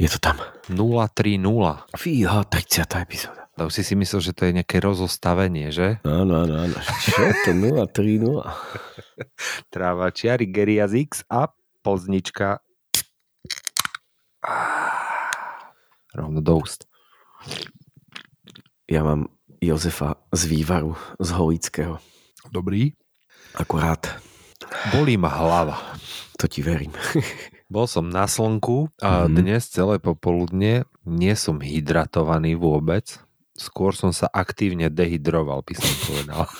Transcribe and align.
Je 0.00 0.08
to 0.08 0.18
tam. 0.18 0.40
030. 0.72 1.92
Fíha, 1.92 2.40
30. 2.48 3.04
epizóda. 3.04 3.52
To 3.60 3.68
už 3.68 3.76
si 3.76 3.82
si 3.84 3.92
myslel, 3.92 4.20
že 4.24 4.32
to 4.32 4.48
je 4.48 4.56
nejaké 4.56 4.80
rozostavenie, 4.80 5.68
že? 5.68 6.00
Áno, 6.08 6.40
áno, 6.40 6.64
áno. 6.64 6.76
Čo 7.04 7.28
to 7.44 7.52
030? 7.52 8.40
Tráva 9.72 10.08
čiary 10.08 10.48
Gerias 10.48 10.96
X 10.96 11.28
a 11.28 11.52
poznička. 11.84 12.64
Rovno 16.16 16.40
do 16.40 16.56
úst. 16.56 16.88
Ja 18.88 19.04
mám 19.04 19.28
Jozefa 19.60 20.16
z 20.32 20.48
Vývaru, 20.48 20.96
z 21.20 21.28
Holického. 21.36 22.00
Dobrý. 22.48 22.96
Akurát. 23.52 24.16
Bolí 24.96 25.20
ma 25.20 25.28
hlava. 25.28 25.76
To 26.40 26.48
ti 26.48 26.64
verím. 26.64 26.96
Bol 27.70 27.86
som 27.86 28.10
na 28.10 28.26
slnku 28.26 28.90
a 28.98 29.30
mm. 29.30 29.38
dnes 29.38 29.62
celé 29.70 30.02
popoludne 30.02 30.90
nie 31.06 31.34
som 31.38 31.62
hydratovaný 31.62 32.58
vôbec. 32.58 33.22
Skôr 33.54 33.94
som 33.94 34.10
sa 34.10 34.26
aktívne 34.26 34.90
dehydroval, 34.90 35.62
by 35.62 35.74
som 35.78 35.92
povedal. 36.10 36.44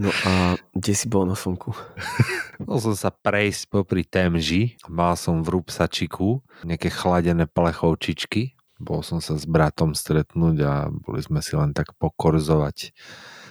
No 0.00 0.08
a 0.24 0.56
kde 0.72 0.92
si 0.96 1.12
bol 1.12 1.28
na 1.28 1.36
slnku? 1.36 1.76
Bol 2.66 2.80
som 2.80 2.96
sa 2.96 3.12
prejsť 3.12 3.68
popri 3.68 4.00
Temži. 4.00 4.80
Mal 4.88 5.12
som 5.20 5.44
v 5.44 5.60
Rúpsačiku 5.60 6.40
nejaké 6.64 6.88
chladené 6.88 7.44
plechovčičky. 7.44 8.56
Bol 8.80 9.04
som 9.04 9.20
sa 9.20 9.36
s 9.36 9.44
bratom 9.44 9.92
stretnúť 9.92 10.56
a 10.64 10.88
boli 10.88 11.20
sme 11.20 11.44
si 11.44 11.52
len 11.52 11.76
tak 11.76 11.92
pokorzovať. 12.00 12.96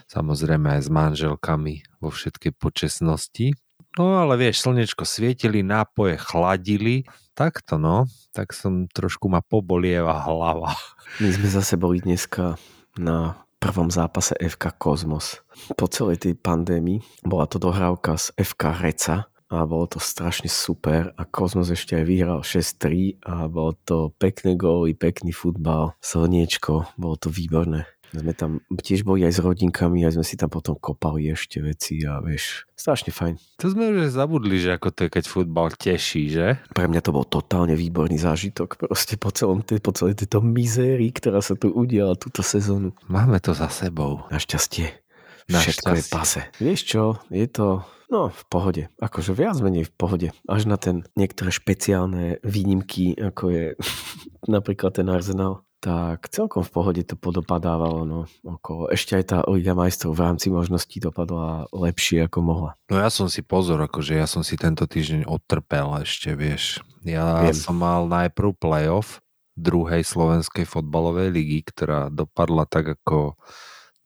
Samozrejme 0.10 0.74
aj 0.74 0.82
s 0.86 0.90
manželkami 0.90 1.86
vo 2.02 2.10
všetkej 2.10 2.58
počesnosti. 2.58 3.54
No 3.96 4.20
ale 4.20 4.36
vieš, 4.36 4.68
slnečko 4.68 5.08
svietili, 5.08 5.64
nápoje 5.64 6.20
chladili, 6.20 7.08
takto 7.32 7.80
no, 7.80 8.12
tak 8.36 8.52
som 8.52 8.92
trošku 8.92 9.32
ma 9.32 9.40
pobolieva 9.40 10.20
hlava. 10.28 10.76
My 11.24 11.32
sme 11.32 11.48
zase 11.48 11.80
boli 11.80 12.04
dneska 12.04 12.60
na 13.00 13.40
prvom 13.64 13.88
zápase 13.88 14.36
FK 14.36 14.76
Kozmos. 14.76 15.40
Po 15.80 15.88
celej 15.88 16.28
tej 16.28 16.36
pandémii 16.36 17.00
bola 17.24 17.48
to 17.48 17.56
dohrávka 17.56 18.20
z 18.20 18.36
FK 18.36 18.64
Reca 18.84 19.16
a 19.48 19.64
bolo 19.64 19.88
to 19.88 20.04
strašne 20.04 20.52
super 20.52 21.16
a 21.16 21.24
Kozmos 21.24 21.72
ešte 21.72 21.96
aj 21.96 22.04
vyhral 22.04 22.44
6-3 22.44 23.24
a 23.24 23.48
bolo 23.48 23.80
to 23.88 24.12
pekné 24.20 24.60
góly, 24.60 24.92
pekný 24.92 25.32
futbal, 25.32 25.96
slniečko, 26.04 27.00
bolo 27.00 27.16
to 27.16 27.32
výborné. 27.32 27.88
Sme 28.14 28.34
tam 28.38 28.62
tiež 28.70 29.02
boli 29.02 29.26
aj 29.26 29.38
s 29.38 29.40
rodinkami 29.42 30.06
a 30.06 30.14
sme 30.14 30.22
si 30.22 30.38
tam 30.38 30.52
potom 30.52 30.78
kopali 30.78 31.32
ešte 31.32 31.64
veci 31.64 32.04
a 32.06 32.22
vieš, 32.22 32.70
strašne 32.78 33.10
fajn. 33.10 33.36
To 33.64 33.66
sme 33.72 33.90
už 33.96 34.14
zabudli, 34.14 34.62
že 34.62 34.78
ako 34.78 34.94
to 34.94 35.00
je, 35.08 35.10
keď 35.10 35.24
futbal 35.26 35.74
teší, 35.74 36.24
že? 36.30 36.48
Pre 36.76 36.86
mňa 36.86 37.02
to 37.02 37.16
bol 37.16 37.26
totálne 37.26 37.74
výborný 37.74 38.22
zážitok 38.22 38.78
proste 38.78 39.18
po, 39.18 39.34
celom 39.34 39.66
tej, 39.66 39.82
po 39.82 39.96
celej 39.96 40.22
tejto 40.22 40.44
mizérii, 40.44 41.10
ktorá 41.10 41.42
sa 41.42 41.58
tu 41.58 41.74
udiala 41.74 42.14
túto 42.20 42.46
sezónu. 42.46 42.94
Máme 43.10 43.42
to 43.42 43.58
za 43.58 43.72
sebou. 43.72 44.28
Našťastie. 44.30 45.02
Všetko 45.46 45.92
je 45.98 46.04
pase. 46.10 46.42
Vieš 46.58 46.80
čo, 46.86 47.04
je 47.30 47.46
to 47.46 47.86
No, 48.06 48.30
v 48.30 48.44
pohode. 48.46 48.84
Akože 49.02 49.34
viac 49.34 49.58
menej 49.66 49.90
v 49.90 49.94
pohode. 49.98 50.28
Až 50.46 50.70
na 50.70 50.78
ten 50.78 51.02
niektoré 51.18 51.50
špeciálne 51.50 52.38
výnimky, 52.46 53.18
ako 53.18 53.44
je 53.50 53.66
napríklad 54.56 55.02
ten 55.02 55.10
Arsenal 55.10 55.66
tak 55.86 56.34
celkom 56.34 56.66
v 56.66 56.74
pohode 56.74 57.02
to 57.06 57.14
podopadávalo. 57.14 58.10
No, 58.10 58.20
okolo. 58.42 58.90
Ešte 58.90 59.22
aj 59.22 59.26
tá 59.30 59.38
Liga 59.46 59.78
majstrov 59.78 60.18
v 60.18 60.26
rámci 60.26 60.50
možností 60.50 60.98
dopadla 60.98 61.70
lepšie 61.70 62.26
ako 62.26 62.40
mohla. 62.42 62.72
No 62.90 62.98
ja 62.98 63.14
som 63.14 63.30
si 63.30 63.46
pozor, 63.46 63.78
akože 63.86 64.18
ja 64.18 64.26
som 64.26 64.42
si 64.42 64.58
tento 64.58 64.90
týždeň 64.90 65.30
odtrpel 65.30 66.02
ešte, 66.02 66.34
vieš. 66.34 66.82
Ja 67.06 67.46
Viem. 67.46 67.54
som 67.54 67.78
mal 67.78 68.10
najprv 68.10 68.58
playoff 68.58 69.22
druhej 69.54 70.02
slovenskej 70.02 70.66
fotbalovej 70.66 71.30
ligy, 71.30 71.62
ktorá 71.70 72.10
dopadla 72.10 72.66
tak, 72.66 72.98
ako 72.98 73.38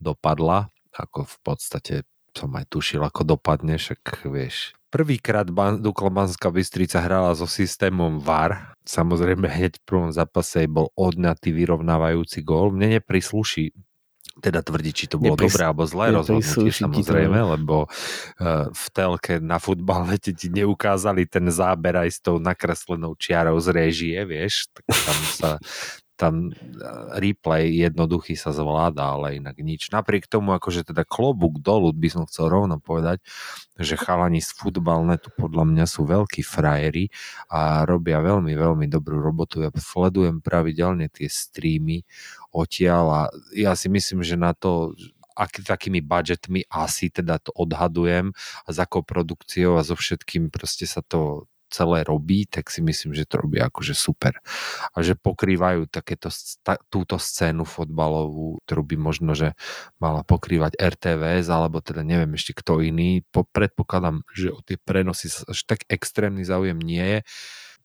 dopadla. 0.03 0.67
Ako 0.91 1.31
v 1.31 1.37
podstate 1.47 1.95
som 2.35 2.51
aj 2.59 2.67
tušil, 2.67 2.99
ako 2.99 3.23
dopadne, 3.23 3.79
však 3.79 4.27
vieš, 4.27 4.75
Prvýkrát 4.89 5.45
Dukla 5.77 6.09
Banská 6.09 6.49
Bystrica 6.49 6.97
hrala 6.97 7.37
so 7.37 7.45
systémom 7.45 8.17
VAR. 8.17 8.73
Samozrejme 8.89 9.45
hneď 9.45 9.77
v 9.77 9.85
prvom 9.85 10.09
zápase 10.09 10.65
bol 10.65 10.89
odňatý 10.97 11.53
vyrovnávajúci 11.53 12.41
gól. 12.41 12.73
Mne 12.73 12.97
neprisluší 12.97 13.69
teda 14.39 14.63
tvrdiť, 14.63 14.93
či 14.95 15.05
to 15.11 15.19
bolo 15.19 15.35
Nepris- 15.35 15.51
dobré 15.51 15.63
alebo 15.67 15.83
zlé 15.83 16.15
rozhodnutie 16.15 16.71
samozrejme, 16.71 17.39
lebo 17.59 17.85
uh, 17.85 18.71
v 18.71 18.85
telke 18.95 19.37
na 19.43 19.59
futbale 19.59 20.15
ti 20.17 20.33
neukázali 20.47 21.27
ten 21.27 21.51
záber 21.51 22.07
aj 22.07 22.09
s 22.09 22.19
tou 22.23 22.39
nakreslenou 22.39 23.13
čiarou 23.19 23.59
z 23.59 23.67
réžie, 23.75 24.17
vieš, 24.23 24.71
tak 24.71 24.85
tam 24.95 25.19
sa 25.27 25.49
tam 26.19 26.51
e, 26.51 26.53
replay 27.15 27.71
jednoduchý 27.79 28.35
sa 28.35 28.51
zvláda, 28.51 29.15
ale 29.15 29.39
inak 29.39 29.55
nič. 29.63 29.87
Napriek 29.95 30.27
tomu, 30.27 30.51
akože 30.51 30.91
teda 30.91 31.07
klobúk 31.07 31.63
dolu 31.63 31.95
by 31.95 32.11
som 32.11 32.23
chcel 32.27 32.51
rovno 32.51 32.83
povedať, 32.83 33.23
že 33.79 33.95
chalani 33.95 34.43
z 34.43 34.51
futbalnetu 34.51 35.31
podľa 35.31 35.63
mňa 35.63 35.85
sú 35.87 36.03
veľkí 36.03 36.43
frajeri 36.43 37.07
a 37.47 37.87
robia 37.87 38.19
veľmi, 38.19 38.51
veľmi 38.51 38.91
dobrú 38.91 39.23
robotu. 39.23 39.63
Ja 39.63 39.71
sledujem 39.71 40.43
pravidelne 40.43 41.07
tie 41.07 41.31
streamy 41.31 42.03
odtiaľ 42.51 43.05
a 43.07 43.21
ja 43.55 43.71
si 43.79 43.87
myslím, 43.87 44.19
že 44.19 44.35
na 44.35 44.51
to 44.51 44.91
aký, 45.39 45.63
takými 45.63 46.03
budgetmi 46.03 46.67
asi 46.67 47.07
teda 47.07 47.39
to 47.39 47.55
odhadujem 47.55 48.35
a 48.67 48.69
za 48.75 48.83
akou 48.83 49.07
produkciou 49.07 49.79
a 49.79 49.87
so 49.87 49.95
všetkým 49.95 50.51
proste 50.51 50.83
sa 50.83 50.99
to 50.99 51.47
celé 51.69 52.03
robí, 52.03 52.49
tak 52.49 52.67
si 52.73 52.81
myslím, 52.81 53.13
že 53.13 53.29
to 53.29 53.45
robí 53.45 53.61
akože 53.61 53.93
super. 53.93 54.41
A 54.93 55.05
že 55.05 55.13
pokrývajú 55.13 55.87
takéto, 55.87 56.33
ta, 56.65 56.81
túto 56.89 57.21
scénu 57.21 57.63
fotbalovú, 57.63 58.59
ktorú 58.65 58.83
by 58.83 58.95
možno, 58.97 59.31
že 59.37 59.53
mala 60.01 60.25
pokrývať 60.25 60.75
RTVS, 60.75 61.47
alebo 61.47 61.79
teda 61.79 62.01
neviem 62.01 62.33
ešte 62.33 62.57
kto 62.57 62.81
iný. 62.81 63.21
Po, 63.29 63.45
predpokladám, 63.45 64.25
že 64.33 64.51
o 64.51 64.59
tie 64.65 64.81
prenosy 64.81 65.29
až 65.29 65.59
tak 65.69 65.85
extrémny 65.87 66.41
záujem 66.43 66.81
nie 66.81 67.01
je. 67.01 67.19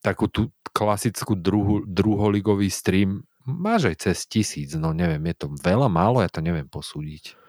Takú 0.01 0.29
tú 0.29 0.53
klasickú 0.75 1.39
druhu, 1.39 1.87
druholigový 1.87 2.69
stream 2.69 3.25
máš 3.45 3.93
aj 3.93 3.97
cez 4.09 4.19
tisíc, 4.25 4.73
no 4.75 4.97
neviem, 4.97 5.21
je 5.31 5.45
to 5.45 5.47
veľa, 5.61 5.93
málo, 5.93 6.25
ja 6.25 6.33
to 6.33 6.41
neviem 6.41 6.67
posúdiť. 6.67 7.44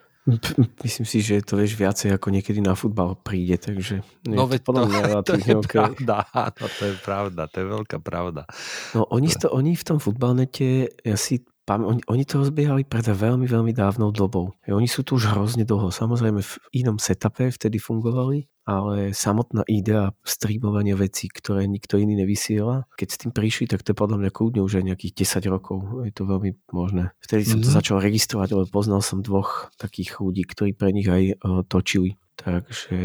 Myslím 0.82 1.06
si, 1.06 1.22
že 1.22 1.46
to 1.46 1.54
vieš 1.54 1.78
viacej 1.78 2.18
ako 2.18 2.34
niekedy 2.34 2.58
na 2.58 2.74
futbal 2.74 3.14
príde, 3.14 3.62
takže 3.62 4.02
no 4.26 4.50
veď 4.50 4.62
to, 4.66 4.72
to, 5.22 5.22
to 5.22 5.34
je 5.38 5.54
okay. 5.54 5.70
pravda, 5.70 6.16
no, 6.34 6.66
to 6.66 6.82
je 6.82 6.94
pravda, 7.06 7.42
to 7.46 7.56
je 7.62 7.66
veľká 7.70 7.98
pravda. 8.02 8.42
No 8.98 9.06
oni, 9.14 9.30
to, 9.30 9.54
oni 9.54 9.78
v 9.78 9.86
tom 9.86 10.02
futbalnete, 10.02 10.90
ja 11.06 11.14
si 11.14 11.46
oni, 11.66 12.02
oni 12.06 12.24
to 12.30 12.46
rozbiehali 12.46 12.86
pred 12.86 13.02
veľmi, 13.10 13.50
veľmi 13.50 13.74
dávnou 13.74 14.14
dobou. 14.14 14.54
Oni 14.70 14.86
sú 14.86 15.02
tu 15.02 15.18
už 15.18 15.34
hrozne 15.34 15.66
dlho. 15.66 15.90
Samozrejme 15.90 16.46
v 16.46 16.54
inom 16.78 17.02
setupe 17.02 17.50
vtedy 17.50 17.82
fungovali, 17.82 18.46
ale 18.70 19.14
samotná 19.18 19.66
idea 19.66 20.14
streamovania 20.22 20.94
vecí, 20.94 21.26
ktoré 21.26 21.66
nikto 21.66 21.98
iný 21.98 22.22
nevysiela, 22.22 22.86
keď 22.98 23.08
s 23.10 23.20
tým 23.22 23.32
prišli, 23.34 23.66
tak 23.66 23.82
to 23.82 23.94
je 23.94 23.98
podľa 23.98 24.22
mňa 24.22 24.32
kľudne 24.34 24.62
už 24.62 24.82
aj 24.82 24.86
nejakých 24.94 25.26
10 25.26 25.54
rokov. 25.54 26.06
Je 26.06 26.14
to 26.14 26.30
veľmi 26.30 26.54
možné. 26.70 27.14
Vtedy 27.22 27.46
som 27.46 27.58
mm-hmm. 27.58 27.66
to 27.66 27.70
mhm. 27.74 27.78
začal 27.82 27.98
registrovať, 27.98 28.50
ale 28.54 28.64
poznal 28.70 29.02
som 29.02 29.26
dvoch 29.26 29.74
takých 29.82 30.22
ľudí, 30.22 30.46
ktorí 30.46 30.78
pre 30.78 30.94
nich 30.94 31.10
aj 31.10 31.24
uh, 31.42 31.66
točili. 31.66 32.18
Takže 32.36 32.98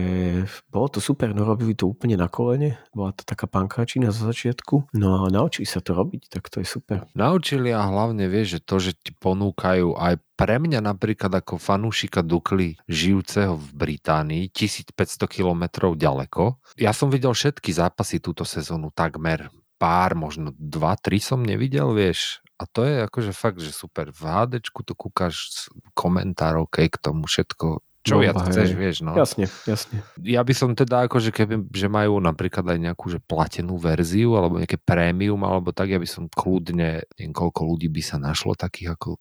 bolo 0.69 0.89
to 0.91 0.99
super, 0.99 1.31
no 1.31 1.47
robili 1.47 1.79
to 1.79 1.87
úplne 1.87 2.19
na 2.19 2.27
kolene, 2.27 2.83
bola 2.91 3.15
to 3.15 3.23
taká 3.23 3.47
pankáčina 3.47 4.11
za 4.11 4.27
začiatku, 4.27 4.91
no 4.99 5.23
a 5.23 5.31
naučili 5.31 5.65
sa 5.65 5.79
to 5.79 5.95
robiť, 5.95 6.27
tak 6.27 6.51
to 6.51 6.59
je 6.61 6.67
super. 6.67 7.07
Naučili 7.15 7.71
a 7.71 7.87
hlavne 7.87 8.27
vieš, 8.27 8.59
že 8.59 8.61
to, 8.67 8.77
že 8.83 8.93
ti 8.99 9.15
ponúkajú 9.15 9.95
aj 9.95 10.19
pre 10.35 10.59
mňa 10.59 10.83
napríklad 10.83 11.31
ako 11.31 11.63
fanúšika 11.63 12.27
Dukly 12.27 12.75
žijúceho 12.91 13.55
v 13.55 13.69
Británii 13.77 14.51
1500 14.51 15.31
km 15.31 15.95
ďaleko. 15.95 16.59
Ja 16.81 16.91
som 16.91 17.13
videl 17.13 17.31
všetky 17.31 17.71
zápasy 17.71 18.19
túto 18.19 18.43
sezónu 18.43 18.91
takmer 18.91 19.53
pár, 19.81 20.13
možno 20.13 20.53
dva, 20.61 20.93
tri 21.01 21.17
som 21.25 21.41
nevidel, 21.41 21.97
vieš. 21.97 22.45
A 22.61 22.69
to 22.69 22.85
je 22.85 23.09
akože 23.09 23.33
fakt, 23.33 23.65
že 23.65 23.73
super. 23.73 24.13
V 24.13 24.29
HD 24.29 24.61
to 24.61 24.93
kúkaš 24.93 25.69
komentárov, 25.97 26.69
k 26.69 26.93
tomu 27.01 27.25
všetko 27.25 27.81
čo 28.01 28.17
No, 28.17 28.25
viac 28.25 28.37
hej. 28.41 28.47
chceš, 28.49 28.69
vieš, 28.73 28.97
no. 29.05 29.13
Jasne, 29.13 29.45
jasne. 29.69 30.01
Ja 30.25 30.41
by 30.41 30.55
som 30.57 30.73
teda 30.73 31.05
akože 31.05 31.31
keby, 31.37 31.69
že 31.69 31.89
majú 31.93 32.17
napríklad 32.17 32.65
aj 32.65 32.79
nejakú 32.81 33.13
že 33.13 33.21
platenú 33.21 33.77
verziu 33.77 34.41
alebo 34.41 34.57
nejaké 34.57 34.81
prémium 34.81 35.41
alebo 35.45 35.69
tak, 35.71 35.93
ja 35.93 36.01
by 36.01 36.09
som 36.09 36.25
kľudne, 36.33 37.05
neviem 37.21 37.35
koľko 37.37 37.61
ľudí 37.69 37.93
by 37.93 38.01
sa 38.01 38.17
našlo 38.17 38.57
takých 38.57 38.97
ako 38.97 39.21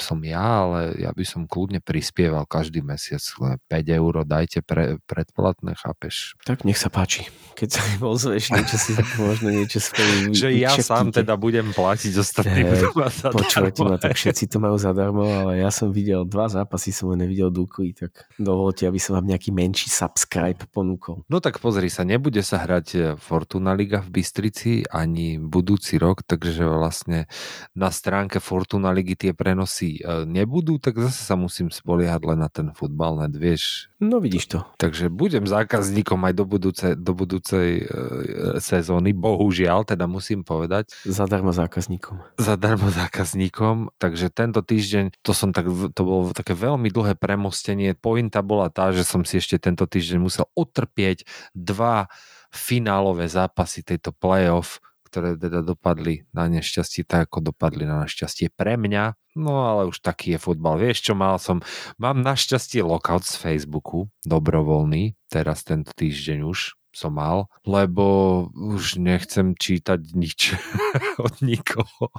som 0.00 0.18
ja, 0.22 0.64
ale 0.66 0.98
ja 0.98 1.10
by 1.10 1.24
som 1.26 1.44
kľudne 1.44 1.82
prispieval 1.82 2.46
každý 2.46 2.80
mesiac 2.80 3.22
len 3.42 3.58
5 3.66 3.98
eur, 3.98 4.12
dajte 4.24 4.60
pre, 4.62 5.02
predplatné, 5.04 5.74
chápeš? 5.76 6.38
Tak 6.46 6.62
nech 6.62 6.78
sa 6.78 6.88
páči. 6.88 7.26
Keď 7.58 7.68
sa 7.68 7.80
mi 7.84 7.96
ozveš, 8.14 8.54
niečo 8.54 8.76
si 8.78 8.92
možno 9.18 9.48
niečo 9.50 9.82
spolu 9.82 10.30
Že 10.38 10.48
ja 10.56 10.72
vyčeptíte. 10.72 10.86
sám 10.86 11.06
teda 11.10 11.34
budem 11.34 11.74
platiť 11.74 12.12
mať 12.14 12.26
zadarmo. 12.28 13.38
Počúvajte 13.38 13.80
ma, 13.84 13.96
tak 13.98 14.14
všetci 14.14 14.44
to 14.48 14.56
majú 14.62 14.76
zadarmo, 14.78 15.24
ale 15.24 15.62
ja 15.62 15.70
som 15.72 15.90
videl 15.90 16.22
dva 16.24 16.46
zápasy, 16.46 16.94
som 16.94 17.10
len 17.12 17.26
nevidel 17.26 17.50
Dukly, 17.50 17.96
tak 17.96 18.28
dovolte, 18.38 18.86
aby 18.86 19.00
som 19.00 19.18
vám 19.18 19.26
nejaký 19.28 19.50
menší 19.50 19.90
subscribe 19.90 20.60
ponúkol. 20.70 21.24
No 21.26 21.42
tak 21.42 21.58
pozri 21.58 21.90
sa, 21.90 22.06
nebude 22.06 22.40
sa 22.44 22.62
hrať 22.62 22.86
e, 22.94 22.98
Fortuna 23.18 23.74
Liga 23.74 24.04
v 24.04 24.20
Bystrici 24.20 24.86
ani 24.88 25.40
budúci 25.40 25.98
rok, 25.98 26.22
takže 26.22 26.64
vlastne 26.68 27.26
na 27.74 27.90
stránke 27.90 28.38
Fortuna 28.38 28.94
Ligy 28.94 29.28
tie 29.28 29.32
prenosy 29.32 29.87
e, 29.96 30.28
nebudú, 30.28 30.76
tak 30.76 31.00
zase 31.00 31.24
sa 31.24 31.34
musím 31.40 31.72
spoliehať 31.72 32.20
len 32.28 32.38
na 32.44 32.52
ten 32.52 32.68
futbal, 32.76 33.16
net, 33.24 33.32
vieš. 33.32 33.88
No 33.96 34.20
vidíš 34.20 34.44
to. 34.52 34.58
Takže 34.76 35.08
budem 35.08 35.48
zákazníkom 35.48 36.20
aj 36.28 36.34
do, 36.36 36.44
budúce, 36.44 36.86
do 36.92 37.12
budúcej 37.16 37.82
e, 37.82 38.60
sezóny, 38.60 39.16
bohužiaľ, 39.16 39.88
teda 39.88 40.04
musím 40.04 40.44
povedať, 40.44 40.92
Zadarmo 41.08 41.56
zákazníkom. 41.56 42.20
zadarmo 42.36 42.92
zákazníkom, 42.92 43.96
takže 43.96 44.28
tento 44.28 44.60
týždeň, 44.60 45.16
to 45.24 45.32
som 45.32 45.56
tak, 45.56 45.66
to 45.96 46.02
bolo 46.04 46.36
také 46.36 46.52
veľmi 46.52 46.92
dlhé 46.92 47.16
premostenie, 47.16 47.96
pointa 47.96 48.44
bola 48.44 48.68
tá, 48.68 48.92
že 48.92 49.02
som 49.08 49.24
si 49.24 49.40
ešte 49.40 49.56
tento 49.56 49.88
týždeň 49.88 50.18
musel 50.20 50.46
otrpieť 50.52 51.24
dva 51.56 52.10
finálové 52.52 53.28
zápasy 53.28 53.84
tejto 53.84 54.12
playoff, 54.16 54.80
ktoré 55.08 55.40
teda 55.40 55.64
dopadli 55.64 56.28
na 56.36 56.46
nešťastie 56.52 57.08
tak, 57.08 57.32
ako 57.32 57.50
dopadli 57.50 57.88
na 57.88 58.04
našťastie 58.04 58.52
pre 58.52 58.76
mňa. 58.76 59.16
No 59.40 59.64
ale 59.64 59.88
už 59.88 60.04
taký 60.04 60.36
je 60.36 60.38
futbal. 60.38 60.76
Vieš 60.76 61.08
čo, 61.08 61.12
mal 61.16 61.40
som, 61.40 61.64
mám 61.96 62.20
našťastie 62.20 62.84
lockout 62.84 63.24
z 63.24 63.40
Facebooku, 63.40 64.12
dobrovoľný, 64.28 65.16
teraz 65.32 65.64
tento 65.64 65.96
týždeň 65.96 66.44
už 66.44 66.78
som 66.98 67.14
mal, 67.14 67.46
lebo 67.62 68.48
už 68.50 68.98
nechcem 68.98 69.54
čítať 69.54 70.00
nič 70.18 70.58
od 71.26 71.34
nikoho. 71.44 72.10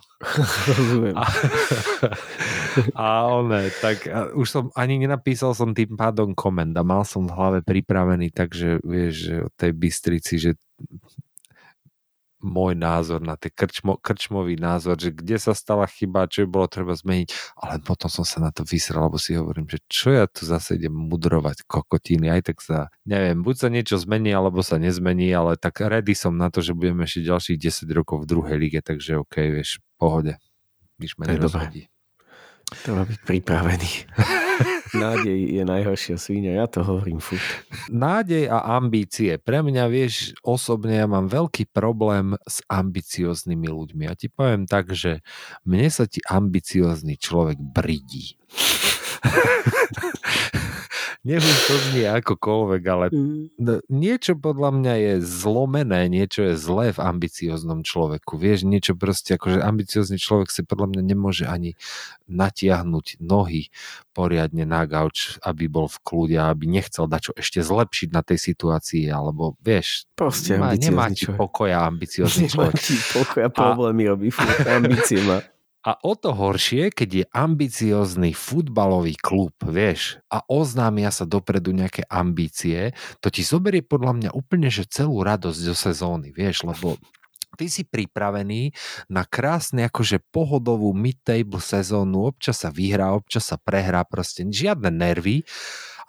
Rozumiem. 0.71 1.19
A, 1.19 1.25
a 2.95 3.05
one, 3.27 3.73
tak 3.83 4.07
a 4.07 4.31
už 4.31 4.47
som 4.47 4.63
ani 4.79 5.01
nenapísal 5.03 5.51
som 5.51 5.75
tým 5.75 5.99
pádom 5.99 6.31
koment 6.31 6.71
a 6.77 6.87
mal 6.87 7.03
som 7.03 7.27
v 7.27 7.35
hlave 7.35 7.59
pripravený, 7.65 8.31
takže 8.31 8.79
vieš, 8.85 9.13
že 9.19 9.35
o 9.43 9.49
tej 9.51 9.71
Bystrici, 9.75 10.33
že 10.39 10.51
môj 12.39 12.73
názor 12.75 13.19
na 13.19 13.35
tie 13.35 13.51
krčmo, 13.51 13.99
krčmový 13.99 14.55
názor, 14.55 14.95
že 14.95 15.11
kde 15.11 15.35
sa 15.35 15.51
stala 15.51 15.83
chyba, 15.85 16.31
čo 16.31 16.47
by 16.47 16.49
bolo 16.49 16.67
treba 16.71 16.95
zmeniť, 16.95 17.59
ale 17.59 17.83
potom 17.83 18.07
som 18.07 18.23
sa 18.23 18.39
na 18.39 18.49
to 18.55 18.63
vysral, 18.63 19.11
lebo 19.11 19.19
si 19.19 19.35
hovorím, 19.35 19.67
že 19.67 19.79
čo 19.91 20.15
ja 20.15 20.25
tu 20.25 20.47
zase 20.47 20.79
idem 20.79 20.95
mudrovať 20.95 21.67
kokotiny, 21.67 22.31
aj 22.31 22.41
tak 22.51 22.57
sa, 22.63 22.87
neviem, 23.03 23.43
buď 23.43 23.55
sa 23.59 23.67
niečo 23.67 23.95
zmení, 23.99 24.31
alebo 24.31 24.63
sa 24.63 24.79
nezmení, 24.79 25.29
ale 25.35 25.59
tak 25.59 25.83
ready 25.83 26.15
som 26.15 26.39
na 26.39 26.47
to, 26.47 26.63
že 26.63 26.71
budeme 26.71 27.03
ešte 27.03 27.27
ďalších 27.27 27.57
10 27.59 27.91
rokov 27.91 28.23
v 28.23 28.29
druhej 28.31 28.57
lige, 28.57 28.79
takže 28.79 29.19
OK, 29.19 29.35
vieš, 29.51 29.83
pohode. 29.99 30.39
Nič 30.99 31.19
ma 31.19 31.27
nerozhodí. 31.27 31.91
Treba 32.69 33.03
byť 33.05 33.19
pripravený. 33.25 33.91
Nádej 35.03 35.37
je 35.57 35.63
najhoršia 35.65 36.17
svíňa, 36.17 36.51
ja 36.57 36.65
to 36.65 36.81
hovorím 36.81 37.21
furt. 37.21 37.41
Nádej 37.89 38.49
a 38.49 38.77
ambície. 38.77 39.37
Pre 39.37 39.61
mňa, 39.61 39.85
vieš, 39.89 40.33
osobne 40.41 40.97
ja 40.97 41.05
mám 41.05 41.29
veľký 41.29 41.69
problém 41.69 42.33
s 42.45 42.61
ambicioznými 42.65 43.69
ľuďmi. 43.69 44.09
Ja 44.09 44.13
ti 44.17 44.29
poviem 44.33 44.65
tak, 44.65 44.93
že 44.93 45.21
mne 45.65 45.89
sa 45.93 46.09
ti 46.09 46.21
ambiciózny 46.25 47.21
človek 47.21 47.61
bridí. 47.61 48.37
Neviem, 51.19 51.57
to 51.67 51.75
znie 51.91 52.07
akokoľvek, 52.07 52.83
ale 52.87 53.05
No, 53.59 53.83
niečo 53.91 54.39
podľa 54.39 54.71
mňa 54.71 54.93
je 54.95 55.13
zlomené, 55.19 56.07
niečo 56.07 56.47
je 56.47 56.55
zlé 56.55 56.95
v 56.95 57.03
ambicioznom 57.03 57.83
človeku. 57.83 58.39
Vieš, 58.39 58.63
niečo 58.63 58.95
proste, 58.95 59.35
akože 59.35 59.59
ambiciózny 59.59 60.15
človek 60.15 60.47
si 60.47 60.63
podľa 60.63 60.95
mňa 60.95 61.01
nemôže 61.03 61.43
ani 61.43 61.75
natiahnuť 62.31 63.19
nohy 63.19 63.67
poriadne 64.15 64.63
na 64.63 64.87
gauč, 64.87 65.35
aby 65.43 65.67
bol 65.67 65.91
v 65.91 65.99
kľude, 66.07 66.37
aby 66.39 66.71
nechcel 66.71 67.03
dať 67.11 67.21
čo 67.21 67.31
ešte 67.35 67.59
zlepšiť 67.67 68.09
na 68.15 68.23
tej 68.23 68.39
situácii, 68.39 69.11
alebo 69.11 69.59
vieš, 69.59 70.07
Proste 70.15 70.55
nemá, 70.55 70.71
nemá 70.79 71.05
ti 71.11 71.27
pokoja 71.27 71.83
ambiciózny 71.83 72.47
Nemá 72.51 72.71
človek. 72.71 72.79
ti 72.79 72.95
pokoja, 72.95 73.47
problémy 73.51 74.07
robí, 74.07 74.31
ambície 74.63 75.19
má. 75.27 75.43
A 75.89 75.97
o 76.05 76.13
to 76.13 76.37
horšie, 76.37 76.93
keď 76.93 77.09
je 77.09 77.25
ambiciózny 77.33 78.37
futbalový 78.37 79.17
klub, 79.17 79.57
vieš, 79.65 80.21
a 80.29 80.45
oznámia 80.45 81.09
sa 81.09 81.25
dopredu 81.25 81.73
nejaké 81.73 82.05
ambície, 82.05 82.93
to 83.17 83.33
ti 83.33 83.41
zoberie 83.41 83.81
podľa 83.81 84.13
mňa 84.13 84.29
úplne, 84.37 84.69
že 84.69 84.85
celú 84.85 85.25
radosť 85.25 85.57
zo 85.57 85.73
sezóny, 85.73 86.29
vieš, 86.29 86.61
lebo 86.61 86.93
ty 87.57 87.73
si 87.73 87.89
pripravený 87.89 88.69
na 89.09 89.25
krásne 89.25 89.89
akože 89.89 90.21
pohodovú 90.29 90.93
mid-table 90.93 91.57
sezónu, 91.57 92.29
občas 92.29 92.61
sa 92.61 92.69
vyhrá, 92.69 93.09
občas 93.17 93.49
sa 93.49 93.57
prehrá, 93.57 94.05
proste 94.05 94.45
žiadne 94.45 94.93
nervy, 94.93 95.41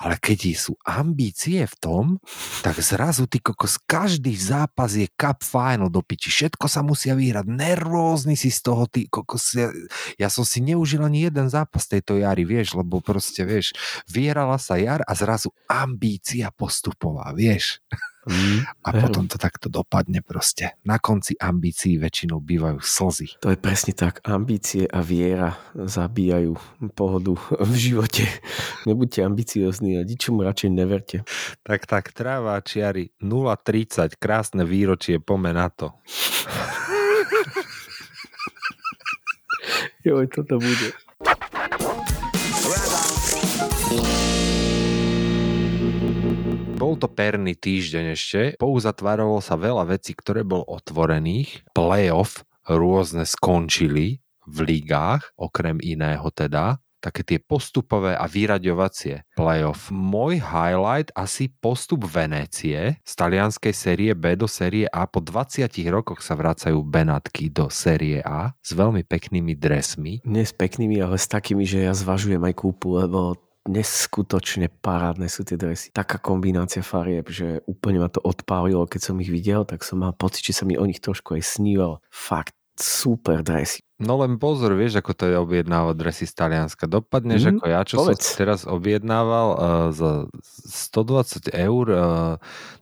ale 0.00 0.16
keď 0.16 0.56
sú 0.56 0.80
ambície 0.80 1.60
v 1.68 1.74
tom, 1.76 2.04
tak 2.64 2.80
zrazu 2.80 3.28
ty 3.28 3.36
kokos, 3.36 3.76
každý 3.84 4.32
zápas 4.32 4.96
je 4.96 5.04
cup 5.12 5.44
final 5.44 5.92
do 5.92 6.00
piči, 6.00 6.32
všetko 6.32 6.66
sa 6.72 6.80
musia 6.80 7.12
vyhrať, 7.12 7.44
nervózny 7.44 8.32
si 8.32 8.48
z 8.48 8.64
toho, 8.64 8.88
ty 8.88 9.04
kokos, 9.04 9.52
ja, 9.52 9.68
ja 10.16 10.32
som 10.32 10.48
si 10.48 10.64
neužil 10.64 11.04
ani 11.04 11.28
jeden 11.28 11.52
zápas 11.52 11.84
tejto 11.84 12.16
jary, 12.16 12.48
vieš, 12.48 12.80
lebo 12.80 13.04
proste, 13.04 13.44
vieš, 13.44 13.76
vyhrala 14.08 14.56
sa 14.56 14.80
jar 14.80 15.04
a 15.04 15.12
zrazu 15.12 15.52
ambícia 15.68 16.48
postupová, 16.48 17.36
vieš. 17.36 17.84
Mm, 18.30 18.62
A 18.86 18.88
veru. 18.94 19.10
potom 19.10 19.26
to 19.26 19.42
takto 19.42 19.66
dopadne 19.66 20.22
proste. 20.22 20.78
Na 20.86 21.02
konci 21.02 21.34
ambícií 21.34 21.98
väčšinou 21.98 22.38
bývajú 22.38 22.78
slzy. 22.78 23.42
To 23.42 23.50
je 23.50 23.58
presne 23.58 23.90
tak. 23.90 24.22
Ambície 24.22 24.86
a 24.86 25.02
viera 25.02 25.58
zabíjajú 25.74 26.54
pohodu 26.94 27.34
v 27.58 27.72
živote. 27.74 28.22
Nebuďte 28.88 29.26
ambiciozni 29.26 29.98
a 29.98 30.06
ničomu 30.06 30.46
radšej 30.46 30.70
neverte. 30.70 31.16
Tak, 31.66 31.90
tak, 31.90 32.14
tráva 32.14 32.62
čiary 32.62 33.10
0,30, 33.18 34.14
krásne 34.14 34.62
výročie, 34.62 35.18
pome 35.18 35.50
na 35.50 35.66
to. 35.66 35.90
Joj, 40.06 40.30
toto 40.32 40.56
bude. 40.56 40.88
Bol 46.90 46.98
to 46.98 47.06
perný 47.06 47.54
týždeň 47.54 48.04
ešte, 48.18 48.40
pouzatváralo 48.58 49.38
sa 49.38 49.54
veľa 49.54 49.94
vecí, 49.94 50.10
ktoré 50.10 50.42
bol 50.42 50.66
otvorených. 50.66 51.62
Playoff 51.70 52.42
rôzne 52.66 53.22
skončili 53.22 54.18
v 54.42 54.56
ligách, 54.66 55.22
okrem 55.38 55.78
iného 55.78 56.26
teda. 56.34 56.82
Také 56.98 57.22
tie 57.22 57.38
postupové 57.38 58.18
a 58.18 58.26
vyraďovacie 58.26 59.22
playoff. 59.38 59.94
Môj 59.94 60.42
highlight 60.42 61.14
asi 61.14 61.54
postup 61.62 62.10
Venécie 62.10 62.98
z 63.06 63.12
talianskej 63.14 63.70
série 63.70 64.10
B 64.18 64.34
do 64.34 64.50
série 64.50 64.90
A. 64.90 65.06
Po 65.06 65.22
20 65.22 65.70
rokoch 65.94 66.26
sa 66.26 66.34
vracajú 66.34 66.82
Benátky 66.82 67.54
do 67.54 67.70
série 67.70 68.18
A 68.18 68.50
s 68.66 68.74
veľmi 68.74 69.06
peknými 69.06 69.54
dresmi. 69.54 70.26
Nie 70.26 70.42
s 70.42 70.50
peknými, 70.50 70.98
ale 70.98 71.22
s 71.22 71.30
takými, 71.30 71.62
že 71.62 71.86
ja 71.86 71.94
zvažujem 71.94 72.42
aj 72.42 72.54
kúpu, 72.58 72.98
lebo 72.98 73.38
neskutočne 73.68 74.72
parádne 74.80 75.28
sú 75.28 75.44
tie 75.44 75.60
dresy. 75.60 75.92
Taká 75.92 76.16
kombinácia 76.16 76.80
farieb, 76.80 77.28
že 77.28 77.60
úplne 77.68 78.00
ma 78.00 78.08
to 78.08 78.22
odpálilo, 78.24 78.88
keď 78.88 79.12
som 79.12 79.20
ich 79.20 79.28
videl, 79.28 79.68
tak 79.68 79.84
som 79.84 80.00
mal 80.00 80.16
pocit, 80.16 80.46
že 80.46 80.56
sa 80.56 80.64
mi 80.64 80.80
o 80.80 80.84
nich 80.88 81.02
trošku 81.02 81.36
aj 81.36 81.44
sníval. 81.44 82.00
Fakt 82.08 82.56
super 82.78 83.44
dresy. 83.44 83.84
No 84.00 84.16
len 84.16 84.40
pozor, 84.40 84.72
vieš, 84.72 85.04
ako 85.04 85.12
to 85.12 85.24
je 85.28 85.36
objednávať 85.36 85.94
dresy 86.00 86.24
z 86.24 86.32
Talianska. 86.32 86.88
Dopadneš 86.88 87.40
Mhm, 87.44 87.50
ako 87.52 87.64
ja, 87.68 87.80
čo 87.84 87.94
povedz. 88.00 88.24
som 88.24 88.40
teraz 88.40 88.60
objednával 88.64 89.48
uh, 89.52 89.60
za 89.92 90.24
120 90.88 91.52
eur 91.52 91.84
uh, 91.92 92.00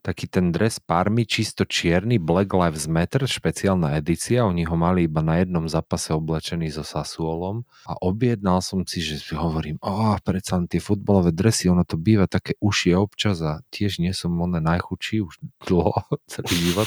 taký 0.07 0.31
ten 0.31 0.55
dres 0.55 0.79
Parmy, 0.79 1.27
čisto 1.27 1.67
čierny, 1.67 2.23
Black 2.23 2.55
Lives 2.55 2.87
Matter, 2.87 3.27
špeciálna 3.27 3.99
edícia. 3.99 4.47
Oni 4.47 4.63
ho 4.63 4.79
mali 4.79 5.11
iba 5.11 5.19
na 5.19 5.43
jednom 5.43 5.67
zápase 5.67 6.15
oblečený 6.15 6.71
so 6.71 6.87
Sasuolom 6.87 7.67
a 7.83 7.99
objednal 7.99 8.63
som 8.63 8.87
si, 8.87 9.03
že 9.03 9.19
si 9.19 9.35
hovorím, 9.35 9.83
oh, 9.83 10.15
predsa 10.23 10.63
tie 10.71 10.79
futbalové 10.79 11.35
dresy, 11.35 11.67
ono 11.67 11.83
to 11.83 11.99
býva 11.99 12.31
také 12.31 12.55
ušie 12.63 12.95
občas 12.95 13.43
a 13.43 13.59
tiež 13.75 13.99
nie 13.99 14.15
som 14.15 14.31
oné 14.39 14.63
najchudší 14.63 15.19
už 15.27 15.35
dlho 15.67 15.99
celý 16.31 16.55
život. 16.55 16.87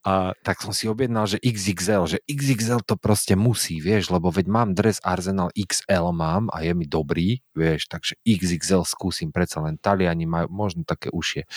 A 0.00 0.32
tak 0.40 0.64
som 0.64 0.72
si 0.72 0.88
objednal, 0.88 1.28
že 1.28 1.36
XXL, 1.44 2.08
že 2.08 2.18
XXL 2.24 2.80
to 2.86 2.96
proste 2.96 3.36
musí 3.36 3.65
skúsi, 3.66 3.82
vieš, 3.82 4.14
lebo 4.14 4.30
veď 4.30 4.46
mám 4.46 4.78
dres 4.78 5.02
Arsenal 5.02 5.50
XL 5.58 6.14
mám 6.14 6.46
a 6.54 6.62
je 6.62 6.70
mi 6.70 6.86
dobrý, 6.86 7.42
vieš, 7.50 7.90
takže 7.90 8.14
XXL 8.22 8.86
skúsim, 8.86 9.34
predsa 9.34 9.58
len 9.58 9.74
Taliani 9.74 10.22
majú 10.22 10.46
možno 10.54 10.86
také 10.86 11.10
ušie. 11.10 11.50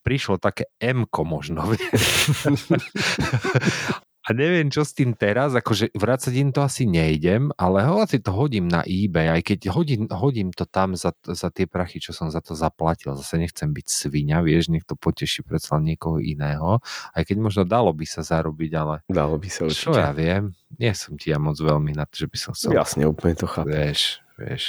Prišlo 0.00 0.40
také 0.40 0.72
M 0.80 1.04
možno, 1.12 1.68
vieš. 1.68 2.48
A 4.20 4.36
neviem, 4.36 4.68
čo 4.68 4.84
s 4.84 4.92
tým 4.92 5.16
teraz, 5.16 5.56
akože 5.56 5.96
vrácať 5.96 6.34
im 6.36 6.52
to 6.52 6.60
asi 6.60 6.84
nejdem, 6.84 7.48
ale 7.56 7.88
hoci 7.88 8.20
to 8.20 8.36
hodím 8.36 8.68
na 8.68 8.84
eBay, 8.84 9.32
aj 9.32 9.42
keď 9.48 9.72
hodím, 9.72 10.04
hodím 10.12 10.52
to 10.52 10.68
tam 10.68 10.92
za, 10.92 11.16
za 11.24 11.48
tie 11.48 11.64
prachy, 11.64 12.04
čo 12.04 12.12
som 12.12 12.28
za 12.28 12.44
to 12.44 12.52
zaplatil. 12.52 13.16
Zase 13.16 13.40
nechcem 13.40 13.72
byť 13.72 13.86
svinia, 13.88 14.44
vieš, 14.44 14.68
nech 14.68 14.84
to 14.84 14.92
poteší 14.92 15.40
predsa 15.40 15.80
niekoho 15.80 16.20
iného. 16.20 16.84
Aj 17.16 17.22
keď 17.24 17.36
možno 17.40 17.62
dalo 17.64 17.96
by 17.96 18.04
sa 18.04 18.20
zarobiť, 18.20 18.70
ale... 18.76 19.00
Dalo 19.08 19.40
by 19.40 19.48
sa 19.48 19.64
určite. 19.64 19.88
Čo 19.88 19.96
ja 19.96 20.12
viem, 20.12 20.52
nie 20.76 20.92
som 20.92 21.16
ti 21.16 21.32
ja 21.32 21.40
moc 21.40 21.56
veľmi 21.56 21.96
na 21.96 22.04
to, 22.04 22.20
že 22.20 22.28
by 22.28 22.36
som 22.36 22.52
chcel... 22.52 22.76
Jasne, 22.76 23.08
úplne 23.08 23.40
to 23.40 23.48
chápem. 23.48 23.72
Vieš, 23.72 24.20
vieš. 24.36 24.64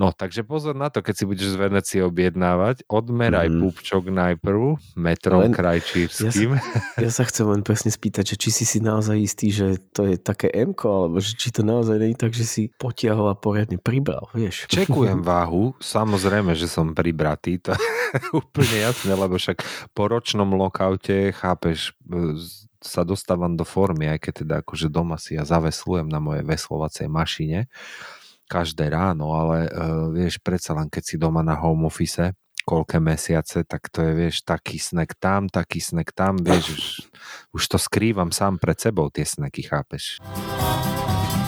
No, 0.00 0.16
takže 0.16 0.48
pozor 0.48 0.72
na 0.72 0.88
to, 0.88 1.04
keď 1.04 1.12
si 1.12 1.24
budeš 1.28 1.52
z 1.52 1.60
Venecie 1.60 2.00
objednávať, 2.00 2.88
odmeraj 2.88 3.52
mm. 3.52 3.60
pupčok 3.60 4.08
najprv, 4.08 4.80
metrom 4.96 5.44
len, 5.44 5.52
krajčírským. 5.52 6.56
Ja 6.56 6.64
sa, 6.64 7.04
ja 7.04 7.10
sa 7.12 7.22
chcem 7.28 7.44
len 7.44 7.60
presne 7.60 7.92
spýtať, 7.92 8.32
že 8.32 8.36
či 8.40 8.48
si 8.48 8.64
si 8.64 8.80
naozaj 8.80 9.20
istý, 9.20 9.52
že 9.52 9.76
to 9.92 10.08
je 10.08 10.16
také 10.16 10.48
m 10.56 10.72
alebo 10.72 11.20
že 11.20 11.36
či 11.36 11.52
to 11.52 11.60
naozaj 11.60 12.00
nie 12.00 12.16
je 12.16 12.20
tak, 12.24 12.32
že 12.32 12.48
si 12.48 12.62
potiahol 12.72 13.28
a 13.28 13.36
poriadne 13.36 13.76
pribral, 13.76 14.32
vieš. 14.32 14.64
Čekujem 14.72 15.20
váhu, 15.20 15.76
samozrejme, 15.84 16.56
že 16.56 16.64
som 16.64 16.96
pribratý, 16.96 17.60
to 17.60 17.76
je 17.76 17.84
úplne 18.40 18.80
jasné, 18.80 19.12
lebo 19.12 19.36
však 19.36 19.60
po 19.92 20.08
ročnom 20.08 20.48
lokaute, 20.56 21.28
chápeš, 21.36 21.92
sa 22.80 23.04
dostávam 23.04 23.52
do 23.52 23.68
formy, 23.68 24.08
aj 24.08 24.18
keď 24.24 24.32
teda 24.32 24.54
akože 24.64 24.88
doma 24.88 25.20
si 25.20 25.36
ja 25.36 25.44
zaveslujem 25.44 26.08
na 26.08 26.24
mojej 26.24 26.48
veslovacej 26.48 27.12
mašine 27.12 27.68
každé 28.50 28.90
ráno, 28.90 29.30
ale 29.30 29.70
uh, 29.70 30.10
vieš, 30.10 30.42
predsa 30.42 30.74
len 30.74 30.90
keď 30.90 31.02
si 31.06 31.14
doma 31.14 31.46
na 31.46 31.54
home 31.54 31.86
office, 31.86 32.34
koľké 32.66 32.98
mesiace, 32.98 33.62
tak 33.62 33.86
to 33.94 34.02
je, 34.02 34.12
vieš, 34.14 34.42
taký 34.42 34.82
snack 34.82 35.14
tam, 35.18 35.46
taký 35.46 35.78
snack 35.78 36.10
tam, 36.10 36.34
vieš, 36.42 36.66
už, 36.70 36.82
už 37.54 37.62
to 37.70 37.78
skrývam 37.78 38.34
sám 38.34 38.58
pred 38.58 38.76
sebou, 38.76 39.08
tie 39.10 39.22
snacky, 39.22 39.62
chápeš? 39.62 40.18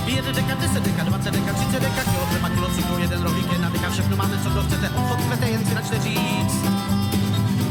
5 0.03 0.35
deka, 0.35 0.55
10 0.59 0.83
deka, 0.83 1.03
20 1.07 1.31
deka, 1.31 1.53
30 1.53 1.79
deka, 1.79 2.03
kilo 2.07 2.25
chleba, 2.27 2.49
kilo 2.51 2.69
cukru, 2.75 2.95
jeden 2.99 3.21
rohlík, 3.23 3.49
jedna 3.53 3.69
deka, 3.71 3.89
všechno 3.91 4.15
máme, 4.17 4.37
co 4.43 4.49
kdo 4.51 4.63
chcete, 4.63 4.87
obchod 4.91 5.21
kvete, 5.27 5.47
jen 5.51 5.63
si 5.67 5.75
načte 5.75 5.99
říct. 5.99 6.59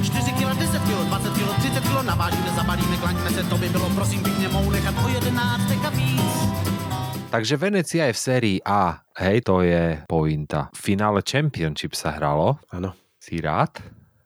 4 0.04 0.32
kilo, 0.32 0.54
10 0.54 0.84
kilo, 0.84 1.02
20 1.04 1.34
kilo, 1.34 1.52
30 1.54 1.84
kilo, 1.84 2.04
navážíme, 2.04 2.50
zabalíme, 2.56 2.98
klaňme 2.98 3.30
se, 3.30 3.44
to 3.44 3.58
by 3.58 3.70
bylo, 3.70 3.90
prosím, 3.90 4.24
pěkně, 4.24 4.48
mohou 4.48 4.72
nechat 4.72 4.96
o 5.06 5.08
11 5.08 5.62
deka. 5.62 6.11
Takže 7.32 7.56
Venecia 7.56 8.12
je 8.12 8.14
v 8.14 8.20
sérii 8.20 8.58
A. 8.68 9.08
Hej, 9.16 9.48
to 9.48 9.64
je 9.64 10.04
pointa. 10.04 10.68
V 10.76 10.92
finále 10.92 11.24
Championship 11.24 11.96
sa 11.96 12.12
hralo. 12.12 12.60
Áno. 12.68 12.92
Si 13.24 13.40
rád? 13.40 13.80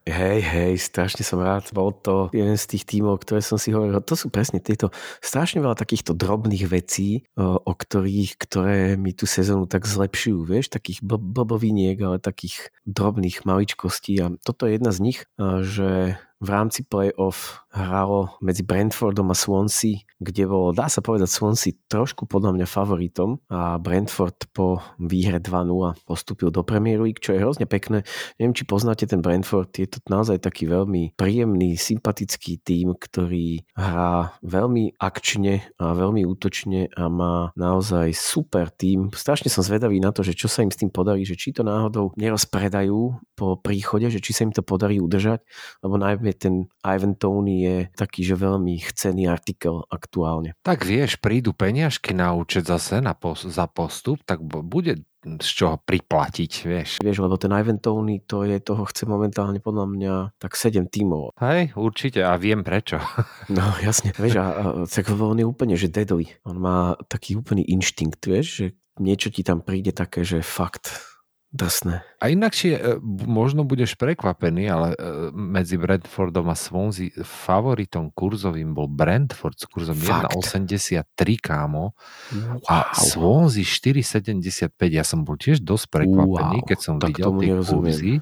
Hej, 0.10 0.42
hej, 0.42 0.74
strašne 0.82 1.22
som 1.22 1.38
rád. 1.38 1.70
Bol 1.70 1.94
to 2.02 2.34
jeden 2.34 2.58
z 2.58 2.66
tých 2.66 2.90
tímov, 2.90 3.22
ktoré 3.22 3.46
som 3.46 3.62
si 3.62 3.70
hovoril. 3.70 4.02
To 4.02 4.18
sú 4.18 4.34
presne 4.34 4.58
tieto 4.58 4.90
strašne 5.22 5.62
veľa 5.62 5.78
takýchto 5.78 6.18
drobných 6.18 6.66
vecí, 6.66 7.30
o 7.38 7.74
ktorých, 7.78 8.42
ktoré 8.42 8.98
mi 8.98 9.14
tú 9.14 9.30
sezónu 9.30 9.70
tak 9.70 9.86
zlepšujú, 9.86 10.42
vieš, 10.42 10.74
takých 10.74 11.06
blboviniek, 11.06 12.02
ale 12.02 12.18
takých 12.18 12.74
drobných 12.90 13.46
maličkostí. 13.46 14.18
A 14.18 14.34
toto 14.42 14.66
je 14.66 14.82
jedna 14.82 14.90
z 14.90 15.00
nich, 15.06 15.20
že 15.62 16.18
v 16.40 16.50
rámci 16.50 16.84
play-off 16.84 17.64
hralo 17.76 18.32
medzi 18.40 18.64
Brentfordom 18.64 19.32
a 19.32 19.36
Swansea, 19.36 20.00
kde 20.24 20.48
bolo, 20.48 20.72
dá 20.72 20.88
sa 20.88 21.04
povedať, 21.04 21.28
Swansea 21.28 21.76
trošku 21.92 22.24
podľa 22.24 22.56
mňa 22.56 22.68
favoritom 22.68 23.44
a 23.52 23.76
Brentford 23.76 24.48
po 24.56 24.80
výhre 24.96 25.44
2-0 25.44 26.08
postúpil 26.08 26.56
do 26.56 26.64
Premier 26.64 27.04
League, 27.04 27.20
čo 27.20 27.36
je 27.36 27.44
hrozne 27.44 27.68
pekné. 27.68 28.08
Neviem, 28.40 28.56
či 28.56 28.64
poznáte 28.64 29.04
ten 29.04 29.20
Brentford, 29.20 29.76
je 29.76 29.92
to 29.92 30.00
naozaj 30.08 30.40
taký 30.40 30.72
veľmi 30.72 31.20
príjemný, 31.20 31.76
sympatický 31.76 32.64
tým, 32.64 32.96
ktorý 32.96 33.68
hrá 33.76 34.40
veľmi 34.40 34.96
akčne 34.96 35.68
a 35.76 35.92
veľmi 35.92 36.24
útočne 36.24 36.96
a 36.96 37.12
má 37.12 37.52
naozaj 37.60 38.16
super 38.16 38.72
tým. 38.72 39.12
Strašne 39.12 39.52
som 39.52 39.68
zvedavý 39.68 40.00
na 40.00 40.16
to, 40.16 40.24
že 40.24 40.32
čo 40.32 40.48
sa 40.48 40.64
im 40.64 40.72
s 40.72 40.80
tým 40.80 40.90
podarí, 40.90 41.28
že 41.28 41.36
či 41.36 41.52
to 41.52 41.68
náhodou 41.68 42.16
nerozpredajú 42.16 43.20
po 43.36 43.60
príchode, 43.60 44.08
že 44.08 44.24
či 44.24 44.32
sa 44.32 44.48
im 44.48 44.56
to 44.56 44.64
podarí 44.64 45.04
udržať, 45.04 45.44
lebo 45.84 46.00
najmä 46.00 46.25
ten 46.34 46.66
Ivan 46.82 47.14
Tony 47.14 47.56
je 47.62 47.78
taký, 47.94 48.26
že 48.26 48.40
veľmi 48.40 48.80
chcený 48.82 49.30
artikel 49.30 49.86
aktuálne. 49.92 50.58
Tak 50.66 50.88
vieš, 50.88 51.22
prídu 51.22 51.54
peniažky 51.54 52.16
na 52.18 52.34
účet 52.34 52.66
zase 52.66 53.04
na 53.04 53.14
pos- 53.14 53.46
za 53.46 53.70
postup, 53.70 54.24
tak 54.26 54.42
bude 54.42 55.06
z 55.26 55.50
čoho 55.50 55.82
priplatiť, 55.82 56.52
vieš. 56.70 56.90
Vieš, 57.02 57.18
lebo 57.26 57.36
ten 57.42 57.50
Ivan 57.50 57.82
Tony, 57.82 58.22
to 58.22 58.46
je, 58.46 58.62
toho 58.62 58.86
chce 58.86 59.10
momentálne 59.10 59.58
podľa 59.58 59.86
mňa 59.90 60.14
tak 60.38 60.54
7 60.54 60.86
tímov. 60.86 61.34
Hej, 61.42 61.74
určite 61.74 62.22
a 62.22 62.38
viem 62.38 62.62
prečo. 62.62 63.02
No 63.50 63.62
jasne, 63.82 64.14
vieš, 64.18 64.42
a, 64.42 64.46
a 64.54 64.64
tak 64.90 65.10
on 65.14 65.38
je 65.38 65.46
úplne, 65.46 65.78
že 65.78 65.90
deadly. 65.90 66.34
On 66.46 66.58
má 66.58 66.98
taký 67.10 67.38
úplný 67.38 67.66
inštinkt, 67.66 68.26
vieš, 68.26 68.48
že 68.58 68.66
niečo 69.02 69.30
ti 69.30 69.44
tam 69.44 69.62
príde 69.62 69.92
také, 69.92 70.24
že 70.26 70.46
fakt 70.46 71.15
drsné. 71.56 72.04
A 72.20 72.28
inakšie, 72.28 73.00
možno 73.24 73.64
budeš 73.64 73.96
prekvapený, 73.96 74.68
ale 74.68 74.88
e, 74.94 74.98
medzi 75.32 75.80
Brentfordom 75.80 76.52
a 76.52 76.56
Swansea 76.60 77.16
favoritom 77.24 78.12
kurzovým 78.12 78.76
bol 78.76 78.92
Brentford 78.92 79.56
s 79.56 79.66
kurzom 79.72 79.96
1,83 79.96 81.08
kámo 81.40 81.96
wow. 81.96 82.60
a 82.68 82.92
Swansea 82.92 83.64
4,75. 83.64 84.76
Ja 84.92 85.08
som 85.08 85.24
bol 85.24 85.40
tiež 85.40 85.64
dosť 85.64 85.88
prekvapený, 85.96 86.60
wow. 86.60 86.68
keď 86.68 86.80
som 86.84 86.96
tak 87.00 87.16
videl 87.16 87.32
tie 87.40 87.54
kurzy. 87.64 88.14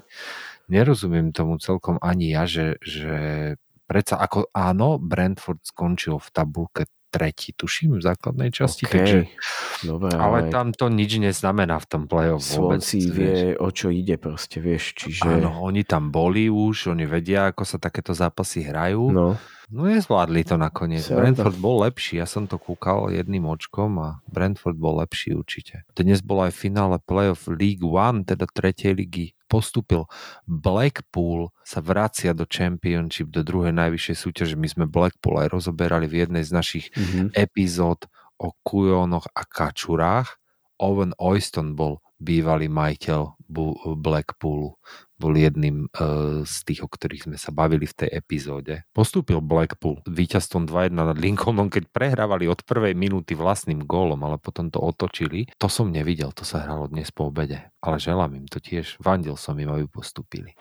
Nerozumiem 0.70 1.34
tomu 1.34 1.60
celkom 1.60 2.00
ani 2.00 2.32
ja, 2.32 2.48
že, 2.48 2.80
že 2.80 3.12
predsa 3.84 4.16
ako 4.16 4.48
áno, 4.56 4.96
Brentford 4.96 5.60
skončil 5.60 6.16
v 6.16 6.28
tabulke 6.32 6.88
tretí, 7.14 7.54
tuším, 7.54 7.98
v 7.98 8.02
základnej 8.02 8.50
časti. 8.50 8.90
Okay. 8.90 8.98
Takže, 8.98 9.18
Dobre, 9.86 10.10
ale, 10.18 10.22
ale 10.22 10.38
tam 10.50 10.74
to 10.74 10.90
nič 10.90 11.22
neznamená 11.22 11.78
v 11.78 11.86
tom 11.86 12.02
play-off 12.10 12.42
vôbec. 12.58 12.82
si 12.82 13.06
vie, 13.06 13.54
o 13.54 13.70
čo 13.70 13.94
ide 13.94 14.18
proste, 14.18 14.58
vieš. 14.58 14.98
Čiže... 14.98 15.38
Áno, 15.38 15.62
oni 15.62 15.86
tam 15.86 16.10
boli 16.10 16.50
už, 16.50 16.90
oni 16.90 17.06
vedia, 17.06 17.54
ako 17.54 17.62
sa 17.62 17.78
takéto 17.78 18.10
zápasy 18.10 18.66
hrajú. 18.66 19.14
No. 19.14 19.38
No 19.74 19.90
nezvládli 19.90 20.46
to 20.46 20.54
nakoniec. 20.54 21.02
Sranda. 21.02 21.34
Brentford 21.34 21.58
bol 21.58 21.82
lepší, 21.82 22.22
ja 22.22 22.30
som 22.30 22.46
to 22.46 22.62
kúkal 22.62 23.10
jedným 23.10 23.42
očkom 23.50 23.98
a 23.98 24.22
Brentford 24.30 24.78
bol 24.78 25.02
lepší 25.02 25.34
určite. 25.34 25.82
Dnes 25.98 26.22
bolo 26.22 26.46
aj 26.46 26.54
finále 26.54 27.02
playoff 27.02 27.50
League 27.50 27.82
One, 27.82 28.22
teda 28.22 28.46
tretej 28.46 28.94
ligy. 28.94 29.34
Postupil 29.50 30.06
Blackpool, 30.46 31.50
sa 31.66 31.82
vracia 31.82 32.30
do 32.30 32.46
Championship, 32.46 33.34
do 33.34 33.42
druhej 33.42 33.74
najvyššej 33.74 34.14
súťaže. 34.14 34.54
My 34.54 34.70
sme 34.70 34.86
Blackpool 34.86 35.42
aj 35.42 35.50
rozoberali 35.50 36.06
v 36.06 36.22
jednej 36.22 36.46
z 36.46 36.54
našich 36.54 36.86
mm-hmm. 36.94 37.34
epizód 37.34 38.06
o 38.38 38.54
kujónoch 38.62 39.26
a 39.34 39.42
kačurách. 39.42 40.38
Owen 40.78 41.18
Oyston 41.18 41.74
bol 41.74 41.98
bývalý 42.22 42.70
majiteľ 42.70 43.42
Blackpoolu 43.98 44.78
bol 45.24 45.32
jedným 45.32 45.88
uh, 45.88 46.44
z 46.44 46.56
tých, 46.68 46.84
o 46.84 46.88
ktorých 46.92 47.32
sme 47.32 47.40
sa 47.40 47.48
bavili 47.48 47.88
v 47.88 47.96
tej 48.04 48.10
epizóde. 48.12 48.84
Postúpil 48.92 49.40
Blackpool 49.40 50.04
víťazstvom 50.04 50.68
2-1 50.68 50.92
nad 50.92 51.16
Lincolnom, 51.16 51.72
keď 51.72 51.88
prehrávali 51.88 52.44
od 52.44 52.60
prvej 52.60 52.92
minúty 52.92 53.32
vlastným 53.32 53.88
gólom, 53.88 54.20
ale 54.20 54.36
potom 54.36 54.68
to 54.68 54.84
otočili. 54.84 55.48
To 55.56 55.72
som 55.72 55.88
nevidel, 55.88 56.28
to 56.36 56.44
sa 56.44 56.60
hralo 56.68 56.92
dnes 56.92 57.08
po 57.08 57.32
obede. 57.32 57.72
Ale 57.80 57.96
želám 57.96 58.36
im 58.36 58.44
to 58.44 58.60
tiež. 58.60 59.00
Vandil 59.00 59.40
som 59.40 59.56
im, 59.56 59.72
aby 59.72 59.88
postúpili. 59.88 60.52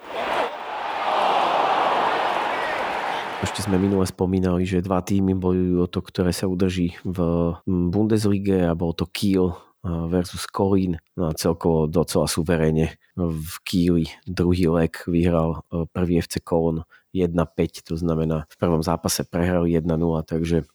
Ešte 3.43 3.67
sme 3.67 3.75
minule 3.75 4.07
spomínali, 4.07 4.63
že 4.63 4.79
dva 4.79 5.03
týmy 5.03 5.35
bojujú 5.35 5.83
o 5.83 5.91
to, 5.91 5.99
ktoré 5.99 6.31
sa 6.31 6.47
udrží 6.47 6.95
v 7.03 7.19
Bundeslige 7.67 8.63
a 8.63 8.71
bol 8.71 8.95
to 8.95 9.03
Kiel 9.11 9.59
versus 9.83 10.47
Kolín. 10.47 10.97
No 11.19 11.27
a 11.27 11.35
celkovo 11.35 11.91
docela 11.91 12.27
suverene 12.27 12.95
v 13.19 13.55
Kieli 13.67 14.05
druhý 14.23 14.71
leg 14.71 14.95
vyhral 15.05 15.61
e, 15.69 15.85
prvý 15.91 16.23
FC 16.23 16.39
Kolon 16.39 16.87
1-5, 17.13 17.85
to 17.85 17.95
znamená 17.99 18.49
v 18.49 18.55
prvom 18.57 18.81
zápase 18.81 19.21
prehrali 19.27 19.77
1-0, 19.77 19.85
takže 20.25 20.65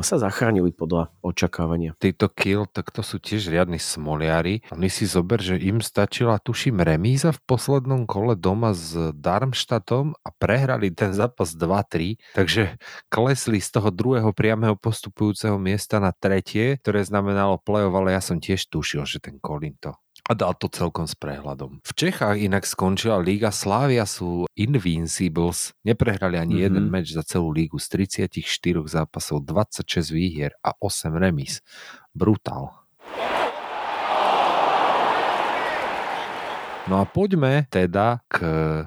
sa 0.00 0.16
zachránili 0.20 0.72
podľa 0.72 1.12
očakávania. 1.24 1.96
Títo 2.00 2.28
kill, 2.32 2.64
tak 2.70 2.92
to 2.92 3.04
sú 3.04 3.20
tiež 3.20 3.50
riadni 3.50 3.80
smoliari. 3.80 4.64
Oni 4.72 4.88
si 4.88 5.04
zober, 5.04 5.40
že 5.40 5.60
im 5.60 5.82
stačila, 5.84 6.40
tuším, 6.40 6.80
remíza 6.80 7.32
v 7.34 7.40
poslednom 7.44 8.04
kole 8.04 8.36
doma 8.36 8.72
s 8.72 8.94
Darmštatom 9.16 10.16
a 10.20 10.28
prehrali 10.36 10.92
ten 10.92 11.12
zápas 11.12 11.52
2-3, 11.56 12.20
takže 12.36 12.76
klesli 13.12 13.58
z 13.58 13.68
toho 13.72 13.88
druhého 13.92 14.30
priamého 14.32 14.76
postupujúceho 14.78 15.56
miesta 15.56 15.98
na 15.98 16.12
tretie, 16.14 16.78
ktoré 16.80 17.04
znamenalo 17.04 17.60
play 17.60 17.82
ale 17.90 18.12
ja 18.12 18.22
som 18.22 18.38
tiež 18.38 18.68
tušil, 18.68 19.08
že 19.08 19.18
ten 19.18 19.40
Colin 19.40 19.76
to 19.80 19.96
A 20.30 20.38
dal 20.38 20.54
to 20.54 20.70
celkom 20.70 21.10
s 21.10 21.18
prehľadom. 21.18 21.82
V 21.82 21.92
Čechách 21.98 22.38
inak 22.38 22.62
skončila 22.62 23.18
Liga 23.18 23.50
Slávia 23.50 24.06
sú 24.06 24.46
Invincibles. 24.54 25.74
Neprehrali 25.82 26.38
ani 26.38 26.62
mm-hmm. 26.62 26.66
jeden 26.70 26.86
meč 26.86 27.10
za 27.10 27.26
celú 27.26 27.50
lígu 27.50 27.82
z 27.82 28.06
34 28.30 28.30
zápasov, 28.86 29.42
26 29.42 30.14
výhier 30.14 30.54
a 30.62 30.70
8 30.78 31.18
remis. 31.18 31.58
Brutál. 32.14 32.70
No 36.86 37.02
a 37.02 37.04
poďme 37.10 37.66
teda 37.66 38.22
k 38.30 38.38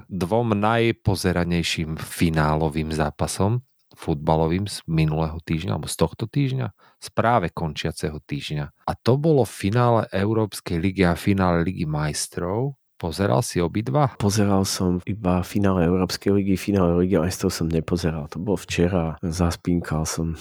dvom 0.08 0.56
najpozeranejším 0.56 2.00
finálovým 2.00 2.88
zápasom 2.88 3.60
futbalovým 3.94 4.66
z 4.66 4.82
minulého 4.90 5.38
týždňa 5.42 5.78
alebo 5.78 5.88
z 5.88 5.96
tohto 5.96 6.24
týždňa, 6.26 6.66
z 7.00 7.08
práve 7.14 7.50
končiaceho 7.50 8.20
týždňa. 8.20 8.70
A 8.86 8.92
to 8.98 9.16
bolo 9.16 9.46
v 9.46 9.54
finále 9.54 10.00
Európskej 10.10 10.78
ligy 10.78 11.02
a 11.06 11.16
finále 11.18 11.64
Ligy 11.64 11.86
majstrov. 11.88 12.76
Pozeral 12.94 13.42
si 13.42 13.58
obidva? 13.58 14.14
Pozeral 14.18 14.62
som 14.62 15.02
iba 15.04 15.42
finále 15.42 15.86
Európskej 15.86 16.30
ligy, 16.30 16.54
finále 16.54 17.02
Ligy 17.02 17.18
majstrov 17.18 17.50
som 17.50 17.66
nepozeral. 17.66 18.30
To 18.30 18.38
bolo 18.38 18.58
včera, 18.58 19.18
zaspínkal 19.22 20.06
som. 20.06 20.34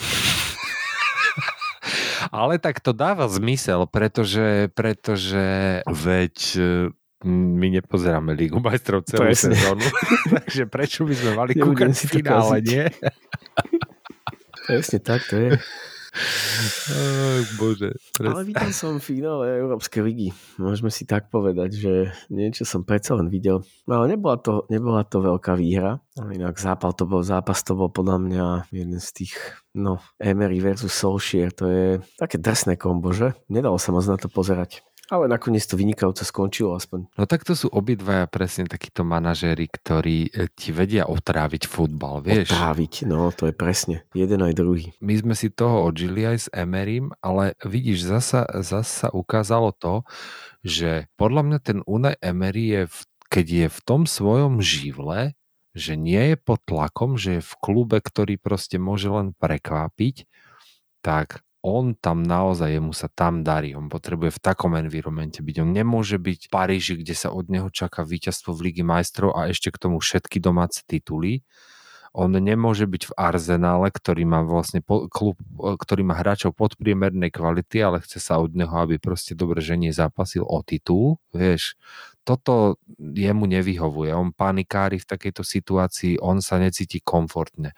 Ale 2.31 2.57
tak 2.57 2.79
to 2.79 2.95
dáva 2.95 3.27
zmysel, 3.27 3.86
pretože, 3.89 4.72
pretože 4.74 5.81
veď 5.86 6.36
my 7.27 7.68
nepozeráme 7.80 8.36
Lígu 8.36 8.60
majstrov 8.60 9.08
celú 9.08 9.32
Presne. 9.32 9.56
sezónu, 9.56 9.88
takže 10.38 10.63
prečo 10.68 11.08
by 11.08 11.13
sme 11.15 11.32
mali 11.34 11.51
kúkať 11.56 11.92
si 11.96 12.06
finále, 12.12 12.60
nie? 12.60 12.86
Presne 14.68 15.00
tak 15.00 15.24
to 15.27 15.36
je. 15.39 15.50
Oh, 16.94 17.42
bože, 17.58 17.89
Ale 18.22 18.46
videl 18.46 18.70
som 18.70 19.01
finále 19.01 19.58
Európskej 19.65 20.06
ligy. 20.06 20.30
Môžeme 20.62 20.94
si 20.94 21.10
tak 21.10 21.34
povedať, 21.34 21.74
že 21.74 21.94
niečo 22.30 22.70
som 22.70 22.86
predsa 22.86 23.18
len 23.18 23.34
videl. 23.34 23.65
Ale 23.89 24.13
nebola 24.13 24.38
to, 24.38 24.70
nebola 24.70 25.01
to 25.01 25.25
veľká 25.25 25.58
výhra. 25.58 26.06
Ale 26.13 26.38
inak 26.38 26.62
zápal 26.62 26.94
to 26.94 27.10
bol, 27.10 27.25
zápas 27.25 27.65
to 27.65 27.74
bol 27.74 27.89
podľa 27.89 28.18
mňa 28.22 28.46
jeden 28.70 29.01
z 29.01 29.10
tých, 29.10 29.34
no, 29.74 29.98
Emery 30.22 30.62
versus 30.62 30.94
Solskjaer, 30.94 31.50
to 31.50 31.65
je 31.65 31.86
také 32.22 32.38
drsné 32.38 32.77
kombo, 32.77 33.10
že? 33.10 33.34
Nedalo 33.50 33.82
sa 33.82 33.89
moc 33.89 34.06
na 34.06 34.22
to 34.22 34.30
pozerať. 34.30 34.86
Ale 35.13 35.29
nakoniec 35.29 35.62
to 35.70 35.77
vynikajúco 35.77 36.25
skončilo 36.25 36.74
aspoň. 36.74 37.05
No 37.13 37.29
tak 37.29 37.46
to 37.46 37.53
sú 37.53 37.70
obidvaja 37.70 38.25
presne 38.25 38.65
takíto 38.65 39.05
manažéri, 39.05 39.70
ktorí 39.70 40.34
e, 40.34 40.50
ti 40.50 40.74
vedia 40.74 41.05
otráviť 41.05 41.70
futbal, 41.70 42.25
vieš? 42.25 42.50
Otráviť, 42.50 43.05
no 43.05 43.29
to 43.29 43.46
je 43.46 43.53
presne. 43.53 44.01
Jeden 44.17 44.41
aj 44.41 44.58
druhý. 44.58 44.89
My 44.98 45.13
sme 45.13 45.38
si 45.38 45.53
toho 45.53 45.86
odžili 45.86 46.25
aj 46.25 46.38
s 46.41 46.48
Emerim, 46.50 47.13
ale 47.22 47.53
vidíš, 47.62 48.10
zasa, 48.10 48.50
zasa 48.65 49.13
ukázalo 49.13 49.70
to, 49.77 50.01
že 50.65 51.05
podľa 51.13 51.46
mňa 51.46 51.60
ten 51.62 51.79
Unai 51.86 52.17
Emery 52.17 52.65
je, 52.74 52.82
v, 52.89 52.98
keď 53.29 53.46
je 53.46 53.67
v 53.70 53.79
tom 53.86 54.10
svojom 54.10 54.65
živle, 54.65 55.38
že 55.77 55.93
nie 55.93 56.34
je 56.34 56.38
pod 56.41 56.58
tlakom, 56.65 57.22
že 57.22 57.38
je 57.38 57.43
v 57.46 57.53
klube, 57.62 58.01
ktorý 58.01 58.41
proste 58.41 58.82
môže 58.82 59.13
len 59.13 59.38
prekvápiť, 59.38 60.25
tak 61.05 61.46
on 61.63 61.96
tam 61.96 62.27
naozaj, 62.27 62.75
jemu 62.75 62.91
sa 62.91 63.08
tam 63.08 63.39
darí, 63.39 63.72
on 63.72 63.88
potrebuje 63.88 64.36
v 64.36 64.43
takom 64.43 64.75
environmente 64.75 65.39
byť. 65.39 65.55
On 65.63 65.72
nemôže 65.72 66.20
byť 66.20 66.39
v 66.46 66.51
Paríži, 66.51 67.00
kde 67.00 67.15
sa 67.15 67.32
od 67.32 67.48
neho 67.48 67.72
čaká 67.72 68.03
víťazstvo 68.03 68.51
v 68.51 68.70
Ligi 68.70 68.84
majstrov 68.84 69.32
a 69.32 69.48
ešte 69.48 69.72
k 69.72 69.79
tomu 69.79 70.03
všetky 70.03 70.43
domáce 70.43 70.84
tituly. 70.84 71.39
On 72.13 72.29
nemôže 72.29 72.86
byť 72.86 73.10
v 73.10 73.15
Arzenále, 73.17 73.89
ktorý 73.89 74.22
má 74.27 74.46
vlastne 74.46 74.86
klub, 74.86 75.34
ktorý 75.58 76.05
má 76.05 76.13
hráčov 76.13 76.53
podpriemernej 76.53 77.34
kvality, 77.34 77.82
ale 77.82 78.05
chce 78.05 78.22
sa 78.22 78.38
od 78.38 78.53
neho, 78.53 78.70
aby 78.70 79.01
proste 79.01 79.34
dobre 79.34 79.65
ženie 79.65 79.89
zápasil 79.89 80.46
o 80.46 80.62
titul. 80.62 81.17
Vieš, 81.34 81.74
toto 82.22 82.77
jemu 83.01 83.50
nevyhovuje. 83.50 84.13
On 84.13 84.29
panikári 84.29 85.01
v 85.01 85.10
takejto 85.10 85.41
situácii, 85.41 86.22
on 86.22 86.38
sa 86.38 86.62
necíti 86.62 87.01
komfortne 87.01 87.74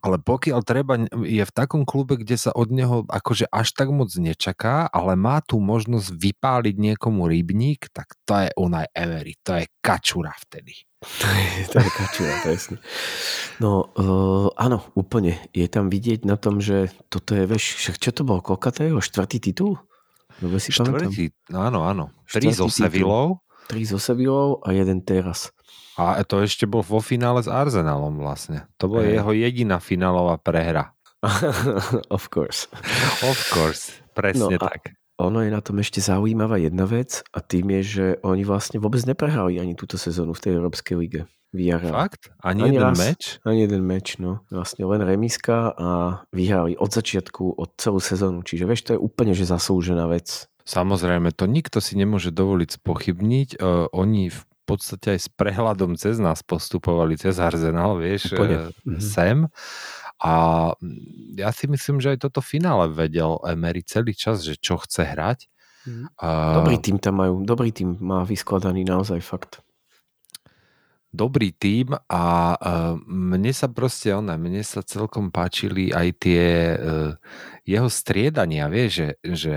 ale 0.00 0.16
pokiaľ 0.20 0.60
treba, 0.64 1.00
je 1.24 1.44
v 1.44 1.52
takom 1.52 1.84
klube, 1.84 2.16
kde 2.20 2.36
sa 2.36 2.50
od 2.52 2.72
neho 2.72 3.04
akože 3.06 3.48
až 3.52 3.72
tak 3.76 3.88
moc 3.92 4.08
nečaká, 4.12 4.88
ale 4.88 5.14
má 5.14 5.44
tu 5.44 5.60
možnosť 5.60 6.10
vypáliť 6.10 6.76
niekomu 6.76 7.28
rybník, 7.28 7.92
tak 7.92 8.16
to 8.24 8.36
je 8.44 8.48
onaj 8.56 8.88
Emery, 8.96 9.36
to 9.44 9.60
je 9.60 9.64
kačura 9.84 10.32
vtedy. 10.48 10.74
To 11.00 11.28
je, 11.32 11.48
to 11.72 11.76
je 11.80 11.90
kačura, 11.96 12.34
presne. 12.44 12.76
No 13.56 13.88
uh, 13.96 14.52
áno, 14.60 14.84
úplne. 14.92 15.40
Je 15.56 15.64
tam 15.68 15.88
vidieť 15.88 16.28
na 16.28 16.36
tom, 16.36 16.60
že 16.60 16.92
toto 17.08 17.32
je, 17.32 17.48
vieš, 17.48 17.96
čo 17.96 18.12
to 18.12 18.24
bolo, 18.24 18.44
koľka 18.44 18.68
to 18.72 18.84
jeho, 18.84 19.00
štvrtý 19.00 19.40
titul? 19.40 19.80
Dobre 20.40 20.60
si 20.60 20.72
štvrtý, 20.72 21.32
pamätám. 21.48 21.56
áno, 21.56 21.80
áno. 21.84 22.04
Tri 22.28 22.52
so 22.52 22.68
Sevilou 22.68 23.40
3 23.70 23.94
so 23.94 24.02
Sevillou 24.02 24.58
a 24.66 24.74
jeden 24.74 24.98
teraz. 25.06 25.54
A 25.94 26.18
to 26.26 26.42
ešte 26.42 26.66
bol 26.66 26.82
vo 26.82 26.98
finále 26.98 27.38
s 27.38 27.46
Arsenalom 27.46 28.18
vlastne. 28.18 28.66
To 28.82 28.90
bola 28.90 29.06
hey. 29.06 29.22
jeho 29.22 29.32
jediná 29.36 29.78
finálová 29.78 30.42
prehra. 30.42 30.98
of 32.16 32.26
course. 32.32 32.66
Of 33.22 33.38
course, 33.52 34.02
presne 34.16 34.56
no 34.56 34.58
tak. 34.58 34.96
Ono 35.20 35.44
je 35.44 35.52
na 35.52 35.60
tom 35.60 35.76
ešte 35.76 36.00
zaujímavá 36.00 36.56
jedna 36.56 36.88
vec 36.88 37.20
a 37.36 37.44
tým 37.44 37.76
je, 37.76 37.82
že 37.84 38.06
oni 38.24 38.40
vlastne 38.40 38.80
vôbec 38.80 39.04
neprehrali 39.04 39.60
ani 39.60 39.76
túto 39.76 40.00
sezónu 40.00 40.32
v 40.32 40.40
tej 40.40 40.52
Európskej 40.56 40.96
lige. 40.96 41.20
Vyhrali. 41.52 41.92
Fakt? 41.92 42.32
Ani, 42.40 42.64
ani 42.64 42.80
jeden 42.80 42.88
raz, 42.88 42.96
meč? 42.96 43.22
Ani 43.44 43.58
jeden 43.68 43.82
meč, 43.84 44.16
no. 44.16 44.40
Vlastne 44.48 44.88
len 44.88 45.04
remiska 45.04 45.76
a 45.76 45.88
vyhrali 46.32 46.72
od 46.80 46.88
začiatku, 46.88 47.52
od 47.52 47.70
celú 47.76 48.00
sezónu. 48.00 48.40
Čiže 48.40 48.64
vieš, 48.64 48.80
to 48.88 48.90
je 48.96 49.02
úplne 49.02 49.36
že 49.36 49.44
zaslúžená 49.44 50.08
vec 50.08 50.48
Samozrejme, 50.64 51.32
to 51.34 51.48
nikto 51.48 51.82
si 51.82 51.96
nemôže 51.96 52.30
dovoliť 52.30 52.80
spochybniť. 52.80 53.48
Uh, 53.58 53.88
oni 53.90 54.30
v 54.30 54.42
podstate 54.70 55.18
aj 55.18 55.20
s 55.26 55.28
prehľadom 55.34 55.98
cez 55.98 56.22
nás 56.22 56.46
postupovali 56.46 57.18
cez 57.18 57.42
Arsenal, 57.42 57.98
vieš, 57.98 58.30
Úplne. 58.30 58.70
E, 58.70 59.02
sem. 59.02 59.50
A 60.22 60.32
ja 61.34 61.50
si 61.50 61.66
myslím, 61.66 61.98
že 61.98 62.14
aj 62.14 62.30
toto 62.30 62.38
finále 62.38 62.86
vedel 62.86 63.40
Emery 63.42 63.82
celý 63.82 64.14
čas, 64.14 64.46
že 64.46 64.54
čo 64.54 64.78
chce 64.78 65.02
hrať. 65.02 65.50
A... 66.22 66.60
Dobrý 66.60 66.78
tým 66.78 67.02
tam 67.02 67.18
majú, 67.18 67.42
dobrý 67.42 67.74
tým 67.74 67.98
má 67.98 68.22
vyskladaný 68.22 68.86
naozaj 68.86 69.18
fakt. 69.24 69.64
Dobrý 71.10 71.50
tým 71.50 71.90
a 72.06 72.22
uh, 72.54 72.94
mne 73.10 73.50
sa 73.50 73.66
proste, 73.66 74.14
ona, 74.14 74.38
mne 74.38 74.62
sa 74.62 74.86
celkom 74.86 75.34
páčili 75.34 75.90
aj 75.90 76.08
tie 76.22 76.44
jeho 77.66 77.88
striedania, 77.90 78.70
vieš, 78.70 78.90
že, 78.94 79.08
že 79.26 79.56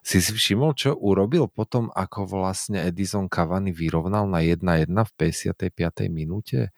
si 0.00 0.18
si 0.24 0.32
všimol, 0.32 0.72
čo 0.72 0.96
urobil 0.96 1.48
potom, 1.48 1.92
ako 1.92 2.24
vlastne 2.28 2.80
Edison 2.84 3.28
Cavani 3.28 3.70
vyrovnal 3.70 4.24
na 4.24 4.40
1-1 4.40 4.88
v 4.88 5.12
55. 5.16 6.08
minúte? 6.08 6.72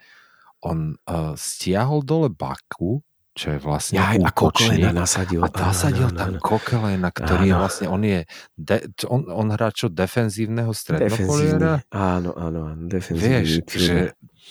On 0.63 0.95
uh, 0.95 1.35
stiahol 1.35 2.07
dole 2.07 2.31
Baku, 2.31 3.03
čo 3.33 3.57
je 3.57 3.59
vlastne 3.59 3.97
ja, 3.97 4.13
a 4.13 4.31
Kokelena 4.31 4.93
nasadil. 4.93 5.41
A 5.41 5.49
nasadil 5.49 6.13
no, 6.13 6.15
no, 6.15 6.21
tam 6.21 6.31
no. 6.37 6.41
Kokelena, 6.43 7.09
ktorý 7.09 7.47
áno. 7.47 7.51
je 7.51 7.55
vlastne, 7.57 7.87
on 7.89 8.03
je, 8.05 8.21
de, 8.61 8.77
on, 9.09 9.25
on 9.33 9.49
hrá 9.57 9.73
čo, 9.73 9.89
defenzívneho 9.89 10.71
strednopoliera? 10.71 11.81
Áno, 11.89 12.37
áno, 12.37 12.61
áno, 12.69 12.83
defenzívny. 12.87 13.43
Vieš, 13.43 13.49
že 13.73 13.97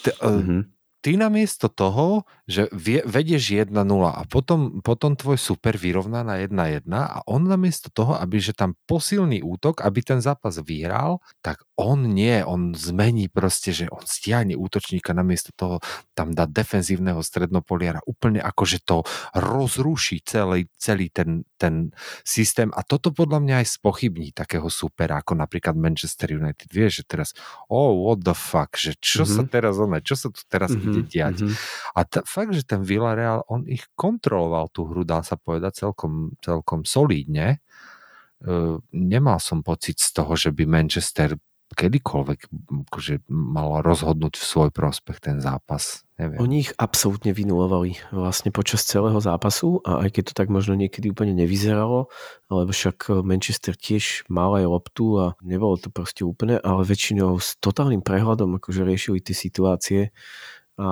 t, 0.01 0.05
mm-hmm 0.17 0.80
ty 1.01 1.17
namiesto 1.17 1.67
toho, 1.67 2.23
že 2.45 2.69
vie, 2.71 3.01
vedieš 3.03 3.65
1-0 3.65 3.73
a 4.05 4.21
potom, 4.29 4.79
potom 4.85 5.17
tvoj 5.17 5.35
super 5.35 5.75
vyrovná 5.75 6.21
na 6.21 6.37
1-1 6.37 6.85
a 6.93 7.25
on 7.25 7.49
namiesto 7.49 7.89
toho, 7.89 8.13
aby 8.15 8.37
že 8.37 8.53
tam 8.53 8.77
posilný 8.85 9.41
útok, 9.41 9.81
aby 9.81 9.99
ten 10.05 10.21
zápas 10.21 10.61
vyhral, 10.61 11.17
tak 11.41 11.65
on 11.81 12.13
nie, 12.13 12.45
on 12.45 12.77
zmení 12.77 13.25
proste, 13.33 13.73
že 13.73 13.89
on 13.89 14.05
stiahne 14.05 14.53
útočníka 14.53 15.17
namiesto 15.17 15.49
toho, 15.57 15.81
tam 16.13 16.37
dá 16.37 16.45
defenzívneho 16.45 17.25
strednopoliara, 17.25 18.05
úplne 18.05 18.37
ako, 18.37 18.63
že 18.69 18.85
to 18.85 19.01
rozruší 19.33 20.21
celý, 20.21 20.69
celý 20.77 21.09
ten, 21.09 21.49
ten 21.57 21.89
systém 22.21 22.69
a 22.77 22.85
toto 22.85 23.09
podľa 23.09 23.41
mňa 23.41 23.55
aj 23.65 23.67
spochybní 23.81 24.29
takého 24.37 24.69
supera, 24.69 25.25
ako 25.25 25.33
napríklad 25.33 25.73
Manchester 25.73 26.37
United. 26.37 26.69
Vieš, 26.69 27.01
že 27.01 27.03
teraz, 27.09 27.29
oh, 27.73 28.05
what 28.05 28.21
the 28.21 28.37
fuck, 28.37 28.77
že 28.77 28.93
čo 29.01 29.25
mm-hmm. 29.25 29.33
sa 29.33 29.43
teraz, 29.49 29.81
ono, 29.81 29.97
čo 29.97 30.13
sa 30.13 30.29
tu 30.29 30.45
teraz 30.45 30.69
mm-hmm 30.69 30.89
ide 30.91 31.01
diať. 31.07 31.35
Mm-hmm. 31.41 31.55
A 31.95 31.99
t- 32.03 32.25
fakt, 32.27 32.51
že 32.51 32.67
ten 32.67 32.83
Villarreal, 32.83 33.47
on 33.47 33.63
ich 33.65 33.87
kontroloval 33.95 34.67
tú 34.69 34.83
hru, 34.85 35.07
dá 35.07 35.23
sa 35.23 35.39
povedať, 35.39 35.87
celkom, 35.87 36.35
celkom 36.43 36.83
solídne. 36.83 37.63
Uh, 38.41 38.81
nemal 38.91 39.39
som 39.39 39.63
pocit 39.63 40.01
z 40.01 40.09
toho, 40.11 40.33
že 40.35 40.49
by 40.51 40.65
Manchester 40.67 41.37
kedykoľvek 41.75 42.39
akože 42.89 43.27
mal 43.31 43.84
rozhodnúť 43.84 44.39
v 44.39 44.45
svoj 44.45 44.69
prospech 44.73 45.19
ten 45.19 45.38
zápas. 45.39 46.03
Neviem. 46.21 46.38
Oni 46.38 46.55
ich 46.62 46.71
absolútne 46.77 47.34
vynulovali 47.34 47.97
vlastne 48.13 48.53
počas 48.53 48.86
celého 48.86 49.17
zápasu 49.17 49.81
a 49.81 50.05
aj 50.05 50.10
keď 50.15 50.23
to 50.31 50.34
tak 50.38 50.47
možno 50.53 50.77
niekedy 50.77 51.10
úplne 51.10 51.34
nevyzeralo, 51.34 52.07
lebo 52.53 52.71
však 52.71 53.25
Manchester 53.25 53.73
tiež 53.73 54.29
mal 54.29 54.53
aj 54.55 54.65
loptu 54.69 55.05
a 55.17 55.25
nebolo 55.41 55.81
to 55.81 55.89
proste 55.89 56.21
úplne, 56.21 56.62
ale 56.62 56.86
väčšinou 56.86 57.41
s 57.41 57.57
totálnym 57.57 58.05
prehľadom 58.05 58.62
akože 58.62 58.86
riešili 58.86 59.19
tie 59.19 59.34
situácie 59.34 60.01
a 60.77 60.89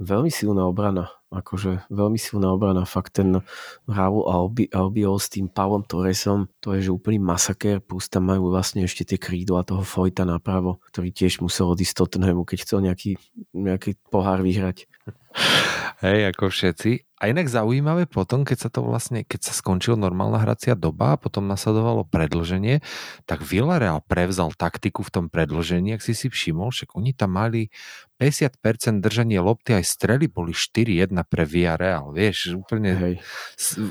veľmi 0.00 0.32
silná 0.32 0.64
obrana. 0.64 1.19
Akože 1.30 1.86
veľmi 1.94 2.18
silná 2.18 2.50
obrana. 2.50 2.82
Fakt 2.82 3.22
ten 3.22 3.38
Raul 3.86 4.26
Albi, 4.26 4.66
Albiol 4.74 5.22
s 5.22 5.30
tým 5.30 5.46
Pavlom 5.46 5.86
Torresom, 5.86 6.50
to 6.58 6.74
je 6.74 6.82
že 6.82 6.90
úplný 6.90 7.22
masaker, 7.22 7.78
plus 7.78 8.10
tam 8.10 8.26
majú 8.26 8.50
vlastne 8.50 8.82
ešte 8.82 9.06
tie 9.06 9.18
krídla 9.18 9.62
toho 9.62 9.86
Fojta 9.86 10.26
napravo, 10.26 10.82
ktorý 10.90 11.14
tiež 11.14 11.38
musel 11.38 11.70
odísť 11.70 12.02
Tottenhamu, 12.02 12.42
keď 12.42 12.58
chcel 12.66 12.82
nejaký, 12.82 13.14
nejaký 13.54 13.94
pohár 14.10 14.42
vyhrať. 14.42 14.90
Hej, 16.00 16.32
ako 16.32 16.48
všetci. 16.48 17.10
A 17.20 17.28
inak 17.28 17.52
zaujímavé 17.52 18.08
potom, 18.08 18.48
keď 18.48 18.58
sa 18.64 18.70
to 18.72 18.80
vlastne, 18.80 19.28
keď 19.28 19.44
sa 19.44 19.52
skončil 19.52 19.92
normálna 20.00 20.40
hracia 20.40 20.72
doba 20.72 21.12
a 21.14 21.20
potom 21.20 21.44
nasledovalo 21.44 22.08
predlženie, 22.08 22.80
tak 23.28 23.44
Villarreal 23.44 24.00
prevzal 24.08 24.56
taktiku 24.56 25.04
v 25.04 25.12
tom 25.12 25.26
predlžení, 25.28 25.92
ak 25.92 26.00
si 26.00 26.16
si 26.16 26.32
všimol, 26.32 26.72
však 26.72 26.96
oni 26.96 27.12
tam 27.12 27.36
mali 27.36 27.68
50% 28.16 29.04
držanie 29.04 29.36
lopty, 29.36 29.76
aj 29.76 29.84
strely 29.84 30.32
boli 30.32 30.56
4-1 30.56 31.12
pre 31.28 31.44
Villarreal, 31.44 32.08
vieš, 32.16 32.56
úplne 32.56 32.96
Hej. 32.96 33.14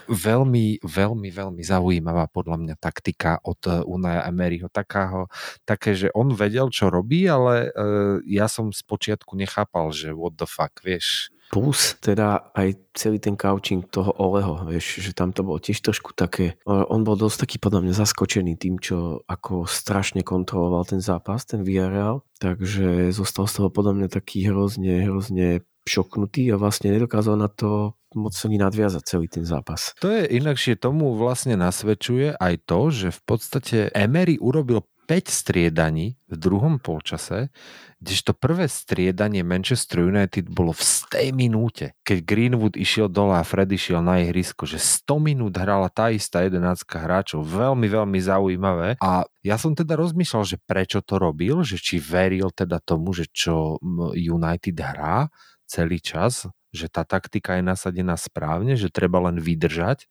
veľmi, 0.09 0.81
veľmi, 0.81 1.29
veľmi 1.29 1.61
zaujímavá 1.61 2.33
podľa 2.33 2.57
mňa 2.65 2.75
taktika 2.81 3.37
od 3.45 3.61
eh, 3.69 3.85
Unaja 3.85 4.25
Emeryho, 4.25 4.73
takáho, 4.73 5.29
také, 5.69 5.93
že 5.93 6.09
on 6.17 6.33
vedel, 6.33 6.73
čo 6.73 6.89
robí, 6.89 7.29
ale 7.29 7.69
uh, 7.73 8.17
ja 8.25 8.49
som 8.49 8.73
z 8.73 8.81
počiatku 8.81 9.37
nechápal, 9.37 9.93
že 9.93 10.17
what 10.17 10.33
the 10.33 10.49
fuck, 10.49 10.73
vieš, 10.81 11.28
Plus 11.49 11.97
teda 11.97 12.53
aj 12.53 12.77
celý 12.93 13.17
ten 13.17 13.33
coaching 13.33 13.81
toho 13.89 14.13
Oleho, 14.21 14.69
vieš, 14.69 15.01
že 15.01 15.17
tam 15.17 15.33
to 15.33 15.41
bolo 15.41 15.57
tiež 15.57 15.81
trošku 15.81 16.13
také, 16.13 16.61
on 16.65 17.01
bol 17.01 17.17
dosť 17.17 17.49
taký 17.49 17.57
podľa 17.57 17.81
mňa 17.81 17.93
zaskočený 18.05 18.53
tým, 18.61 18.77
čo 18.77 19.25
ako 19.25 19.65
strašne 19.65 20.21
kontroloval 20.21 20.85
ten 20.85 21.01
zápas, 21.01 21.49
ten 21.49 21.65
Villarreal, 21.65 22.21
takže 22.37 23.09
zostal 23.09 23.49
z 23.49 23.53
toho 23.57 23.69
podľa 23.73 23.93
mňa 23.97 24.07
taký 24.13 24.45
hrozne, 24.45 25.09
hrozne 25.09 25.65
šoknutý 25.89 26.53
a 26.53 26.61
vlastne 26.61 26.93
nedokázal 26.93 27.33
na 27.33 27.49
to 27.49 27.97
moc 28.13 28.33
ani 28.45 28.61
nadviazať 28.61 29.03
celý 29.05 29.25
ten 29.25 29.45
zápas. 29.45 29.97
To 30.01 30.09
je 30.09 30.29
inakšie 30.37 30.77
tomu 30.77 31.17
vlastne 31.17 31.57
nasvedčuje 31.57 32.37
aj 32.37 32.53
to, 32.69 32.93
že 32.93 33.07
v 33.09 33.21
podstate 33.25 33.77
Emery 33.93 34.37
urobil 34.37 34.85
5 35.09 35.25
striedaní 35.25 36.21
v 36.29 36.35
druhom 36.37 36.77
polčase, 36.77 37.49
kdežto 37.97 38.37
prvé 38.37 38.69
striedanie 38.69 39.41
Manchester 39.41 40.05
United 40.05 40.45
bolo 40.53 40.69
v 40.69 40.85
100 40.85 41.33
minúte, 41.33 41.97
keď 42.05 42.17
Greenwood 42.21 42.77
išiel 42.77 43.09
dole 43.09 43.33
a 43.33 43.41
Fred 43.41 43.73
išiel 43.73 44.05
na 44.05 44.21
ihrisko, 44.21 44.69
že 44.69 44.77
100 44.77 45.17
minút 45.17 45.57
hrala 45.57 45.89
tá 45.89 46.13
istá 46.13 46.45
jedenáctka 46.45 47.01
hráčov. 47.01 47.41
Veľmi, 47.41 47.89
veľmi 47.89 48.19
zaujímavé. 48.21 49.01
A 49.01 49.25
ja 49.41 49.57
som 49.57 49.73
teda 49.73 49.97
rozmýšľal, 49.97 50.45
že 50.45 50.61
prečo 50.61 51.01
to 51.01 51.17
robil, 51.17 51.65
že 51.65 51.81
či 51.81 51.97
veril 51.97 52.53
teda 52.53 52.77
tomu, 52.77 53.09
že 53.17 53.25
čo 53.33 53.81
United 54.13 54.77
hrá 54.77 55.33
celý 55.65 55.97
čas, 55.97 56.45
že 56.69 56.85
tá 56.85 57.01
taktika 57.01 57.57
je 57.57 57.65
nasadená 57.65 58.13
správne, 58.13 58.77
že 58.77 58.93
treba 58.93 59.17
len 59.25 59.41
vydržať 59.41 60.05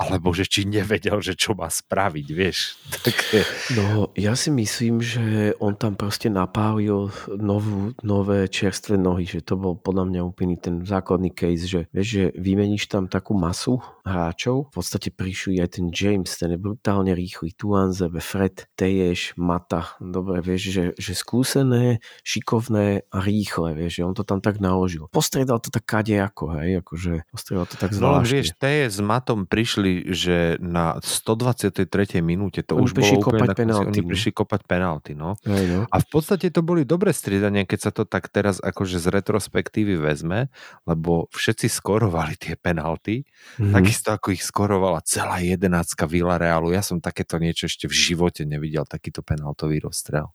alebo 0.00 0.32
že 0.32 0.48
či 0.48 0.64
nevedel, 0.64 1.20
že 1.20 1.36
čo 1.36 1.52
má 1.56 1.68
spraviť, 1.68 2.26
vieš. 2.32 2.76
Také... 3.06 3.44
No, 3.76 4.10
ja 4.16 4.36
si 4.36 4.48
myslím, 4.52 5.04
že 5.04 5.56
on 5.60 5.76
tam 5.76 5.94
proste 5.96 6.32
napálil 6.32 7.12
novú, 7.36 7.92
nové 8.00 8.48
čerstvé 8.48 8.96
nohy, 8.96 9.28
že 9.28 9.44
to 9.44 9.58
bol 9.58 9.74
podľa 9.76 10.04
mňa 10.08 10.20
úplný 10.22 10.56
ten 10.58 10.82
základný 10.82 11.32
case, 11.32 11.68
že 11.68 11.80
vieš, 11.92 12.08
že 12.08 12.24
vymeníš 12.38 12.88
tam 12.88 13.08
takú 13.08 13.36
masu 13.36 13.80
hráčov, 14.02 14.70
v 14.70 14.72
podstate 14.74 15.08
prišli 15.14 15.62
aj 15.62 15.78
ten 15.78 15.86
James, 15.90 16.28
ten 16.28 16.54
je 16.54 16.58
brutálne 16.58 17.14
rýchly, 17.14 17.54
Tuanzebe, 17.54 18.18
Fred, 18.18 18.66
Teješ, 18.74 19.38
Mata, 19.38 19.94
dobre, 20.02 20.42
vieš, 20.42 20.74
že, 20.74 20.84
že 20.98 21.12
skúsené, 21.14 22.02
šikovné 22.26 23.06
a 23.08 23.18
rýchle, 23.22 23.78
vieš, 23.78 24.02
že 24.02 24.06
on 24.06 24.14
to 24.14 24.26
tam 24.26 24.42
tak 24.42 24.58
naložil. 24.58 25.06
Postredal 25.14 25.62
to 25.62 25.70
tak 25.70 25.86
kadejako, 25.86 26.58
hej, 26.58 26.82
akože 26.82 27.12
postredal 27.30 27.66
to 27.70 27.76
tak 27.78 27.94
zvláštne. 27.94 28.22
No 28.22 28.26
vieš, 28.26 28.46
Teje 28.58 28.84
s 28.90 28.98
Matom 28.98 29.46
prišli 29.46 30.12
že 30.12 30.58
na 30.58 30.98
123. 30.98 31.86
minúte 32.20 32.60
to 32.66 32.76
oni 32.76 32.84
už 32.84 32.92
bolo 32.94 33.12
úplne 33.22 33.48
tak, 33.50 33.58
penalty, 33.62 33.86
oni 33.88 34.02
no. 34.02 34.08
prišli 34.10 34.30
kopať 34.34 34.60
penalty, 34.66 35.12
no. 35.14 35.30
Aj, 35.46 35.64
no. 35.66 35.86
A 35.86 35.96
v 36.02 36.06
podstate 36.10 36.50
to 36.50 36.60
boli 36.60 36.82
dobré 36.82 37.14
striedania, 37.14 37.66
keď 37.66 37.78
sa 37.78 37.90
to 37.94 38.02
tak 38.02 38.28
teraz 38.28 38.58
akože 38.58 38.98
z 38.98 39.06
retrospektívy 39.08 39.98
vezme, 39.98 40.50
lebo 40.84 41.30
všetci 41.30 41.66
skorovali 41.70 42.34
tie 42.38 42.54
penalty, 42.58 43.24
mm-hmm. 43.58 43.72
Takisto 43.92 44.16
ako 44.16 44.32
ich 44.32 44.40
skorovala 44.40 45.04
celá 45.04 45.44
jedenáctka 45.44 46.08
Villarealu. 46.08 46.72
Ja 46.72 46.80
som 46.80 46.96
takéto 46.96 47.36
niečo 47.36 47.68
ešte 47.68 47.84
v 47.84 47.92
živote 47.92 48.48
nevidel, 48.48 48.88
takýto 48.88 49.20
penaltový 49.20 49.84
rozstrel. 49.84 50.32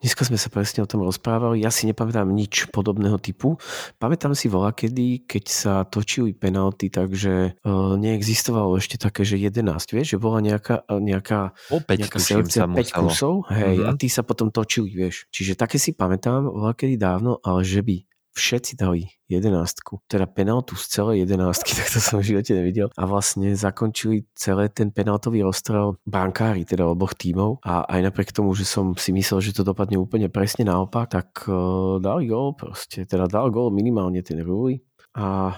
Dneska 0.00 0.24
sme 0.24 0.40
sa 0.40 0.48
presne 0.48 0.80
o 0.80 0.88
tom 0.88 1.04
rozprávali. 1.04 1.60
Ja 1.60 1.68
si 1.68 1.84
nepamätám 1.84 2.24
nič 2.32 2.72
podobného 2.72 3.20
typu. 3.20 3.60
Pamätám 4.00 4.32
si 4.32 4.48
voľa 4.48 4.72
kedy, 4.72 5.28
keď 5.28 5.44
sa 5.44 5.74
točili 5.84 6.32
penalty, 6.32 6.88
takže 6.88 7.60
uh, 7.60 8.00
neexistovalo 8.00 8.80
ešte 8.80 8.96
také, 8.96 9.28
že 9.28 9.36
11, 9.36 9.60
vieš, 9.92 10.16
že 10.16 10.18
bola 10.20 10.40
nejaká, 10.40 10.88
nejaká, 10.88 11.52
o 11.68 11.84
5 11.84 12.00
nejaká 12.00 12.16
selekcia 12.16 12.64
5 12.64 12.96
kusov, 13.04 13.44
hej, 13.52 13.76
mm-hmm. 13.76 13.92
a 13.92 14.00
tí 14.00 14.08
sa 14.08 14.24
potom 14.24 14.48
točili, 14.48 14.88
vieš. 14.88 15.28
Čiže 15.28 15.52
také 15.52 15.76
si 15.76 15.92
pamätám, 15.92 16.48
kedy 16.72 16.96
dávno, 16.96 17.44
ale 17.44 17.60
že 17.60 17.84
by 17.84 18.15
všetci 18.36 18.76
dali 18.76 19.08
jedenástku, 19.32 20.04
teda 20.06 20.28
penaltu 20.28 20.76
z 20.76 20.84
celej 20.92 21.24
jedenástky, 21.24 21.72
tak 21.78 21.88
to 21.88 21.98
som 21.98 22.20
v 22.20 22.36
živote 22.36 22.52
nevidel. 22.52 22.92
A 22.94 23.08
vlastne 23.08 23.56
zakončili 23.56 24.28
celé 24.36 24.68
ten 24.68 24.92
penaltový 24.92 25.40
rozstrel 25.40 25.96
bankári, 26.04 26.68
teda 26.68 26.84
oboch 26.84 27.16
tímov. 27.16 27.64
A 27.64 27.88
aj 27.88 28.12
napriek 28.12 28.30
tomu, 28.36 28.52
že 28.52 28.68
som 28.68 28.92
si 28.94 29.10
myslel, 29.16 29.40
že 29.40 29.56
to 29.56 29.64
dopadne 29.64 29.96
úplne 29.96 30.28
presne 30.28 30.68
naopak, 30.68 31.08
tak 31.08 31.28
uh, 31.48 31.96
dali 31.98 32.28
gól 32.28 32.52
proste. 32.52 33.08
Teda 33.08 33.24
dal 33.24 33.48
gól 33.48 33.72
minimálne 33.72 34.20
ten 34.20 34.38
Rúli. 34.44 34.84
A 35.16 35.56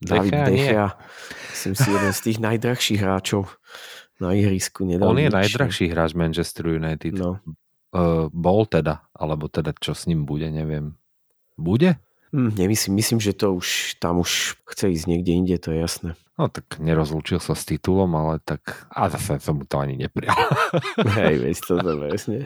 David 0.00 0.32
Dechea, 0.48 0.96
som 1.52 1.72
si 1.76 1.88
jeden 1.88 2.12
z 2.12 2.20
tých 2.24 2.38
najdrahších 2.40 3.00
hráčov 3.00 3.60
na 4.20 4.32
ihrisku. 4.32 4.84
Nedal 4.84 5.12
On 5.12 5.20
je 5.20 5.28
nič. 5.28 5.36
najdrahší 5.36 5.92
hráč 5.92 6.16
Manchester 6.16 6.72
United. 6.72 7.14
No. 7.20 7.40
Uh, 7.94 8.26
bol 8.34 8.66
teda, 8.66 9.06
alebo 9.14 9.46
teda 9.46 9.70
čo 9.76 9.94
s 9.94 10.10
ním 10.10 10.26
bude, 10.26 10.50
neviem. 10.50 10.98
Bude? 11.54 12.03
Hm, 12.34 12.50
nemyslím, 12.58 12.94
myslím, 12.94 13.20
že 13.20 13.32
to 13.32 13.54
už 13.54 13.94
tam 14.02 14.18
už 14.18 14.58
chce 14.66 14.90
ísť 14.90 15.06
niekde 15.06 15.32
inde, 15.32 15.58
to 15.58 15.70
je 15.70 15.78
jasné. 15.78 16.18
No 16.34 16.50
tak 16.50 16.82
nerozlúčil 16.82 17.38
sa 17.38 17.54
s 17.54 17.62
titulom, 17.62 18.10
ale 18.18 18.42
tak... 18.42 18.90
A 18.90 19.06
zase 19.06 19.38
som 19.38 19.54
mu 19.54 19.70
to 19.70 19.78
ani 19.78 19.94
neprijal. 19.94 20.34
Hej, 21.14 21.38
veď 21.38 21.56
to 21.62 21.74
to 21.78 21.92
presne. 21.94 22.38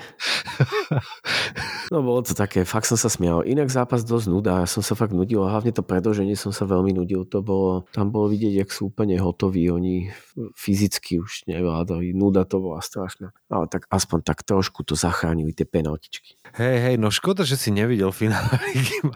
No 1.89 2.05
bolo 2.05 2.21
to 2.21 2.37
také, 2.37 2.69
fakt 2.69 2.85
som 2.85 3.01
sa 3.01 3.09
smial. 3.09 3.49
Inak 3.49 3.73
zápas 3.73 4.05
dosť 4.05 4.29
nuda, 4.29 4.61
ja 4.61 4.69
som 4.69 4.85
sa 4.85 4.93
fakt 4.93 5.17
nudil 5.17 5.41
a 5.41 5.57
hlavne 5.57 5.73
to 5.73 5.81
predlženie 5.81 6.37
som 6.37 6.53
sa 6.53 6.69
veľmi 6.69 6.93
nudil. 6.93 7.25
To 7.33 7.41
bolo, 7.41 7.89
tam 7.89 8.13
bolo 8.13 8.29
vidieť, 8.29 8.61
jak 8.61 8.71
sú 8.77 8.93
úplne 8.93 9.17
hotoví. 9.17 9.73
Oni 9.73 10.13
fyzicky 10.53 11.25
už 11.25 11.49
nevládali. 11.49 12.13
Nuda 12.13 12.45
to 12.45 12.61
bola 12.61 12.85
strašná. 12.85 13.33
Ale 13.49 13.73
tak 13.73 13.89
aspoň 13.89 14.21
tak 14.21 14.45
trošku 14.45 14.85
to 14.85 15.01
zachránili 15.01 15.57
tie 15.57 15.65
penaltičky. 15.65 16.37
Hej, 16.61 16.77
hej, 16.93 16.95
no 17.01 17.09
škoda, 17.09 17.41
že 17.49 17.57
si 17.57 17.73
nevidel 17.73 18.13
finále 18.13 18.61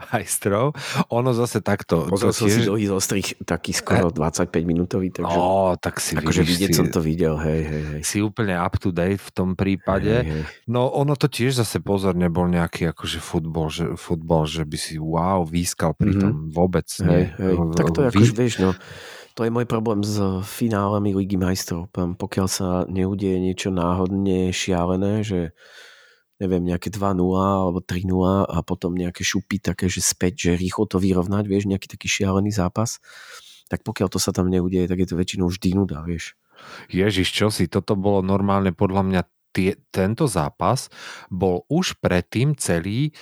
majstrov. 0.09 0.73
Ono 1.13 1.29
zase 1.37 1.61
takto... 1.61 2.09
Pozrel 2.09 2.33
som 2.33 2.49
tiež... 2.49 2.57
si 2.57 2.65
dlhý 2.65 2.89
zostrih, 2.89 3.37
taký 3.45 3.69
skoro 3.69 4.09
25 4.09 4.62
minútový, 4.67 5.13
takže... 5.13 5.37
Ó, 5.37 5.75
tak 5.79 6.03
si 6.03 6.15
akože 6.17 6.43
vidieť 6.43 6.71
si, 6.71 6.77
som 6.77 6.87
to 6.91 6.99
videl, 6.99 7.39
hej, 7.39 7.61
hej, 7.63 7.83
hej. 7.95 8.01
Si 8.01 8.19
úplne 8.19 8.57
up 8.59 8.75
to 8.79 8.89
date 8.89 9.19
v 9.19 9.31
tom 9.31 9.49
prípade. 9.55 10.23
Hej, 10.23 10.31
hej. 10.31 10.43
No 10.67 10.91
ono 10.91 11.15
to 11.15 11.31
tiež 11.31 11.59
zase 11.59 11.79
pozor 11.79 12.15
nebol 12.15 12.47
nejaký 12.49 12.91
akože 12.91 13.19
futbol, 13.21 13.67
že, 13.71 13.95
futbol, 13.99 14.47
že 14.47 14.67
by 14.67 14.77
si 14.79 14.95
wow, 14.99 15.43
výskal 15.45 15.95
pri 15.95 16.15
mm-hmm. 16.15 16.23
tom 16.23 16.33
vôbec. 16.51 16.87
Hej, 16.87 17.23
hej. 17.37 17.55
Tak 17.77 17.87
to 17.91 17.99
je 18.03 18.07
akože, 18.11 18.33
vieš, 18.35 18.53
no, 18.63 18.71
to 19.33 19.41
je 19.45 19.51
môj 19.53 19.65
problém 19.65 20.05
s 20.05 20.21
finálami 20.45 21.17
Ligy 21.17 21.41
majstrov. 21.41 21.89
Pokiaľ 21.93 22.47
sa 22.47 22.85
neudieje 22.85 23.41
niečo 23.41 23.69
náhodne 23.73 24.53
šialené, 24.53 25.25
že 25.25 25.57
neviem, 26.41 26.65
nejaké 26.65 26.91
2-0 26.91 27.17
alebo 27.39 27.79
3-0 27.79 28.45
a 28.45 28.57
potom 28.65 28.93
nejaké 28.93 29.23
šupy 29.23 29.63
také, 29.63 29.87
že 29.87 30.03
späť, 30.03 30.49
že 30.49 30.59
rýchlo 30.59 30.85
to 30.89 30.99
vyrovnať, 30.99 31.47
vieš, 31.47 31.71
nejaký 31.71 31.87
taký 31.87 32.11
šialený 32.11 32.51
zápas 32.51 32.99
tak 33.71 33.85
pokiaľ 33.85 34.07
to 34.11 34.19
sa 34.19 34.35
tam 34.35 34.51
neudeje, 34.51 34.89
tak 34.89 34.99
je 35.03 35.07
to 35.09 35.19
väčšinou 35.19 35.47
vždy 35.49 35.69
nuda, 35.77 36.03
vieš. 36.03 36.35
Ježiš, 36.91 37.33
čo 37.33 37.47
si, 37.49 37.65
toto 37.67 37.97
bolo 37.97 38.21
normálne 38.21 38.71
podľa 38.71 39.03
mňa 39.03 39.21
tie, 39.53 39.77
tento 39.93 40.25
zápas 40.25 40.89
bol 41.29 41.63
už 41.69 42.01
predtým 42.01 42.57
celý 42.57 43.13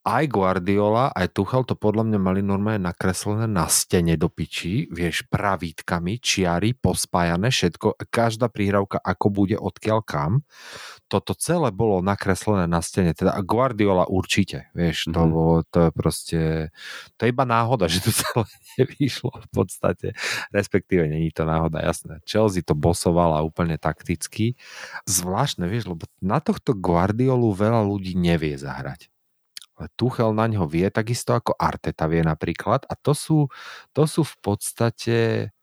aj 0.00 0.32
Guardiola, 0.32 1.12
aj 1.12 1.36
Tuchel 1.36 1.68
to 1.68 1.76
podľa 1.76 2.08
mňa 2.08 2.18
mali 2.18 2.40
normálne 2.40 2.88
nakreslené 2.88 3.44
na 3.44 3.68
stene 3.68 4.16
do 4.16 4.32
piči, 4.32 4.88
vieš, 4.88 5.28
pravítkami, 5.28 6.16
čiary, 6.16 6.72
pospájané, 6.72 7.52
všetko, 7.52 8.00
každá 8.08 8.48
príhravka 8.48 8.96
ako 8.96 9.26
bude 9.28 9.60
odkiaľ 9.60 10.00
kam. 10.00 10.32
Toto 11.12 11.36
celé 11.36 11.68
bolo 11.68 12.00
nakreslené 12.00 12.64
na 12.64 12.80
stene, 12.80 13.12
teda 13.12 13.36
Guardiola 13.44 14.08
určite, 14.08 14.72
vieš, 14.72 15.12
to 15.12 15.20
mm. 15.20 15.28
bolo, 15.28 15.54
to 15.68 15.78
je 15.84 15.90
proste, 15.92 16.40
to 17.20 17.20
je 17.20 17.28
iba 17.28 17.44
náhoda, 17.44 17.84
že 17.92 18.00
to 18.00 18.10
celé 18.16 18.48
nevyšlo 18.80 19.36
v 19.36 19.48
podstate, 19.52 20.08
respektíve 20.48 21.04
není 21.12 21.28
to 21.28 21.44
náhoda, 21.44 21.84
jasné. 21.84 22.24
Chelsea 22.24 22.64
to 22.64 22.72
bosovala 22.72 23.44
úplne 23.44 23.76
takticky. 23.76 24.56
Zvláštne, 25.04 25.68
vieš, 25.68 25.92
lebo 25.92 26.08
na 26.24 26.40
tohto 26.40 26.72
Guardiolu 26.72 27.52
veľa 27.52 27.84
ľudí 27.84 28.16
nevie 28.16 28.56
zahrať 28.56 29.12
Tuchel 29.96 30.36
na 30.36 30.50
ňo 30.50 30.68
vie, 30.68 30.90
takisto 30.92 31.32
ako 31.32 31.56
Arteta 31.56 32.10
vie 32.10 32.20
napríklad. 32.20 32.84
A 32.90 32.98
to 32.98 33.16
sú, 33.16 33.48
to 33.96 34.04
sú 34.04 34.26
v 34.26 34.36
podstate 34.44 35.16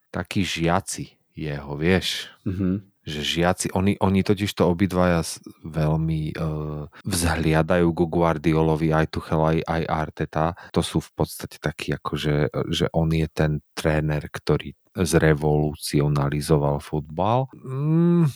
takí 0.09 0.41
žiaci 0.41 1.19
jeho, 1.37 1.77
vieš. 1.77 2.31
Mm-hmm 2.47 2.97
že 3.07 3.23
žiaci, 3.23 3.71
oni, 3.71 3.95
oni 4.03 4.19
totiž 4.19 4.51
to 4.51 4.67
obidvaja 4.67 5.23
veľmi 5.63 6.35
uh, 6.35 6.91
vzhliadajú 7.07 7.87
go 7.95 8.05
Guardiolovi, 8.11 8.91
aj 8.91 9.07
Tuchel, 9.07 9.39
aj, 9.39 9.57
aj 9.63 9.83
Arteta. 9.87 10.45
To 10.75 10.83
sú 10.83 10.99
v 10.99 11.11
podstate 11.15 11.55
takí, 11.55 11.95
akože, 11.95 12.51
že 12.67 12.91
on 12.91 13.07
je 13.15 13.27
ten 13.31 13.63
tréner, 13.71 14.27
ktorý 14.27 14.75
zrevolucionalizoval 14.91 16.83
futbal. 16.83 17.47
Mm, 17.55 18.27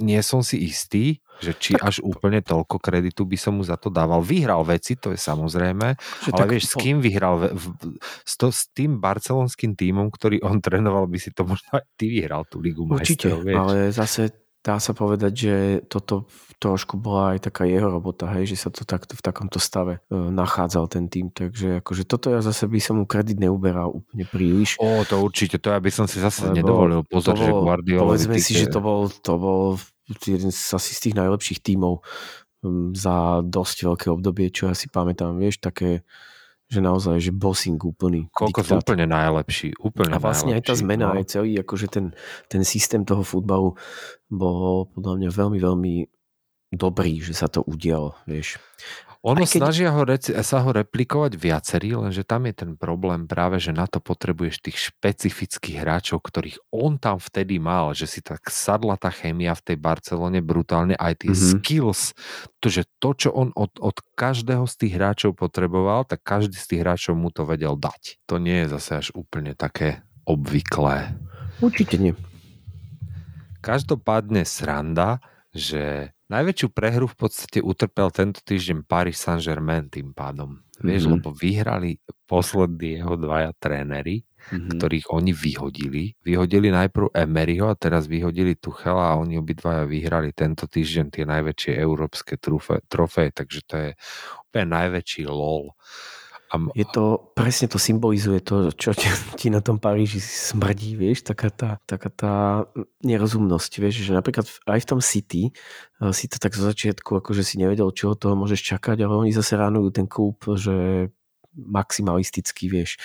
nie 0.00 0.20
som 0.24 0.40
si 0.40 0.64
istý, 0.64 1.20
že 1.40 1.56
či 1.56 1.72
až 1.76 2.04
úplne 2.04 2.44
toľko 2.44 2.76
kreditu 2.80 3.24
by 3.24 3.36
som 3.40 3.56
mu 3.56 3.64
za 3.64 3.80
to 3.80 3.88
dával. 3.88 4.20
Vyhral 4.20 4.60
veci, 4.64 4.96
to 5.00 5.12
je 5.12 5.20
samozrejme, 5.20 5.96
že 5.96 6.30
ale 6.36 6.40
tak, 6.40 6.48
vieš, 6.52 6.72
s 6.72 6.74
kým 6.76 7.00
vyhral? 7.00 7.40
V, 7.40 7.44
v, 7.56 7.64
s, 8.24 8.34
to, 8.36 8.52
s 8.52 8.68
tým 8.76 9.00
barcelonským 9.00 9.72
tímom, 9.72 10.12
ktorý 10.12 10.44
on 10.44 10.60
trénoval, 10.60 11.08
by 11.08 11.16
si 11.16 11.32
to 11.32 11.48
možno 11.48 11.80
aj 11.80 11.84
ty 11.96 12.12
vyhral, 12.12 12.44
tú 12.44 12.60
Ligu 12.60 12.84
Určite, 12.84 13.32
majstrov. 13.32 13.40
Určite, 13.40 13.56
ale 13.56 13.74
zase 13.92 14.22
dá 14.60 14.76
sa 14.76 14.92
povedať, 14.92 15.32
že 15.32 15.54
toto 15.88 16.28
trošku 16.60 17.00
bola 17.00 17.36
aj 17.36 17.48
taká 17.48 17.64
jeho 17.64 17.88
robota, 17.88 18.28
hej, 18.36 18.52
že 18.52 18.56
sa 18.60 18.68
to 18.68 18.84
takto 18.84 19.16
v 19.16 19.24
takomto 19.24 19.56
stave 19.56 20.04
e, 20.12 20.16
nachádzal 20.16 20.84
ten 20.92 21.08
tým, 21.08 21.32
takže 21.32 21.80
akože 21.80 22.04
toto 22.04 22.28
ja 22.28 22.44
zase 22.44 22.68
by 22.68 22.76
som 22.76 23.00
mu 23.00 23.08
kredit 23.08 23.40
neuberal 23.40 23.88
úplne 23.88 24.28
príliš. 24.28 24.76
O, 24.76 25.00
to 25.08 25.24
určite, 25.24 25.56
to 25.56 25.72
ja 25.72 25.80
by 25.80 25.88
som 25.88 26.04
si 26.04 26.20
zase 26.20 26.52
Lebo 26.52 26.56
nedovolil 26.60 27.00
pozor, 27.08 27.40
že 27.40 27.48
Guardiola... 27.48 28.12
Povedzme 28.12 28.36
si, 28.36 28.52
že 28.52 28.68
to 28.68 28.84
bol, 28.84 29.08
to 29.08 29.32
bol 29.40 29.80
jeden 30.28 30.52
z, 30.52 30.60
asi 30.76 30.92
z 30.92 31.00
tých 31.08 31.16
najlepších 31.16 31.64
tímov 31.64 32.04
za 32.92 33.40
dosť 33.40 33.88
veľké 33.88 34.06
obdobie, 34.12 34.52
čo 34.52 34.68
ja 34.68 34.76
si 34.76 34.92
pamätám, 34.92 35.40
vieš, 35.40 35.64
také 35.64 36.04
že 36.70 36.78
naozaj, 36.78 37.18
že 37.18 37.34
bossing 37.34 37.82
úplný. 37.82 38.30
Koľko 38.30 38.62
diktát. 38.62 38.78
úplne 38.78 39.10
najlepší. 39.10 39.74
Úplne 39.82 40.14
a 40.14 40.22
vlastne 40.22 40.54
najlepší, 40.54 40.62
aj 40.62 40.70
tá 40.70 40.74
zmena, 40.78 41.06
no. 41.10 41.18
aj 41.18 41.24
celý 41.26 41.58
akože 41.58 41.86
ten, 41.90 42.06
ten 42.46 42.62
systém 42.62 43.02
toho 43.02 43.26
futbalu 43.26 43.74
bol 44.30 44.86
podľa 44.94 45.14
mňa 45.18 45.30
veľmi, 45.34 45.58
veľmi 45.58 45.94
dobrý, 46.70 47.18
že 47.18 47.34
sa 47.34 47.50
to 47.50 47.66
udialo, 47.66 48.14
vieš. 48.30 48.62
Ono 49.20 49.44
keď... 49.44 49.52
snažia 49.52 49.92
ho 49.92 50.00
sa 50.40 50.64
ho 50.64 50.70
replikovať 50.72 51.36
viacerí, 51.36 51.92
lenže 51.92 52.24
tam 52.24 52.48
je 52.48 52.64
ten 52.64 52.72
problém 52.72 53.28
práve, 53.28 53.60
že 53.60 53.68
na 53.68 53.84
to 53.84 54.00
potrebuješ 54.00 54.64
tých 54.64 54.78
špecifických 54.88 55.76
hráčov, 55.76 56.24
ktorých 56.24 56.56
on 56.72 56.96
tam 56.96 57.20
vtedy 57.20 57.60
mal, 57.60 57.92
že 57.92 58.08
si 58.08 58.24
tak 58.24 58.48
sadla 58.48 58.96
tá 58.96 59.12
chémia 59.12 59.52
v 59.52 59.60
tej 59.60 59.76
Barcelone 59.76 60.40
brutálne, 60.40 60.96
aj 60.96 61.20
tie 61.20 61.36
mm-hmm. 61.36 61.52
skills, 61.60 62.16
to, 62.64 62.72
že 62.72 62.88
to, 62.96 63.12
čo 63.12 63.28
on 63.36 63.52
od, 63.52 63.76
od 63.76 64.00
každého 64.16 64.64
z 64.64 64.74
tých 64.88 64.92
hráčov 64.96 65.36
potreboval, 65.36 66.08
tak 66.08 66.24
každý 66.24 66.56
z 66.56 66.66
tých 66.72 66.80
hráčov 66.80 67.12
mu 67.12 67.28
to 67.28 67.44
vedel 67.44 67.76
dať. 67.76 68.24
To 68.24 68.40
nie 68.40 68.64
je 68.64 68.72
zase 68.72 69.04
až 69.04 69.08
úplne 69.12 69.52
také 69.52 70.00
obvyklé. 70.24 71.12
Určite 71.60 72.00
nie. 72.00 72.16
Každopádne 73.60 74.48
sranda, 74.48 75.20
že 75.52 76.16
Najväčšiu 76.30 76.68
prehru 76.70 77.10
v 77.10 77.16
podstate 77.26 77.58
utrpel 77.58 78.06
tento 78.14 78.38
týždeň 78.46 78.86
Paris 78.86 79.18
Saint-Germain 79.18 79.90
tým 79.90 80.14
pádom. 80.14 80.62
Vieš, 80.78 81.10
mm-hmm. 81.10 81.14
lebo 81.18 81.28
vyhrali 81.34 81.98
poslední 82.24 83.02
jeho 83.02 83.18
dvaja 83.18 83.50
tréneri, 83.58 84.22
mm-hmm. 84.22 84.78
ktorých 84.78 85.06
oni 85.10 85.34
vyhodili. 85.34 86.14
Vyhodili 86.22 86.70
najprv 86.70 87.10
Emeryho 87.10 87.66
a 87.66 87.74
teraz 87.74 88.06
vyhodili 88.06 88.54
Tuchela 88.54 89.10
a 89.10 89.18
oni 89.18 89.42
obidvaja 89.42 89.90
vyhrali 89.90 90.30
tento 90.30 90.70
týždeň 90.70 91.06
tie 91.10 91.26
najväčšie 91.26 91.72
európske 91.82 92.38
trofeje, 92.86 93.30
takže 93.34 93.60
to 93.66 93.74
je 93.76 93.90
úplne 94.46 94.66
najväčší 94.70 95.26
lol. 95.26 95.74
A... 96.50 96.58
Je 96.74 96.82
to, 96.82 97.30
presne 97.38 97.70
to 97.70 97.78
symbolizuje 97.78 98.42
to, 98.42 98.74
čo 98.74 98.90
ti, 98.90 99.06
ti 99.38 99.46
na 99.54 99.62
tom 99.62 99.78
Paríži 99.78 100.18
smrdí, 100.18 100.98
vieš, 100.98 101.22
taká 101.22 101.48
tá, 101.54 101.70
taká 101.86 102.10
tá 102.10 102.34
nerozumnosť, 103.06 103.72
vieš, 103.78 104.02
že 104.02 104.12
napríklad 104.12 104.50
aj 104.66 104.80
v 104.82 104.88
tom 104.90 105.00
City 105.00 105.42
eh, 105.54 106.10
si 106.10 106.26
to 106.26 106.42
tak 106.42 106.58
zo 106.58 106.66
začiatku, 106.66 107.22
akože 107.22 107.46
si 107.46 107.62
nevedel, 107.62 107.94
čo 107.94 108.18
toho 108.18 108.34
môžeš 108.34 108.76
čakať, 108.76 109.06
ale 109.06 109.14
oni 109.14 109.30
zase 109.30 109.54
ránujú 109.54 109.94
ten 109.94 110.10
klub, 110.10 110.42
že 110.58 111.08
maximalistický, 111.54 112.70
vieš, 112.70 112.98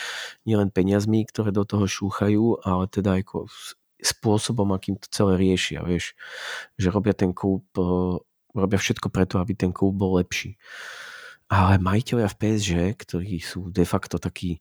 nielen 0.46 0.70
peniazmi, 0.70 1.26
ktoré 1.26 1.50
do 1.50 1.66
toho 1.66 1.86
šúchajú, 1.90 2.62
ale 2.62 2.86
teda 2.90 3.22
aj 3.22 3.26
spôsobom, 4.02 4.70
akým 4.74 5.02
to 5.02 5.10
celé 5.10 5.38
riešia, 5.38 5.82
vieš, 5.82 6.14
že 6.78 6.90
robia 6.90 7.14
ten 7.14 7.30
klub, 7.30 7.66
eh, 7.78 8.18
robia 8.58 8.82
všetko 8.82 9.14
preto, 9.14 9.38
aby 9.38 9.54
ten 9.54 9.70
klub 9.70 9.94
bol 9.94 10.18
lepší 10.18 10.58
ale 11.52 11.78
majiteľia 11.78 12.28
v 12.32 12.40
PSG, 12.40 12.74
ktorí 12.98 13.38
sú 13.42 13.70
de 13.70 13.86
facto 13.86 14.18
takí 14.18 14.60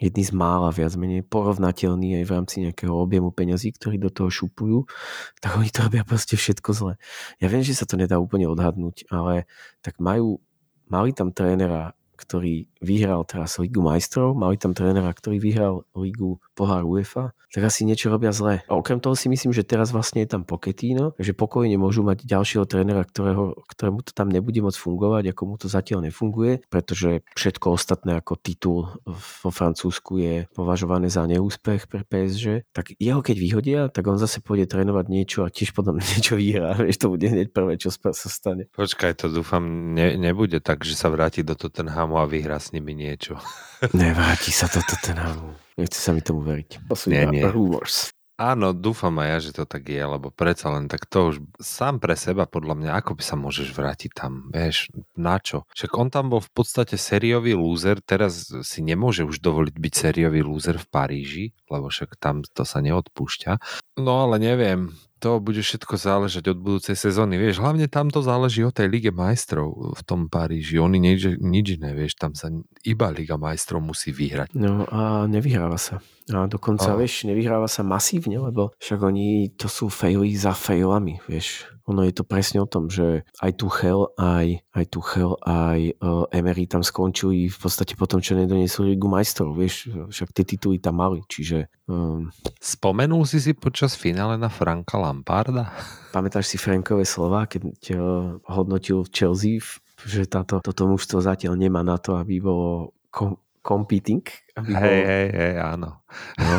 jedni 0.00 0.26
z 0.26 0.34
mála 0.34 0.74
viac 0.74 0.90
menej 0.98 1.22
porovnateľní 1.22 2.18
aj 2.18 2.24
v 2.26 2.34
rámci 2.34 2.56
nejakého 2.66 2.90
objemu 2.90 3.30
peňazí, 3.30 3.70
ktorí 3.78 3.96
do 4.02 4.10
toho 4.10 4.26
šupujú, 4.26 4.90
tak 5.38 5.54
oni 5.54 5.70
to 5.70 5.86
robia 5.86 6.02
proste 6.02 6.34
všetko 6.34 6.70
zle. 6.74 6.92
Ja 7.38 7.46
viem, 7.46 7.62
že 7.62 7.78
sa 7.78 7.86
to 7.86 7.94
nedá 7.94 8.18
úplne 8.18 8.50
odhadnúť, 8.50 9.06
ale 9.14 9.46
tak 9.86 10.02
majú, 10.02 10.42
mali 10.90 11.14
tam 11.14 11.30
trénera 11.30 11.94
ktorý 12.14 12.70
vyhral 12.84 13.24
teraz 13.24 13.56
Ligu 13.56 13.80
majstrov, 13.80 14.36
mali 14.36 14.60
tam 14.60 14.76
trénera, 14.76 15.10
ktorý 15.10 15.40
vyhral 15.40 15.88
Ligu 15.96 16.38
pohár 16.54 16.84
UEFA, 16.84 17.32
tak 17.54 17.70
asi 17.70 17.86
niečo 17.86 18.10
robia 18.10 18.34
zle. 18.34 18.66
A 18.66 18.74
okrem 18.74 18.98
toho 18.98 19.14
si 19.14 19.30
myslím, 19.30 19.54
že 19.54 19.62
teraz 19.62 19.94
vlastne 19.94 20.26
je 20.26 20.28
tam 20.34 20.42
Pochettino, 20.42 21.14
že 21.22 21.38
pokojne 21.38 21.78
môžu 21.78 22.02
mať 22.02 22.26
ďalšieho 22.26 22.66
trénera, 22.66 23.06
ktorého, 23.06 23.54
ktorému 23.70 24.02
to 24.02 24.10
tam 24.10 24.26
nebude 24.26 24.58
môcť 24.58 24.74
fungovať, 24.74 25.30
ako 25.30 25.42
mu 25.46 25.54
to 25.54 25.70
zatiaľ 25.70 26.10
nefunguje, 26.10 26.66
pretože 26.66 27.22
všetko 27.38 27.78
ostatné 27.78 28.18
ako 28.18 28.34
titul 28.42 28.90
vo 29.06 29.50
Francúzsku 29.54 30.18
je 30.18 30.34
považované 30.50 31.06
za 31.06 31.22
neúspech 31.30 31.86
pre 31.86 32.02
PSG, 32.02 32.66
tak 32.74 32.90
jeho 32.98 33.22
keď 33.22 33.36
vyhodia, 33.38 33.80
tak 33.86 34.02
on 34.10 34.18
zase 34.18 34.42
pôjde 34.42 34.66
trénovať 34.66 35.06
niečo 35.06 35.46
a 35.46 35.48
tiež 35.48 35.78
potom 35.78 36.02
niečo 36.18 36.34
vyhrá. 36.34 36.74
Vieš, 36.74 37.06
to 37.06 37.14
bude 37.14 37.22
hneď 37.22 37.54
prvé, 37.54 37.78
čo 37.78 37.94
sa 37.94 38.10
stane. 38.10 38.66
Počkaj, 38.74 39.14
to 39.14 39.30
dúfam 39.30 39.94
ne, 39.94 40.18
nebude 40.18 40.58
tak, 40.58 40.82
že 40.82 40.98
sa 40.98 41.06
vráti 41.06 41.46
do 41.46 41.54
Tottenhamu 41.54 42.18
a 42.18 42.26
vyhrá 42.26 42.58
s 42.58 42.73
nimi 42.74 42.98
niečo. 42.98 43.38
Nevráti 43.94 44.50
sa 44.50 44.66
to 44.66 44.82
Tottenhamu. 44.82 45.54
Nechce 45.78 45.98
sa 46.02 46.10
mi 46.10 46.22
tomu 46.22 46.42
veriť. 46.42 46.90
To 46.90 46.94
sú 46.98 47.14
nie, 47.14 47.22
nie. 47.30 47.46
rumors. 47.46 48.10
Áno, 48.34 48.74
dúfam 48.74 49.14
aj 49.22 49.28
ja, 49.30 49.38
že 49.38 49.50
to 49.54 49.62
tak 49.62 49.86
je, 49.86 50.02
lebo 50.02 50.34
predsa 50.34 50.66
len 50.74 50.90
tak 50.90 51.06
to 51.06 51.30
už 51.30 51.38
sám 51.62 52.02
pre 52.02 52.18
seba, 52.18 52.50
podľa 52.50 52.74
mňa, 52.74 52.90
ako 52.98 53.14
by 53.14 53.22
sa 53.22 53.38
môžeš 53.38 53.70
vrátiť 53.70 54.10
tam, 54.10 54.50
vieš, 54.50 54.90
na 55.14 55.38
čo? 55.38 55.70
Však 55.70 55.94
on 55.94 56.10
tam 56.10 56.34
bol 56.34 56.42
v 56.42 56.50
podstate 56.50 56.98
sériový 56.98 57.54
lúzer, 57.54 58.02
teraz 58.02 58.50
si 58.50 58.82
nemôže 58.82 59.22
už 59.22 59.38
dovoliť 59.38 59.78
byť 59.78 59.94
sériový 59.94 60.42
lúzer 60.42 60.82
v 60.82 60.90
Paríži, 60.90 61.46
lebo 61.70 61.94
však 61.94 62.18
tam 62.18 62.42
to 62.42 62.66
sa 62.66 62.82
neodpúšťa. 62.82 63.52
No 64.02 64.26
ale 64.26 64.42
neviem, 64.42 64.98
to 65.24 65.40
bude 65.40 65.56
všetko 65.56 65.96
záležať 65.96 66.52
od 66.52 66.58
budúcej 66.60 66.92
sezóny. 66.92 67.40
Vieš, 67.40 67.64
hlavne 67.64 67.88
tam 67.88 68.12
to 68.12 68.20
záleží 68.20 68.60
od 68.60 68.76
tej 68.76 68.92
Lige 68.92 69.08
majstrov 69.08 69.96
v 69.96 70.02
tom 70.04 70.28
Paríži. 70.28 70.76
Oni 70.76 71.00
nič, 71.00 71.40
nič 71.40 71.80
iné, 71.80 71.96
vieš, 71.96 72.20
tam 72.20 72.36
sa 72.36 72.52
iba 72.84 73.08
Liga 73.08 73.40
majstrov 73.40 73.80
musí 73.80 74.12
vyhrať. 74.12 74.52
No 74.52 74.84
a 74.84 75.24
nevyhráva 75.24 75.80
sa. 75.80 76.04
A 76.32 76.48
dokonca, 76.48 76.94
oh. 76.94 76.98
vieš, 77.00 77.28
nevyhráva 77.28 77.68
sa 77.68 77.84
masívne, 77.84 78.40
lebo 78.40 78.72
však 78.80 79.00
oni 79.00 79.52
to 79.60 79.68
sú 79.68 79.92
faily 79.92 80.32
za 80.32 80.56
failami, 80.56 81.20
vieš 81.28 81.68
ono 81.84 82.00
je 82.04 82.16
to 82.16 82.24
presne 82.24 82.64
o 82.64 82.68
tom, 82.68 82.88
že 82.88 83.28
aj 83.44 83.60
Tuchel, 83.60 84.08
aj, 84.16 84.64
aj 84.72 84.84
Tuchel, 84.88 85.36
aj 85.44 85.92
uh, 86.00 86.24
Emery 86.32 86.64
tam 86.64 86.80
skončili 86.80 87.52
v 87.52 87.58
podstate 87.60 87.92
potom, 87.92 88.24
čo 88.24 88.32
nedoniesli 88.32 88.96
Ligu 88.96 89.04
majstrov, 89.04 89.52
vieš, 89.52 89.92
však 89.92 90.32
tie 90.32 90.44
tituly 90.48 90.80
tam 90.80 91.04
mali, 91.04 91.20
čiže... 91.28 91.68
Um, 91.84 92.32
Spomenul 92.56 93.28
si 93.28 93.36
si 93.36 93.52
počas 93.52 93.92
finále 94.00 94.40
na 94.40 94.48
Franka 94.48 94.96
Lamparda? 94.96 95.68
Pamätáš 96.16 96.48
si 96.48 96.56
Frankové 96.56 97.04
slova, 97.04 97.44
keď 97.44 97.60
ťa 97.76 97.98
hodnotil 98.48 99.04
Chelsea, 99.12 99.60
že 100.08 100.24
táto, 100.24 100.64
toto 100.64 100.88
mužstvo 100.88 101.20
zatiaľ 101.20 101.60
nemá 101.60 101.84
na 101.84 102.00
to, 102.00 102.16
aby 102.16 102.40
bolo 102.40 102.96
kom, 103.12 103.36
competing? 103.60 104.24
Aby 104.54 104.70
hej, 104.70 105.00
hej, 105.02 105.28
hej, 105.34 105.54
áno. 105.58 105.98
No, 106.38 106.56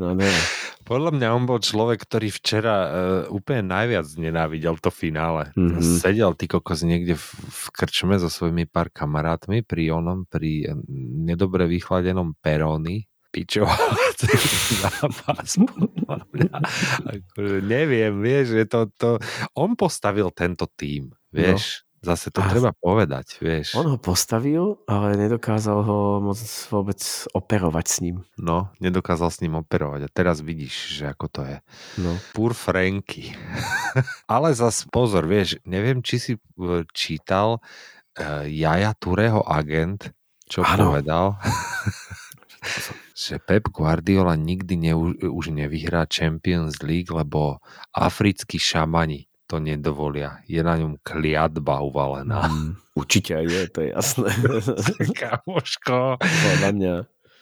no, 0.00 0.08
no. 0.16 0.24
Podľa 0.88 1.12
mňa 1.12 1.28
on 1.36 1.44
bol 1.44 1.60
človek, 1.60 2.08
ktorý 2.08 2.32
včera 2.32 2.76
uh, 2.88 2.88
úplne 3.28 3.68
najviac 3.68 4.08
nenávidel 4.16 4.80
to 4.80 4.88
finále. 4.88 5.52
Mm-hmm. 5.52 5.84
Sedel 5.84 6.32
ty 6.32 6.48
kokos 6.48 6.80
niekde 6.80 7.20
v, 7.20 7.26
v 7.44 7.64
krčme 7.76 8.16
so 8.16 8.32
svojimi 8.32 8.64
pár 8.64 8.88
kamarátmi 8.88 9.60
pri 9.60 9.92
onom, 9.92 10.24
pri 10.24 10.72
nedobre 11.28 11.68
vychladenom 11.68 12.32
peróny 12.40 13.04
pičoval 13.28 13.92
zápas. 14.80 15.60
akože 17.12 17.58
neviem, 17.60 18.24
vieš, 18.24 18.56
že 18.56 18.64
to, 18.66 18.88
to, 18.96 19.10
on 19.54 19.76
postavil 19.76 20.32
tento 20.32 20.64
tým, 20.72 21.12
vieš. 21.28 21.84
No. 21.84 21.87
Zase 21.98 22.30
to 22.30 22.38
a 22.38 22.46
treba 22.46 22.70
povedať, 22.78 23.42
vieš. 23.42 23.74
On 23.74 23.82
ho 23.90 23.98
postavil, 23.98 24.78
ale 24.86 25.18
nedokázal 25.18 25.82
ho 25.82 26.22
moc 26.22 26.38
vôbec 26.70 27.02
operovať 27.34 27.86
s 27.90 27.96
ním. 28.06 28.16
No, 28.38 28.70
nedokázal 28.78 29.34
s 29.34 29.42
ním 29.42 29.58
operovať. 29.58 30.06
A 30.06 30.08
teraz 30.10 30.38
vidíš, 30.38 30.94
že 30.94 31.10
ako 31.10 31.26
to 31.26 31.40
je. 31.42 31.58
No. 31.98 32.14
Pur 32.38 32.54
Franky. 32.54 33.34
ale 34.30 34.54
zas 34.54 34.86
pozor, 34.86 35.26
vieš, 35.26 35.58
neviem, 35.66 35.98
či 35.98 36.16
si 36.22 36.32
e, 36.38 36.86
čítal, 36.94 37.58
uh, 37.58 38.46
Jaja 38.46 38.94
Tureho 38.94 39.42
agent, 39.42 40.14
čo 40.46 40.62
Áno. 40.62 40.94
povedal, 40.94 41.34
že 43.26 43.42
Pep 43.42 43.74
Guardiola 43.74 44.38
nikdy 44.38 44.74
ne, 44.78 44.94
už 45.26 45.50
nevyhrá 45.50 46.06
Champions 46.06 46.78
League, 46.82 47.10
lebo 47.10 47.58
africkí 47.90 48.58
šamani 48.58 49.27
to 49.48 49.56
nedovolia. 49.58 50.44
Je 50.44 50.60
na 50.60 50.76
ňom 50.76 51.00
kliatba 51.00 51.80
uvalená. 51.80 52.46
Mm, 52.46 52.76
určite 52.92 53.32
aj 53.32 53.46
je, 53.48 53.62
to 53.72 53.78
je 53.80 53.88
jasné. 53.90 54.28
Kamoško. 55.24 56.20
Podľa 56.20 56.70
mňa 56.76 56.94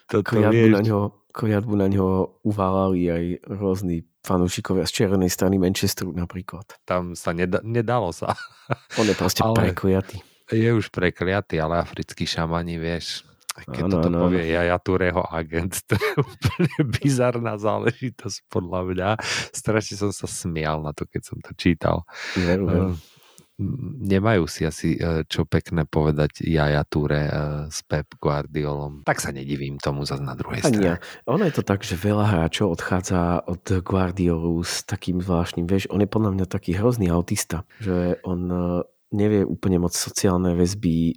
Toto 0.06 0.22
kliatbu 0.22 0.66
na, 0.70 0.80
ňo, 0.86 0.98
kliatbu 1.34 1.74
na 1.74 1.86
ňo 1.90 2.06
uválali 2.46 3.10
aj 3.10 3.24
rôzni 3.50 4.06
fanúšikovia 4.22 4.86
z 4.86 5.02
červenej 5.02 5.30
strany 5.30 5.58
Manchesteru 5.58 6.14
napríklad. 6.14 6.66
tam 6.86 7.18
sa 7.18 7.34
neda, 7.34 7.58
nedalo 7.66 8.14
sa. 8.14 8.38
On 8.98 9.06
je 9.06 9.14
proste 9.18 9.42
Ale- 9.42 9.74
prekliatý. 9.74 10.22
Je 10.46 10.70
už 10.70 10.94
prekliatý, 10.94 11.58
ale 11.58 11.82
africkí 11.82 12.22
šamani, 12.22 12.78
vieš, 12.78 13.26
keď 13.64 13.82
Áno, 13.88 13.92
toto 13.96 14.08
áno, 14.12 14.18
povie 14.28 14.52
Jaja 14.52 14.76
Tureho 14.76 15.22
agent, 15.32 15.80
to 15.88 15.96
je 15.96 16.10
úplne 16.20 16.78
bizarná 16.92 17.56
záležitosť 17.56 18.38
podľa 18.52 18.80
mňa. 18.92 19.08
Strašne 19.56 19.96
som 19.96 20.12
sa 20.12 20.28
smial 20.28 20.84
na 20.84 20.92
to, 20.92 21.08
keď 21.08 21.22
som 21.24 21.38
to 21.40 21.56
čítal. 21.56 22.04
Veru, 22.36 22.64
veru. 22.68 22.92
Eh, 22.92 23.16
Nemajú 23.96 24.44
si 24.44 24.68
asi 24.68 25.00
eh, 25.00 25.24
čo 25.24 25.48
pekné 25.48 25.88
povedať 25.88 26.44
Jaja 26.44 26.84
Ture 26.84 27.24
eh, 27.24 27.32
s 27.72 27.80
Pep 27.88 28.04
Guardiolom. 28.20 29.08
Tak 29.08 29.16
sa 29.16 29.32
nedivím 29.32 29.80
tomu 29.80 30.04
zase 30.04 30.20
na 30.20 30.36
druhej 30.36 30.60
strane. 30.60 31.00
Ono 31.24 31.40
je 31.40 31.54
to 31.56 31.64
tak, 31.64 31.80
že 31.80 31.96
veľa 31.96 32.36
hráčov 32.36 32.76
odchádza 32.76 33.48
od 33.48 33.64
Guardiolu 33.80 34.60
s 34.60 34.84
takým 34.84 35.24
zvláštnym, 35.24 35.64
vieš, 35.64 35.88
on 35.88 36.04
je 36.04 36.08
podľa 36.12 36.36
mňa 36.36 36.46
taký 36.52 36.76
hrozný 36.76 37.08
autista, 37.08 37.64
že 37.80 38.20
on 38.28 38.40
eh, 38.44 38.84
nevie 39.16 39.40
úplne 39.48 39.80
moc 39.80 39.96
sociálne 39.96 40.52
väzby 40.52 41.16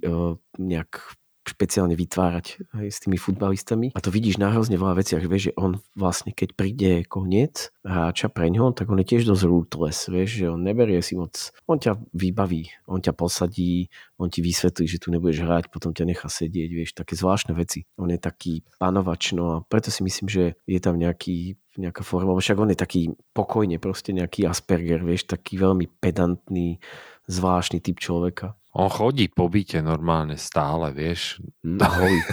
nejak 0.56 1.19
špeciálne 1.46 1.96
vytvárať 1.96 2.68
aj 2.76 2.86
s 2.92 2.98
tými 3.00 3.16
futbalistami. 3.16 3.96
A 3.96 4.04
to 4.04 4.12
vidíš 4.12 4.36
na 4.36 4.52
hrozne 4.52 4.76
veľa 4.76 5.00
veciach, 5.00 5.24
vieš, 5.24 5.50
že 5.50 5.56
on 5.56 5.80
vlastne, 5.96 6.36
keď 6.36 6.48
príde 6.52 6.92
koniec 7.08 7.72
hráča 7.80 8.28
pre 8.28 8.52
ňo, 8.52 8.76
tak 8.76 8.92
on 8.92 9.00
je 9.00 9.08
tiež 9.16 9.24
dosť 9.24 9.44
ruthless, 9.48 10.12
vieš, 10.12 10.44
že 10.44 10.46
on 10.52 10.60
neberie 10.60 11.00
si 11.00 11.16
moc, 11.16 11.32
on 11.64 11.80
ťa 11.80 11.96
vybaví, 12.12 12.68
on 12.84 13.00
ťa 13.00 13.16
posadí, 13.16 13.88
on 14.20 14.28
ti 14.28 14.44
vysvetlí, 14.44 14.84
že 14.84 15.00
tu 15.00 15.08
nebudeš 15.08 15.48
hrať, 15.48 15.72
potom 15.72 15.96
ťa 15.96 16.04
nechá 16.04 16.28
sedieť, 16.28 16.70
vieš, 16.70 16.90
také 16.92 17.16
zvláštne 17.16 17.56
veci. 17.56 17.88
On 17.96 18.08
je 18.12 18.20
taký 18.20 18.60
panovač, 18.76 19.32
no 19.32 19.44
a 19.48 19.56
preto 19.64 19.88
si 19.88 20.04
myslím, 20.04 20.28
že 20.28 20.44
je 20.68 20.80
tam 20.80 21.00
nejaký, 21.00 21.56
nejaká 21.80 22.04
forma, 22.04 22.36
však 22.36 22.60
on 22.60 22.70
je 22.72 22.78
taký 22.78 23.02
pokojne, 23.32 23.80
proste 23.80 24.12
nejaký 24.12 24.44
Asperger, 24.44 25.00
vieš, 25.00 25.24
taký 25.24 25.56
veľmi 25.56 25.88
pedantný, 26.04 26.84
zvláštny 27.30 27.80
typ 27.80 27.96
človeka. 27.96 28.59
On 28.70 28.86
chodí 28.86 29.26
po 29.26 29.50
byte 29.50 29.82
normálne 29.82 30.38
stále, 30.38 30.94
vieš. 30.94 31.42
Holý. 31.64 32.22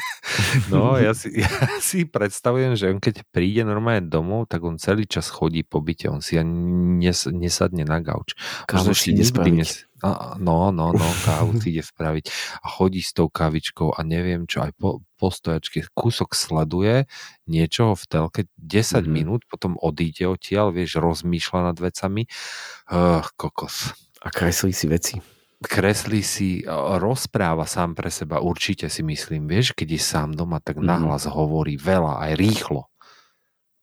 No, 0.68 1.00
ja 1.00 1.16
si, 1.16 1.32
ja 1.40 1.48
si 1.80 2.04
predstavujem, 2.04 2.76
že 2.76 2.92
on 2.92 3.00
keď 3.00 3.24
príde 3.32 3.64
normálne 3.64 4.04
domov, 4.04 4.52
tak 4.52 4.60
on 4.60 4.76
celý 4.76 5.08
čas 5.08 5.32
chodí 5.32 5.64
po 5.64 5.80
byte, 5.80 6.12
on 6.12 6.20
si 6.20 6.36
ani 6.36 6.52
nes, 7.00 7.24
nesadne 7.32 7.88
na 7.88 8.04
gauč. 8.04 8.36
Kávu 8.68 8.92
si 8.92 9.16
ide 9.16 9.24
spraviť. 9.24 9.56
nes- 9.56 9.88
No, 10.38 10.68
no, 10.70 10.92
no, 10.92 11.08
kávu 11.24 11.58
si 11.58 11.72
ide 11.72 11.82
spraviť. 11.82 12.28
A 12.60 12.68
chodí 12.70 13.00
s 13.00 13.16
tou 13.16 13.32
kavičkou 13.32 13.96
a 13.96 14.04
neviem 14.04 14.44
čo, 14.46 14.68
aj 14.68 14.76
po, 14.76 15.00
po 15.16 15.32
stojačke 15.32 15.88
kúsok 15.96 16.36
sleduje 16.36 17.08
niečoho 17.48 17.96
v 17.96 18.04
telke 18.06 18.42
10 18.60 19.08
Mhm. 19.08 19.10
minút, 19.10 19.42
potom 19.48 19.80
odíde 19.80 20.28
odtiaľ, 20.28 20.76
vieš, 20.76 21.00
rozmýšľa 21.00 21.72
nad 21.72 21.78
vecami. 21.80 22.28
Uh, 22.86 23.24
kokos 23.40 23.96
A 24.22 24.28
kreslí 24.28 24.76
si 24.76 24.86
veci. 24.86 25.16
Kreslí 25.60 26.22
si, 26.22 26.62
rozpráva 26.98 27.66
sám 27.66 27.94
pre 27.94 28.10
seba, 28.10 28.38
určite 28.40 28.88
si 28.88 29.02
myslím, 29.02 29.46
vieš, 29.46 29.74
keď 29.74 29.98
je 29.98 30.02
sám 30.02 30.30
doma, 30.32 30.62
tak 30.62 30.78
Mhm. 30.78 30.86
nahlas 30.86 31.26
hovorí 31.26 31.76
veľa, 31.76 32.22
aj 32.30 32.32
rýchlo. 32.36 32.82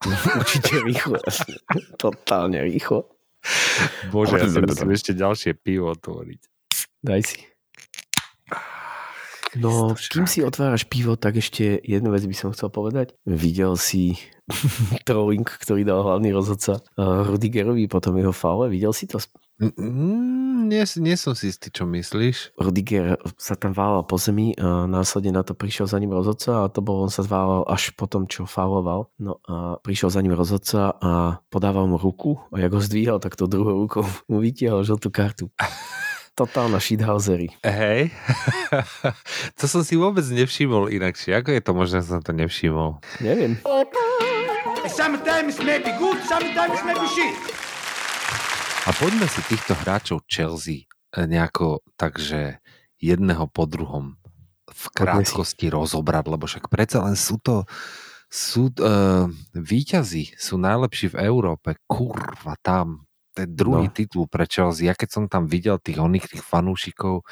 Určite 0.39 0.83
rýchlo. 0.83 1.17
jasne. 1.19 1.55
Totálne 1.97 2.61
rýchlo. 2.61 3.09
Bože, 4.09 4.37
ja 4.37 4.47
si 4.47 4.59
musím 4.59 4.91
ešte 4.91 5.11
ďalšie 5.13 5.51
pivo 5.55 5.91
otvoriť. 5.91 6.41
Daj 7.01 7.21
si. 7.21 7.39
No, 9.55 9.95
kým 9.95 10.27
si 10.27 10.43
otváraš 10.43 10.83
pivo, 10.83 11.15
tak 11.15 11.39
ešte 11.39 11.79
jednu 11.79 12.11
vec 12.11 12.27
by 12.27 12.35
som 12.35 12.51
chcel 12.51 12.67
povedať. 12.67 13.15
Videl 13.23 13.79
si 13.79 14.19
trolling, 15.07 15.47
ktorý 15.47 15.87
dal 15.87 16.03
hlavný 16.03 16.35
rozhodca 16.35 16.83
uh, 16.99 17.23
Rudigerovi 17.23 17.87
potom 17.87 18.19
jeho 18.19 18.35
faule. 18.35 18.67
Videl 18.67 18.91
si 18.91 19.07
to? 19.07 19.15
Mm, 19.55 20.67
nie, 20.67 20.83
nie 20.83 21.15
som 21.15 21.31
si 21.31 21.47
istý, 21.47 21.71
čo 21.71 21.87
myslíš. 21.87 22.59
Rudiger 22.59 23.15
sa 23.39 23.55
tam 23.55 23.71
válal 23.71 24.03
po 24.03 24.19
zemi 24.19 24.51
a 24.59 24.83
následne 24.83 25.31
na 25.31 25.47
to 25.47 25.55
prišiel 25.55 25.87
za 25.87 25.95
ním 25.95 26.11
rozhodca 26.11 26.67
a 26.67 26.71
to 26.71 26.83
bol, 26.83 27.07
on 27.07 27.11
sa 27.11 27.23
zválal 27.23 27.63
až 27.63 27.95
po 27.95 28.03
tom, 28.03 28.27
čo 28.27 28.43
fauloval. 28.43 29.07
No 29.15 29.39
a 29.47 29.79
prišiel 29.79 30.11
za 30.11 30.19
ním 30.19 30.35
rozhodca 30.35 30.99
a 30.99 31.39
podával 31.47 31.87
mu 31.87 31.95
ruku 31.95 32.35
a 32.51 32.59
jak 32.59 32.75
ho 32.75 32.81
zdvíhal, 32.83 33.23
tak 33.23 33.39
to 33.39 33.47
druhou 33.47 33.87
rukou 33.87 34.03
mu 34.31 34.43
vytiahol 34.43 34.83
žltú 34.83 35.07
kartu. 35.07 35.47
Totálna 36.35 36.83
shithousery. 36.83 37.47
Hej. 37.63 38.11
to 39.59 39.71
som 39.71 39.87
si 39.87 39.95
vôbec 39.95 40.27
nevšimol 40.27 40.91
inakšie. 40.91 41.31
Ako 41.31 41.55
je 41.55 41.63
to 41.63 41.71
možné, 41.71 42.03
že 42.03 42.11
som 42.11 42.19
to 42.19 42.35
nevšimol? 42.35 42.99
Neviem. 43.23 43.55
Sometimes 44.91 45.63
maybe 45.63 45.95
good, 45.95 46.19
sometimes 46.27 46.83
maybe 46.83 47.07
shit. 47.07 47.64
A 48.85 48.93
poďme 48.93 49.25
si 49.25 49.41
týchto 49.49 49.73
hráčov 49.73 50.21
Chelsea 50.29 50.85
eh, 50.85 51.25
nejako 51.25 51.81
takže 51.97 52.61
jedného 53.01 53.49
po 53.49 53.65
druhom 53.65 54.21
v 54.69 54.85
krátkosti 54.93 55.73
rozobrať, 55.73 56.25
lebo 56.29 56.45
však 56.45 56.69
predsa 56.69 57.01
len 57.05 57.17
sú 57.17 57.41
to 57.41 57.65
sú 58.25 58.67
uh, 58.81 59.29
výťazí, 59.53 60.35
sú 60.35 60.59
najlepší 60.59 61.13
v 61.15 61.23
Európe. 61.23 61.77
Kurva, 61.87 62.59
tam. 62.59 63.07
To 63.37 63.45
je 63.45 63.47
druhý 63.47 63.87
No. 63.87 63.93
titul 63.95 64.25
pre 64.27 64.43
Chelsea. 64.49 64.89
Ja 64.89 64.97
keď 64.97 65.09
som 65.13 65.23
tam 65.31 65.47
videl 65.47 65.79
tých 65.79 66.01
oných, 66.01 66.35
tých 66.35 66.43
fanúšikov, 66.43 67.23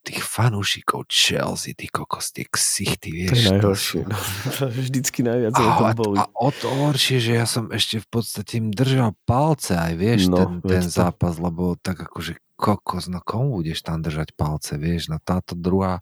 tých 0.00 0.20
fanúšikov 0.20 1.04
Chelsea, 1.06 1.72
tí 1.72 1.86
kokos, 1.86 2.32
tie 2.32 2.44
ksichty, 2.44 3.10
To 3.10 3.16
vieš. 3.16 3.30
je 3.30 3.36
to 3.36 3.52
najhoršie. 3.52 4.00
sú- 4.00 4.08
No, 4.08 4.16
to 4.50 4.62
je 4.66 4.80
vždycky 4.80 5.20
najviac 5.20 5.52
a, 5.52 5.60
o 5.60 5.70
tom 5.70 5.86
a, 5.86 5.92
boli. 5.92 6.16
a 6.16 6.24
o 6.26 6.48
to 6.50 6.66
horšie, 6.68 7.18
že 7.18 7.32
ja 7.34 7.44
som 7.44 7.68
ešte 7.68 8.00
v 8.00 8.08
podstate 8.08 8.52
im 8.56 8.68
držal 8.70 9.12
palce 9.22 9.76
aj, 9.76 9.92
vieš, 9.94 10.20
No, 10.26 10.36
ten, 10.36 10.50
ten 10.62 10.84
to. 10.84 10.94
zápas, 10.96 11.36
lebo 11.36 11.76
tak 11.76 12.00
akože 12.00 12.40
kokos, 12.56 13.08
no 13.08 13.20
komu 13.20 13.56
budeš 13.56 13.80
tam 13.80 14.00
držať 14.00 14.32
palce, 14.34 14.76
vieš, 14.76 15.08
no 15.08 15.16
táto 15.16 15.52
druhá 15.52 16.00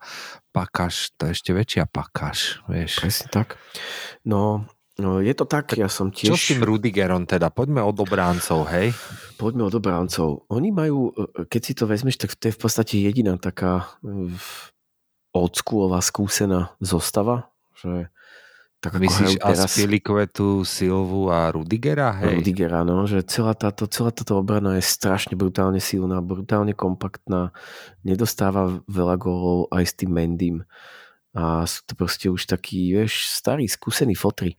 pakaš, 0.51 1.15
to 1.15 1.27
je 1.27 1.35
ešte 1.35 1.51
väčšia 1.53 1.85
pakaš, 1.87 2.63
vieš. 2.67 2.99
Presne 2.99 3.27
tak. 3.31 3.49
No, 4.23 4.67
no, 4.99 5.23
je 5.23 5.35
to 5.35 5.47
tak, 5.47 5.79
ja 5.79 5.87
som 5.87 6.11
tiež... 6.11 6.35
Čo 6.35 6.37
s 6.37 6.49
tým 6.55 6.63
Rudigerom 6.67 7.25
teda? 7.25 7.49
Poďme 7.55 7.83
od 7.83 7.97
obráncov, 7.99 8.67
hej? 8.71 8.93
Poďme 9.39 9.71
od 9.71 9.75
obráncov. 9.75 10.45
Oni 10.51 10.75
majú, 10.75 11.15
e, 11.15 11.47
keď 11.47 11.61
si 11.63 11.73
to 11.79 11.87
vezmeš, 11.87 12.19
tak 12.19 12.35
to 12.35 12.51
je 12.51 12.57
v 12.57 12.61
podstate 12.61 12.95
jediná 12.99 13.39
taká 13.39 13.87
e, 14.03 14.35
oldschoolová 15.33 16.03
skúsená 16.03 16.75
zostava, 16.83 17.51
že 17.79 18.11
tak 18.79 18.95
ako 18.95 19.03
Myslíš 19.03 19.43
teraz 19.43 19.67
Aspilicuetu, 19.67 20.63
Silvu 20.63 21.35
a 21.35 21.51
Rudigera, 21.51 22.15
hej? 22.23 22.39
Rudigera, 22.39 22.87
no, 22.87 23.11
že 23.11 23.27
celá 23.27 23.51
táto, 23.51 23.91
celá 23.91 24.15
táto 24.15 24.39
obrana 24.39 24.79
je 24.79 24.87
strašne 24.87 25.35
brutálne 25.35 25.83
silná, 25.83 26.23
brutálne 26.23 26.79
kompaktná, 26.79 27.51
nedostáva 28.07 28.79
veľa 28.87 29.19
gólov 29.19 29.67
aj 29.75 29.83
s 29.83 29.93
tým 29.99 30.15
Mendym 30.15 30.63
a 31.37 31.69
sú 31.69 31.85
to 31.85 31.93
proste 31.93 32.27
už 32.33 32.49
takí, 32.49 32.97
vieš, 32.97 33.29
starí, 33.29 33.69
skúsení 33.69 34.17
fotri. 34.17 34.57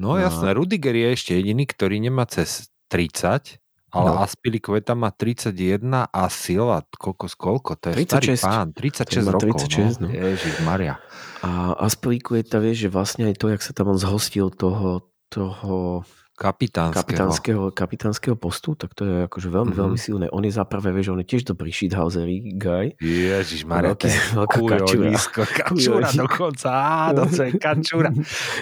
No 0.00 0.18
jasné, 0.18 0.50
Rudiger 0.56 0.96
je 0.96 1.08
ešte 1.14 1.30
jediný, 1.38 1.68
ktorý 1.68 2.02
nemá 2.02 2.26
cez 2.26 2.72
30, 2.90 3.60
ale 3.90 4.10
No. 4.14 4.22
Aspilicueta 4.22 4.94
má 4.94 5.10
31 5.10 6.06
a 6.06 6.22
Silva, 6.30 6.86
kokos, 6.94 7.34
koľko? 7.34 7.74
To 7.74 7.90
je 7.90 8.06
36. 8.06 8.06
starý 8.06 8.34
pán, 8.38 8.68
36 8.70 9.10
Ten 9.10 9.22
má 9.26 9.32
rokov. 9.34 9.66
36, 9.66 9.98
no. 9.98 10.06
no. 10.06 10.14
Ježiš 10.14 10.54
Maria. 10.62 10.94
A 11.42 11.74
Aspilicueta, 11.74 12.62
vieš, 12.62 12.86
že 12.86 12.88
vlastne 12.94 13.26
aj 13.26 13.34
to, 13.42 13.50
jak 13.50 13.62
sa 13.62 13.74
tam 13.74 13.90
on 13.90 13.98
zhostil 13.98 14.54
toho, 14.54 15.10
toho 15.26 16.06
Kapitánskeho. 16.40 16.96
kapitánskeho, 16.96 17.62
kapitánskeho 17.70 18.32
postu, 18.32 18.72
tak 18.72 18.96
to 18.96 19.04
je 19.04 19.28
akože 19.28 19.44
veľmi, 19.46 19.60
Mhm. 19.60 19.60
mm-hmm. 19.70 19.82
veľmi 19.84 19.98
silné. 20.00 20.26
On 20.28 20.40
je 20.40 20.48
za 20.48 20.64
prvé, 20.64 20.88
vieš, 20.90 21.12
on 21.12 21.20
je 21.20 21.28
tiež 21.28 21.44
dobrý 21.44 21.68
shithousery 21.68 22.56
guy. 22.56 22.96
Ježiš 22.96 23.62
Maria, 23.62 23.92
to 23.92 24.08
je 24.08 24.16
veľká 24.32 24.56
kačura. 24.56 24.80
kujovisko, 24.80 25.40
kačura 25.44 25.68
Kujovisko. 26.00 26.16
dokonca, 26.18 26.68
áno, 27.06 27.22
to 27.26 27.42
je 27.42 27.52
kačura. 27.54 28.10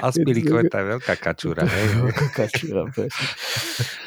Aspilicueta 0.03 0.77
je 0.77 0.87
veľká 0.91 1.15
kačura, 1.17 1.63
hej. 1.65 1.87
Veľká 2.03 2.45
presne. 2.91 3.25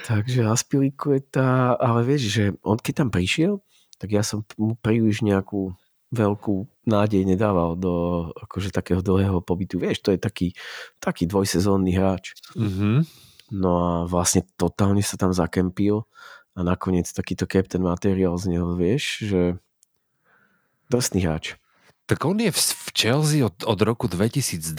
Takže 0.03 0.39
Aspilicueta, 0.45 1.47
ale 1.73 2.03
vieš, 2.03 2.21
že 2.27 2.43
on 2.61 2.75
keď 2.75 2.93
tam 2.97 3.09
prišiel, 3.09 3.63
tak 3.95 4.11
ja 4.11 4.19
som 4.19 4.43
mu 4.57 4.75
príliš 4.75 5.21
nejakú 5.21 5.71
veľkú 6.11 6.67
nádej 6.83 7.23
nedával 7.23 7.79
do 7.79 7.93
akože 8.35 8.67
takého 8.69 8.99
dlhého 8.99 9.39
pobytu. 9.39 9.79
Vieš, 9.79 10.03
to 10.03 10.11
je 10.11 10.19
taký, 10.19 10.51
taký 10.99 11.23
dvojsezónny 11.23 11.95
hráč. 11.95 12.35
Mhm. 12.51 13.07
No 13.51 13.71
a 13.83 13.91
vlastne 14.07 14.47
totálne 14.55 15.03
sa 15.03 15.19
tam 15.19 15.35
zakempil 15.35 16.07
a 16.55 16.59
nakoniec 16.63 17.11
takýto 17.11 17.43
captain 17.43 17.83
materiál 17.83 18.39
z 18.39 18.55
neho, 18.55 18.75
vieš, 18.79 19.27
že 19.27 19.41
drsný 20.87 21.27
hráč. 21.27 21.59
Tak 22.07 22.27
on 22.27 22.39
je 22.39 22.51
v, 22.51 22.59
Chelsea 22.91 23.39
od, 23.39 23.55
od 23.63 23.79
roku 23.83 24.11
2012. 24.11 24.75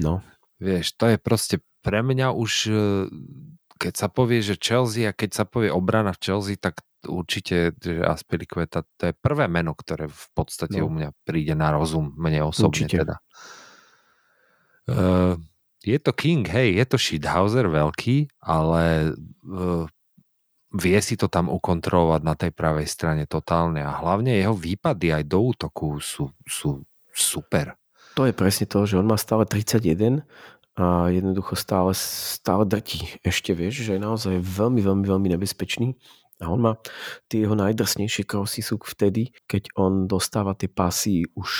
No. 0.00 0.24
Vieš, 0.60 0.96
to 0.96 1.12
je 1.12 1.16
proste 1.20 1.56
pre 1.84 2.00
mňa 2.00 2.32
už, 2.32 2.52
e, 2.68 2.80
keď 3.76 3.92
sa 3.96 4.08
povie, 4.08 4.40
že 4.40 4.60
Chelsea 4.60 5.04
a 5.08 5.16
keď 5.16 5.30
sa 5.36 5.44
povie 5.44 5.68
obrana 5.68 6.16
v 6.16 6.20
Chelsea, 6.20 6.56
tak 6.56 6.80
určite, 7.04 7.76
že 7.80 8.04
Aspilicueta, 8.04 8.84
to 9.00 9.12
je 9.12 9.14
prvé 9.16 9.48
meno, 9.48 9.72
ktoré 9.72 10.08
v 10.08 10.26
podstate 10.36 10.80
no. 10.80 10.88
u 10.88 10.90
mňa 10.92 11.12
príde 11.24 11.56
na 11.56 11.72
rozum, 11.72 12.12
mne 12.16 12.48
osobne 12.48 12.88
určite. 12.88 13.04
teda. 13.04 13.16
Uh, 14.90 15.36
je 15.80 15.98
to 15.98 16.12
King, 16.12 16.44
hej, 16.44 16.76
je 16.76 16.84
to 16.84 16.96
Shithauser 17.00 17.64
veľký, 17.68 18.28
ale 18.44 19.16
uh, 19.48 19.84
vie 20.76 20.98
si 21.02 21.16
to 21.16 21.26
tam 21.26 21.50
ukontrolovať 21.50 22.20
na 22.22 22.34
tej 22.36 22.52
pravej 22.54 22.86
strane 22.86 23.24
totálne 23.24 23.82
a 23.82 23.98
hlavne 23.98 24.36
jeho 24.36 24.54
výpady 24.54 25.10
aj 25.10 25.24
do 25.26 25.38
útoku 25.50 25.98
sú, 25.98 26.30
sú 26.46 26.84
super. 27.10 27.74
To 28.14 28.28
je 28.28 28.34
presne 28.34 28.66
to, 28.68 28.84
že 28.86 28.98
on 29.00 29.06
má 29.06 29.16
stále 29.16 29.46
31 29.48 30.22
a 30.78 31.10
jednoducho 31.10 31.58
stále, 31.58 31.92
stále 31.96 32.62
drtí. 32.64 33.18
Ešte 33.26 33.50
vieš, 33.56 33.82
že 33.82 33.98
je 33.98 34.02
naozaj 34.02 34.38
veľmi, 34.38 34.80
veľmi, 34.80 35.04
veľmi 35.06 35.28
nebezpečný. 35.34 35.98
A 36.40 36.48
on 36.48 36.60
má, 36.60 36.72
tie 37.28 37.44
jeho 37.44 37.52
najdrsnejšie 37.52 38.24
krosy 38.24 38.64
sú 38.64 38.80
vtedy, 38.80 39.36
keď 39.44 39.76
on 39.76 40.08
dostáva 40.08 40.56
tie 40.56 40.72
pasy 40.72 41.28
už 41.36 41.50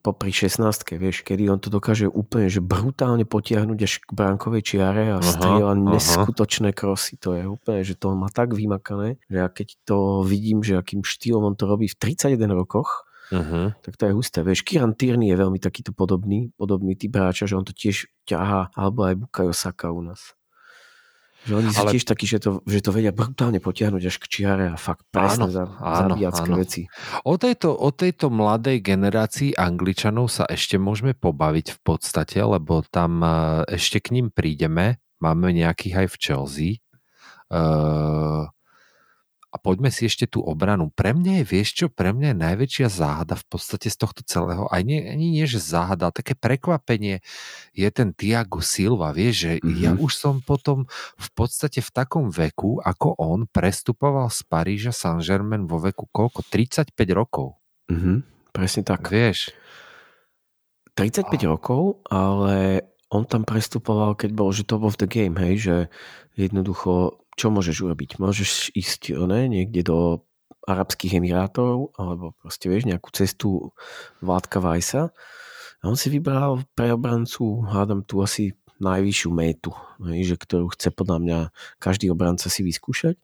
popri 0.00 0.32
16 0.32 0.64
vieš, 0.96 1.20
kedy 1.20 1.52
on 1.52 1.60
to 1.60 1.68
dokáže 1.68 2.08
úplne 2.08 2.48
že 2.48 2.64
brutálne 2.64 3.28
potiahnuť 3.28 3.78
až 3.84 3.92
k 4.00 4.10
bránkovej 4.16 4.62
čiare 4.64 5.12
a 5.12 5.20
strieľa 5.20 5.76
neskutočné 5.76 6.72
krosy. 6.72 7.20
To 7.20 7.36
je 7.36 7.44
úplne, 7.44 7.84
že 7.84 8.00
to 8.00 8.16
on 8.16 8.18
má 8.24 8.32
tak 8.32 8.56
vymakané, 8.56 9.20
že 9.28 9.36
ja 9.36 9.48
keď 9.52 9.68
to 9.84 10.24
vidím, 10.24 10.64
že 10.64 10.80
akým 10.80 11.04
štýlom 11.04 11.52
on 11.52 11.54
to 11.56 11.68
robí 11.68 11.84
v 11.84 11.96
31 12.00 12.48
rokoch, 12.56 13.04
uh-huh. 13.28 13.76
tak 13.84 14.00
to 14.00 14.08
je 14.08 14.16
husté. 14.16 14.40
Vieš, 14.40 14.64
Kiran 14.64 14.96
Tierney 14.96 15.28
je 15.32 15.36
veľmi 15.36 15.60
takýto 15.60 15.92
podobný, 15.92 16.48
podobný 16.56 16.96
typ 16.96 17.20
hráča, 17.20 17.44
že 17.44 17.56
on 17.60 17.68
to 17.68 17.76
tiež 17.76 18.08
ťahá, 18.24 18.72
alebo 18.72 19.04
aj 19.04 19.14
Bukayo 19.20 19.52
Saka 19.52 19.92
u 19.92 20.00
nás. 20.00 20.32
Že 21.48 21.52
oni 21.56 21.68
sú 21.72 21.80
Ale... 21.80 21.90
tiež 21.96 22.04
takí, 22.04 22.26
že 22.28 22.38
to, 22.38 22.60
že 22.68 22.84
to 22.84 22.92
vedia 22.92 23.16
brutálne 23.16 23.56
potiahnuť 23.64 24.02
až 24.04 24.16
k 24.20 24.26
čiare 24.28 24.68
a 24.68 24.76
fakt 24.76 25.08
presne 25.08 25.48
áno, 25.48 25.54
za, 25.54 25.64
áno, 25.80 26.14
áno. 26.20 26.56
veci. 26.60 26.84
O 27.24 27.40
tejto, 27.40 27.72
o 27.72 27.88
tejto 27.96 28.28
mladej 28.28 28.84
generácii 28.84 29.56
Angličanov 29.56 30.28
sa 30.28 30.44
ešte 30.44 30.76
môžeme 30.76 31.16
pobaviť 31.16 31.66
v 31.76 31.80
podstate, 31.80 32.44
lebo 32.44 32.84
tam 32.84 33.24
e, 33.24 33.64
ešte 33.72 34.04
k 34.04 34.20
ním 34.20 34.28
prídeme. 34.28 35.00
Máme 35.20 35.52
nejakých 35.56 36.04
aj 36.04 36.06
v 36.12 36.16
Chelsea. 36.20 36.70
Uh, 37.50 38.46
a 39.50 39.56
poďme 39.58 39.90
si 39.90 40.06
ešte 40.06 40.30
tú 40.30 40.46
obranu. 40.46 40.94
Pre 40.94 41.10
mňa 41.10 41.42
je, 41.42 41.44
vieš 41.44 41.68
čo, 41.74 41.86
pre 41.90 42.14
mňa 42.14 42.32
je 42.32 42.38
najväčšia 42.38 42.86
záhada 42.86 43.34
v 43.34 43.44
podstate 43.50 43.90
z 43.90 43.96
tohto 43.98 44.22
celého, 44.22 44.70
aj 44.70 44.82
nie, 44.86 45.02
ani 45.02 45.26
nie, 45.34 45.46
že 45.50 45.58
záhada, 45.58 46.14
také 46.14 46.38
prekvapenie 46.38 47.18
je 47.74 47.88
ten 47.90 48.14
Tiago 48.14 48.62
Silva, 48.62 49.10
vieš, 49.10 49.50
že 49.50 49.52
mm-hmm. 49.58 49.82
ja 49.82 49.90
už 49.98 50.12
som 50.14 50.38
potom 50.38 50.86
v 51.18 51.28
podstate 51.34 51.82
v 51.82 51.90
takom 51.90 52.30
veku, 52.30 52.78
ako 52.78 53.18
on 53.18 53.50
prestupoval 53.50 54.30
z 54.30 54.46
Paríža 54.46 54.94
Saint-Germain 54.94 55.66
vo 55.66 55.82
veku 55.82 56.06
koľko? 56.14 56.46
35 56.46 56.94
rokov. 57.10 57.58
Mm-hmm, 57.90 58.16
presne 58.54 58.82
tak. 58.86 59.10
Vieš. 59.10 59.50
35 60.94 61.26
oh. 61.26 61.42
rokov, 61.58 61.82
ale 62.06 62.86
on 63.10 63.26
tam 63.26 63.42
prestupoval, 63.42 64.14
keď 64.14 64.30
bol, 64.30 64.54
že 64.54 64.62
top 64.62 64.86
of 64.86 64.94
the 65.02 65.10
game, 65.10 65.34
hej, 65.34 65.54
že 65.58 65.76
jednoducho 66.38 67.18
čo 67.38 67.52
môžeš 67.52 67.86
urobiť? 67.86 68.18
Môžeš 68.18 68.74
ísť 68.74 69.14
ne, 69.26 69.46
niekde 69.46 69.86
do 69.86 70.26
Arabských 70.66 71.18
Emirátov 71.18 71.94
alebo 71.96 72.36
proste 72.38 72.68
vieš 72.68 72.86
nejakú 72.86 73.08
cestu 73.10 73.72
Vládka 74.20 74.60
Vajsa. 74.60 75.10
A 75.80 75.84
on 75.88 75.96
si 75.96 76.12
vybral 76.12 76.60
pre 76.76 76.92
obrancu 76.92 77.64
hádam 77.64 78.04
tu 78.04 78.20
asi 78.20 78.52
najvyššiu 78.80 79.30
métu, 79.32 79.72
že 80.00 80.36
ktorú 80.40 80.72
chce 80.72 80.88
podľa 80.92 81.18
mňa 81.20 81.38
každý 81.76 82.08
obranca 82.08 82.48
si 82.48 82.64
vyskúšať. 82.64 83.16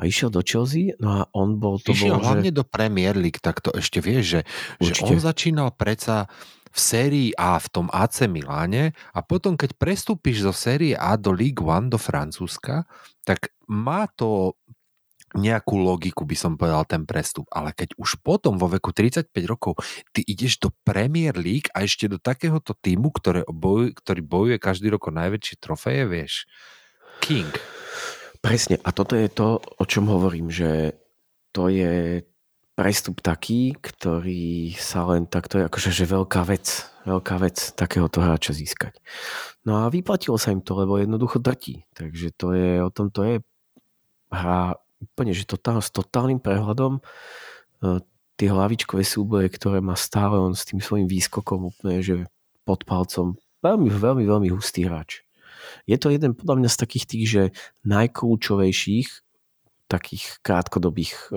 A 0.00 0.08
išiel 0.08 0.32
do 0.32 0.40
Chelsea, 0.40 0.96
no 0.98 1.20
a 1.20 1.28
on 1.36 1.60
bol 1.60 1.76
to 1.76 1.92
išiel 1.92 2.16
bol, 2.16 2.24
hlavne 2.24 2.48
že... 2.48 2.56
do 2.56 2.64
Premier 2.64 3.12
League, 3.12 3.38
tak 3.44 3.60
to 3.60 3.70
ešte 3.76 4.00
vieš, 4.00 4.24
že, 4.24 4.40
že 4.80 4.92
on 5.04 5.20
začínal 5.20 5.68
predsa 5.76 6.32
v 6.72 6.78
sérii 6.80 7.30
A 7.36 7.60
v 7.60 7.68
tom 7.68 7.86
AC 7.92 8.24
Miláne 8.26 8.96
a 9.12 9.20
potom, 9.20 9.54
keď 9.60 9.76
prestúpiš 9.76 10.48
zo 10.48 10.52
série 10.56 10.96
A 10.96 11.20
do 11.20 11.30
League 11.30 11.60
One, 11.60 11.92
do 11.92 12.00
Francúzska, 12.00 12.88
tak 13.28 13.52
má 13.68 14.08
to 14.08 14.56
nejakú 15.32 15.80
logiku, 15.80 16.28
by 16.28 16.36
som 16.36 16.52
povedal, 16.60 16.84
ten 16.84 17.08
prestup. 17.08 17.48
Ale 17.48 17.72
keď 17.72 17.96
už 17.96 18.20
potom 18.20 18.60
vo 18.60 18.68
veku 18.68 18.92
35 18.92 19.32
rokov 19.48 19.80
ty 20.12 20.20
ideš 20.24 20.60
do 20.60 20.68
Premier 20.84 21.32
League 21.36 21.72
a 21.72 21.84
ešte 21.84 22.08
do 22.08 22.20
takéhoto 22.20 22.76
týmu, 22.76 23.08
ktoré 23.12 23.44
boj, 23.48 23.96
ktorý 23.96 24.20
bojuje 24.20 24.56
každý 24.60 24.92
rok 24.92 25.08
o 25.08 25.12
najväčšie 25.12 25.56
trofeje, 25.56 26.04
vieš, 26.04 26.44
King. 27.24 27.48
Presne. 28.42 28.76
A 28.82 28.90
toto 28.90 29.14
je 29.14 29.30
to, 29.30 29.62
o 29.62 29.84
čom 29.86 30.10
hovorím, 30.10 30.50
že 30.50 30.98
to 31.54 31.70
je 31.70 32.26
prestup 32.82 33.22
taký, 33.22 33.78
ktorý 33.78 34.74
sa 34.74 35.06
len 35.06 35.30
takto 35.30 35.62
akože 35.62 35.94
že 35.94 36.02
veľká 36.02 36.42
vec, 36.42 36.90
veľká 37.06 37.38
vec 37.38 37.78
takéhoto 37.78 38.18
hráča 38.18 38.50
získať. 38.50 38.98
No 39.62 39.78
a 39.78 39.86
vyplatilo 39.86 40.34
sa 40.34 40.50
im 40.50 40.58
to, 40.58 40.74
lebo 40.74 40.98
jednoducho 40.98 41.38
drtí. 41.38 41.86
Takže 41.94 42.34
to 42.34 42.50
je, 42.50 42.82
o 42.82 42.90
tom 42.90 43.14
to 43.14 43.22
je 43.22 43.34
hra 44.34 44.74
úplne, 44.98 45.30
že 45.30 45.46
totál, 45.46 45.78
s 45.78 45.94
totálnym 45.94 46.42
prehľadom 46.42 46.98
e, 46.98 47.02
tie 48.34 48.48
hlavičkové 48.50 49.06
súboje, 49.06 49.46
ktoré 49.54 49.78
má 49.78 49.94
stále 49.94 50.42
on 50.42 50.58
s 50.58 50.66
tým 50.66 50.82
svojím 50.82 51.06
výskokom 51.06 51.70
úplne, 51.70 52.02
že 52.02 52.26
pod 52.66 52.82
palcom. 52.82 53.38
Veľmi, 53.62 53.94
veľmi, 53.94 54.26
veľmi 54.26 54.48
hustý 54.50 54.90
hráč. 54.90 55.22
Je 55.86 55.94
to 55.94 56.10
jeden 56.10 56.34
podľa 56.34 56.58
mňa 56.58 56.70
z 56.74 56.80
takých 56.82 57.06
tých, 57.06 57.26
že 57.30 57.42
najkľúčovejších 57.86 59.08
takých 59.86 60.42
krátkodobých 60.42 61.30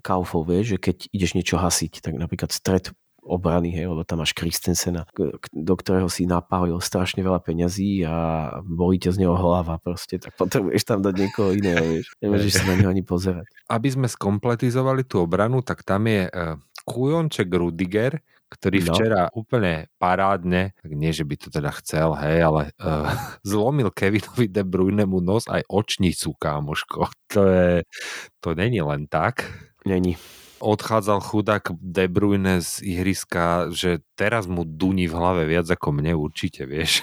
kaufov, 0.00 0.48
vieš, 0.48 0.76
že 0.76 0.78
keď 0.80 0.96
ideš 1.12 1.32
niečo 1.36 1.56
hasiť, 1.60 2.00
tak 2.00 2.16
napríklad 2.16 2.50
stred 2.50 2.90
obrany, 3.20 3.70
hej, 3.70 3.92
lebo 3.92 4.02
tam 4.02 4.24
máš 4.24 4.32
Christensena, 4.32 5.04
do 5.52 5.74
ktorého 5.76 6.08
si 6.08 6.24
napálil 6.24 6.80
strašne 6.80 7.20
veľa 7.20 7.44
peňazí 7.44 8.02
a 8.08 8.48
bolí 8.64 8.96
ťa 8.96 9.12
z 9.14 9.20
neho 9.22 9.36
hlava 9.36 9.76
proste, 9.76 10.16
tak 10.16 10.34
potrebuješ 10.40 10.82
tam 10.88 11.04
dať 11.04 11.14
niekoho 11.14 11.52
iného, 11.52 11.84
vieš. 11.84 12.08
Nemôžeš 12.24 12.52
sa 12.56 12.64
na 12.64 12.74
neho 12.80 12.90
ani 12.90 13.04
pozerať. 13.04 13.46
Aby 13.68 13.88
sme 13.92 14.06
skompletizovali 14.08 15.04
tú 15.04 15.20
obranu, 15.20 15.60
tak 15.60 15.84
tam 15.84 16.08
je 16.08 16.26
uh, 16.26 16.56
Kujonček 16.88 17.52
Rudiger, 17.52 18.24
ktorý 18.50 18.78
no. 18.82 18.86
včera 18.92 19.22
úplne 19.30 19.86
parádne, 20.02 20.74
tak 20.82 20.90
nie, 20.90 21.14
že 21.14 21.22
by 21.22 21.34
to 21.38 21.48
teda 21.54 21.70
chcel, 21.78 22.18
hej, 22.18 22.42
ale 22.42 22.62
uh, 22.82 23.06
zlomil 23.46 23.94
Kevinovi 23.94 24.50
De 24.50 24.66
Bruyne 24.66 25.06
mu 25.06 25.22
nos 25.22 25.46
aj 25.46 25.62
očnicu, 25.70 26.34
kámoško. 26.34 27.06
To 27.38 27.40
je, 27.46 27.86
to 28.42 28.58
není 28.58 28.82
len 28.82 29.06
tak. 29.06 29.46
Není. 29.86 30.18
Odchádzal 30.60 31.24
chudák 31.24 31.72
De 31.80 32.04
Bruyne 32.10 32.60
z 32.60 32.84
ihriska, 32.84 33.72
že 33.72 34.04
teraz 34.18 34.44
mu 34.44 34.66
duní 34.66 35.08
v 35.08 35.16
hlave 35.16 35.42
viac 35.48 35.70
ako 35.70 35.94
mne 35.94 36.18
určite, 36.18 36.68
vieš. 36.68 37.00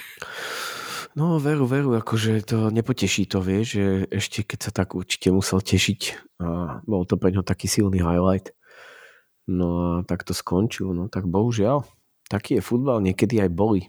No 1.18 1.42
veru, 1.42 1.66
veru, 1.66 1.98
akože 1.98 2.46
to 2.46 2.70
nepoteší 2.70 3.26
to, 3.26 3.42
vieš, 3.42 3.82
že 3.82 3.86
ešte 4.14 4.46
keď 4.46 4.60
sa 4.62 4.72
tak 4.84 4.94
určite 4.94 5.34
musel 5.34 5.66
tešiť 5.66 6.02
a 6.46 6.78
bol 6.86 7.10
to 7.10 7.18
pre 7.18 7.34
ňo 7.34 7.42
taký 7.42 7.66
silný 7.66 8.06
highlight. 8.06 8.54
No 9.48 9.68
a 10.00 10.04
tak 10.04 10.28
to 10.28 10.36
skončil, 10.36 10.92
no 10.92 11.08
tak 11.08 11.26
bohužiaľ. 11.26 11.88
Taký 12.28 12.60
je 12.60 12.62
futbal, 12.62 13.00
niekedy 13.00 13.40
aj 13.40 13.52
boli. 13.56 13.88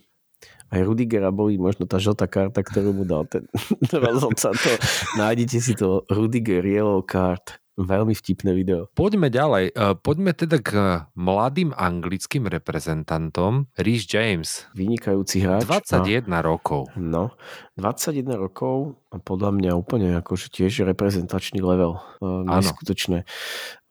Aj 0.70 0.78
Rudigera 0.84 1.34
boli 1.34 1.58
možno 1.58 1.90
tá 1.90 1.98
žltá 1.98 2.30
karta, 2.30 2.62
ktorú 2.62 2.94
mu 2.94 3.04
dal 3.04 3.26
ten 3.32 3.44
rozhodca. 3.90 4.54
To, 4.54 4.70
nájdete 5.18 5.58
si 5.58 5.74
to 5.74 6.06
Rudiger 6.06 6.62
Yellow 6.62 7.02
Card 7.02 7.58
Veľmi 7.78 8.10
vtipné 8.10 8.58
video. 8.58 8.90
Poďme 8.90 9.30
ďalej. 9.30 9.70
E, 9.70 9.94
poďme 10.02 10.34
teda 10.34 10.58
k 10.58 10.70
mladým 11.14 11.70
anglickým 11.70 12.50
reprezentantom. 12.50 13.70
Rhys 13.78 14.02
James. 14.02 14.66
Vynikajúci 14.74 15.46
hráč. 15.46 15.62
21 15.62 16.26
a, 16.26 16.42
rokov. 16.42 16.90
No, 16.98 17.38
21 17.78 18.34
rokov 18.34 18.98
a 19.14 19.22
podľa 19.22 19.54
mňa 19.54 19.70
úplne 19.78 20.18
akože 20.18 20.50
tiež 20.50 20.90
reprezentačný 20.90 21.62
level. 21.62 22.02
E, 22.18 22.26
neskutočné. 22.50 23.22
E, 23.22 23.26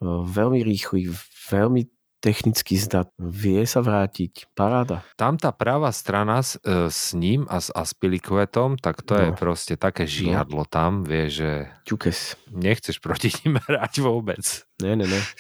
veľmi 0.04 0.68
rýchly, 0.68 1.08
veľmi 1.50 1.88
technický 2.18 2.76
zdat, 2.82 3.14
vie 3.22 3.62
sa 3.70 3.86
vrátiť, 3.86 4.50
paráda. 4.58 5.06
Tam 5.16 5.38
tá 5.38 5.54
pravá 5.54 5.94
strana 5.94 6.42
s, 6.42 6.58
e, 6.66 6.90
s 6.90 7.14
ním 7.14 7.46
a 7.46 7.62
s 7.62 7.70
Aspilikuetom, 7.70 8.82
tak 8.82 9.06
to 9.06 9.14
no. 9.14 9.22
je 9.22 9.30
proste 9.38 9.74
také 9.78 10.10
žiadlo 10.10 10.66
no. 10.66 10.70
tam, 10.70 11.06
vie, 11.06 11.30
že 11.30 11.70
Čukes. 11.86 12.36
nechceš 12.50 12.98
proti 12.98 13.30
ním 13.46 13.62
hrať 13.70 14.02
vôbec. 14.02 14.42
Ne, 14.82 14.98
ne, 14.98 15.06
ne. 15.06 15.22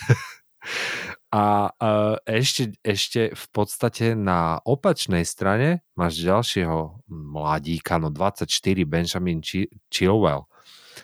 A 1.27 1.75
uh, 1.75 2.15
ešte, 2.23 2.75
ešte 2.87 3.35
v 3.35 3.45
podstate 3.51 4.15
na 4.15 4.63
opačnej 4.63 5.27
strane 5.27 5.83
máš 5.91 6.23
ďalšieho 6.23 7.03
mladíka, 7.07 7.99
no 7.99 8.07
24, 8.07 8.47
Benjamin 8.87 9.43
Chilwell. 9.91 10.47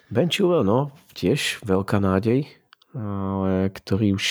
Ben 0.07 0.31
Chilwell, 0.31 0.63
no, 0.63 0.95
tiež 1.11 1.59
veľká 1.67 1.99
nádej, 1.99 2.47
ale 2.95 3.67
ktorý 3.71 4.15
už 4.15 4.27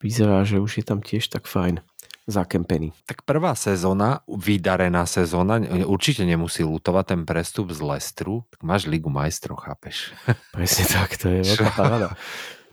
vyzerá, 0.00 0.42
že 0.48 0.58
už 0.58 0.80
je 0.80 0.84
tam 0.84 1.04
tiež 1.04 1.28
tak 1.28 1.46
fajn 1.46 1.84
zakempený. 2.30 2.94
Tak 3.04 3.26
prvá 3.26 3.58
sezóna, 3.58 4.22
vydarená 4.28 5.04
sezóna, 5.04 5.58
určite 5.84 6.22
nemusí 6.22 6.62
lutovať 6.62 7.04
ten 7.16 7.20
prestup 7.26 7.74
z 7.74 7.80
Lestru, 7.82 8.46
tak 8.48 8.60
máš 8.62 8.86
Ligu 8.86 9.10
majstrov, 9.10 9.60
chápeš? 9.60 10.14
Presne 10.56 10.84
tak, 10.88 11.18
to 11.18 11.26
je 11.28 11.40
veľká 11.42 11.70
paráda. 11.74 12.08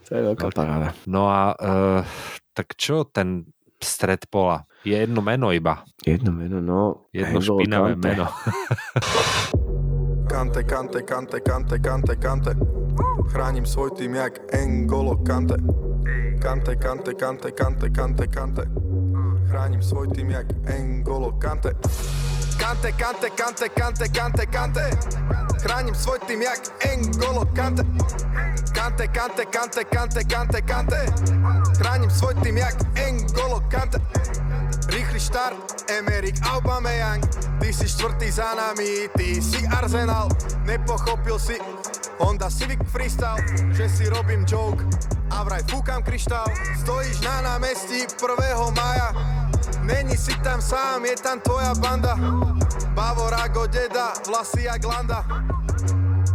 To 0.08 0.10
je 0.14 0.22
veľká 0.24 0.46
paráda. 0.54 0.88
No 1.04 1.28
a 1.28 1.52
uh, 1.52 2.00
tak 2.56 2.78
čo 2.78 3.04
ten 3.04 3.50
stred 3.82 4.24
pola? 4.30 4.64
Je 4.86 4.94
jedno 4.94 5.20
meno 5.20 5.50
iba. 5.50 5.84
Jedno 6.06 6.32
meno, 6.32 6.62
no. 6.62 7.10
Jedno 7.12 7.42
špinavé 7.42 7.98
meno. 7.98 8.30
Kante, 10.28 10.62
kante, 10.62 11.02
kante, 11.02 11.40
kante, 11.40 11.78
kante, 11.78 12.16
kante. 12.16 12.52
Chránim 13.32 13.66
svoj 13.66 13.90
tým 13.96 14.14
jak 14.14 14.38
Engolo 14.52 15.16
Kante. 15.16 15.56
Kante, 16.40 16.76
kante, 16.76 17.14
kante, 17.14 17.50
kante, 17.50 17.88
kante, 17.90 18.26
kante. 18.26 18.62
Chránim 19.48 19.82
svoj 19.82 20.08
tým 20.12 20.30
jak 20.30 20.46
Engolo 20.68 21.32
Kante. 21.32 21.72
Kante, 22.58 22.92
kante, 22.92 23.30
kante, 23.30 23.68
kante, 23.68 24.08
kante, 24.08 24.46
kante. 24.46 24.90
Chránim 25.62 25.94
svoj 25.94 26.18
tým 26.26 26.42
jak 26.42 26.60
Engolo 26.84 27.46
Kante. 27.54 27.82
Kante, 28.74 29.08
kante, 29.08 29.44
kante, 29.46 29.84
kante, 29.84 30.24
kante, 30.24 30.60
kante. 30.62 31.00
Chránim 31.78 32.10
svoj 32.10 32.34
tým 32.42 32.58
jak 32.58 32.76
Engolo 32.94 33.62
Kante. 33.70 33.98
Rýchly 34.88 35.20
štart, 35.20 35.84
Emerik 35.92 36.40
Aubameyang 36.48 37.20
Ty 37.60 37.68
si 37.72 37.84
štvrtý 37.84 38.32
za 38.32 38.56
nami, 38.56 39.12
ty 39.20 39.36
si 39.36 39.60
Arsenal 39.68 40.32
Nepochopil 40.64 41.36
si 41.36 41.60
Honda 42.24 42.48
Civic 42.48 42.80
Freestyle 42.88 43.36
Že 43.76 43.84
si 43.84 44.04
robím 44.08 44.48
joke 44.48 44.80
a 45.28 45.44
vraj 45.44 45.60
fúkam 45.68 46.00
kryštál 46.00 46.48
Stojíš 46.80 47.20
na 47.20 47.44
námestí 47.44 48.08
1. 48.16 48.72
maja 48.72 49.12
Není 49.88 50.16
si 50.20 50.36
tam 50.44 50.60
sám, 50.60 51.00
je 51.08 51.16
tam 51.16 51.40
tvoja 51.40 51.72
banda 51.80 52.12
Bavo, 52.92 53.32
Rago, 53.32 53.64
Deda, 53.64 54.12
vlasy 54.28 54.68
jak 54.68 54.84
Landa 54.84 55.24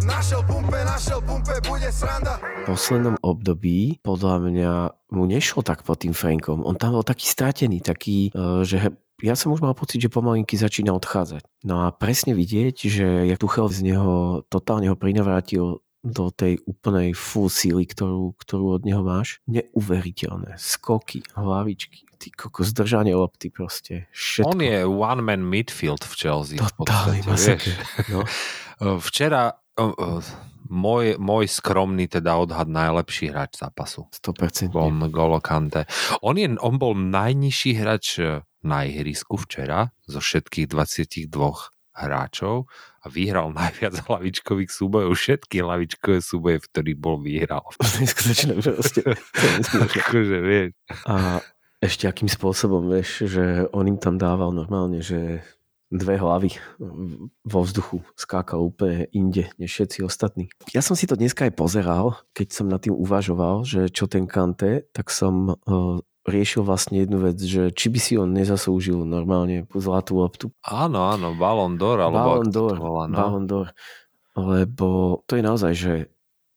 Našiel 0.02 0.44
pumpe, 0.44 0.82
našiel 0.86 1.22
pumpe, 1.22 1.62
bude 1.70 1.88
sranda 1.94 2.42
V 2.66 2.74
poslednom 2.74 3.16
období 3.22 4.02
podľa 4.02 4.36
mňa 4.42 4.72
mu 5.14 5.24
nešlo 5.30 5.62
tak 5.62 5.86
pod 5.86 6.02
tým 6.02 6.18
Frankom. 6.18 6.66
On 6.66 6.74
tam 6.74 6.98
bol 6.98 7.06
taký 7.06 7.30
stratený, 7.30 7.80
taký, 7.80 8.34
eh, 8.34 8.66
že 8.66 8.92
ja 9.24 9.38
som 9.38 9.54
už 9.54 9.64
mal 9.64 9.78
pocit, 9.78 10.02
že 10.04 10.12
pomalinky 10.12 10.58
začína 10.60 10.92
odchádzať. 10.98 11.46
No 11.64 11.86
a 11.86 11.96
presne 11.96 12.36
vidieť, 12.36 12.76
že 12.76 13.08
jak 13.30 13.40
Tuchel 13.40 13.72
z 13.72 13.80
neho 13.94 14.44
totálne 14.52 14.92
ho 14.92 15.00
prinavrátil 15.00 15.80
do 16.04 16.30
tej 16.36 16.60
úplnej 16.68 17.16
full 17.16 17.48
síly, 17.48 17.88
ktorú, 17.88 18.36
ktorú 18.36 18.76
od 18.76 18.84
neho 18.84 19.00
máš. 19.00 19.40
Neuveriteľné. 19.48 20.60
Skoky, 20.60 21.24
hlavičky, 21.32 22.04
ty 22.20 22.28
koko, 22.28 22.68
zdržanie 22.68 23.16
lopty 23.16 23.48
proste. 23.48 24.12
Všetko. 24.12 24.52
On 24.52 24.60
je 24.60 24.78
one-man 24.84 25.48
midfield 25.48 26.04
v 26.04 26.14
Chelsea. 26.14 26.60
Totálny 26.60 27.24
masaker. 27.24 27.80
No. 28.12 28.28
Včera 29.08 29.56
uh, 29.80 29.96
uh, 29.96 30.20
môj, 30.68 31.16
môj 31.22 31.46
skromný 31.48 32.12
teda 32.12 32.36
odhad 32.36 32.68
najlepší 32.68 33.32
hráč 33.32 33.64
zápasu. 33.64 34.12
100%. 34.12 34.76
On 34.76 35.08
Golo 35.08 35.40
Kante. 35.40 35.88
On, 36.20 36.36
je, 36.36 36.52
on 36.60 36.76
bol 36.76 36.98
najnižší 36.98 37.72
hráč 37.80 38.20
eh, 38.20 38.42
na 38.64 38.88
ihrisku 38.88 39.36
včera 39.36 39.92
zo 40.08 40.24
všetkých 40.24 40.72
22 40.72 41.32
hráčov 41.94 42.68
a 43.02 43.08
vyhral 43.08 43.54
najviac 43.54 44.02
hlavičkových 44.10 44.70
súbojov. 44.74 45.14
Všetky 45.14 45.62
hlavičkové 45.62 46.20
súboje, 46.20 46.58
v 46.62 46.68
ktorých 46.70 47.00
bol 47.00 47.22
vyhral. 47.22 47.66
Neskutočné 48.02 48.54
proste. 48.60 49.02
Je 49.06 49.48
neskutočné. 49.62 50.02
akože, 50.06 50.38
vieš. 50.42 50.70
A 51.08 51.40
ešte 51.84 52.08
akým 52.08 52.32
spôsobom, 52.32 52.88
vieš, 52.88 53.28
že 53.28 53.68
on 53.76 53.86
im 53.86 54.00
tam 54.00 54.16
dával 54.16 54.56
normálne, 54.56 55.04
že 55.04 55.44
dve 55.94 56.18
hlavy 56.18 56.58
vo 57.46 57.60
vzduchu 57.62 58.02
skákal 58.18 58.66
úplne 58.66 59.06
inde 59.14 59.54
než 59.62 59.70
všetci 59.78 60.02
ostatní. 60.02 60.50
Ja 60.74 60.82
som 60.82 60.98
si 60.98 61.06
to 61.06 61.14
dneska 61.14 61.46
aj 61.46 61.54
pozeral, 61.54 62.18
keď 62.34 62.48
som 62.50 62.66
nad 62.66 62.82
tým 62.82 62.98
uvažoval, 62.98 63.62
že 63.62 63.94
čo 63.94 64.10
ten 64.10 64.26
Kante, 64.26 64.90
tak 64.90 65.14
som 65.14 65.54
uh, 65.54 66.02
riešil 66.24 66.64
vlastne 66.64 67.04
jednu 67.04 67.20
vec, 67.20 67.38
že 67.40 67.72
či 67.76 67.88
by 67.92 68.00
si 68.00 68.14
on 68.16 68.32
nezaslúžil 68.32 69.04
normálne 69.04 69.68
zlatú 69.76 70.24
loptu. 70.24 70.56
Áno, 70.64 71.12
áno, 71.12 71.36
Ballon 71.36 71.76
d'Or, 71.76 72.00
alebo 72.00 72.18
Ballon 72.40 72.50
d'Or, 72.50 72.76
volá, 72.80 73.04
no. 73.12 73.16
Ballon 73.20 73.46
d'Or. 73.46 73.68
Lebo 74.34 75.22
to 75.28 75.38
je 75.38 75.44
naozaj, 75.44 75.74
že 75.76 75.94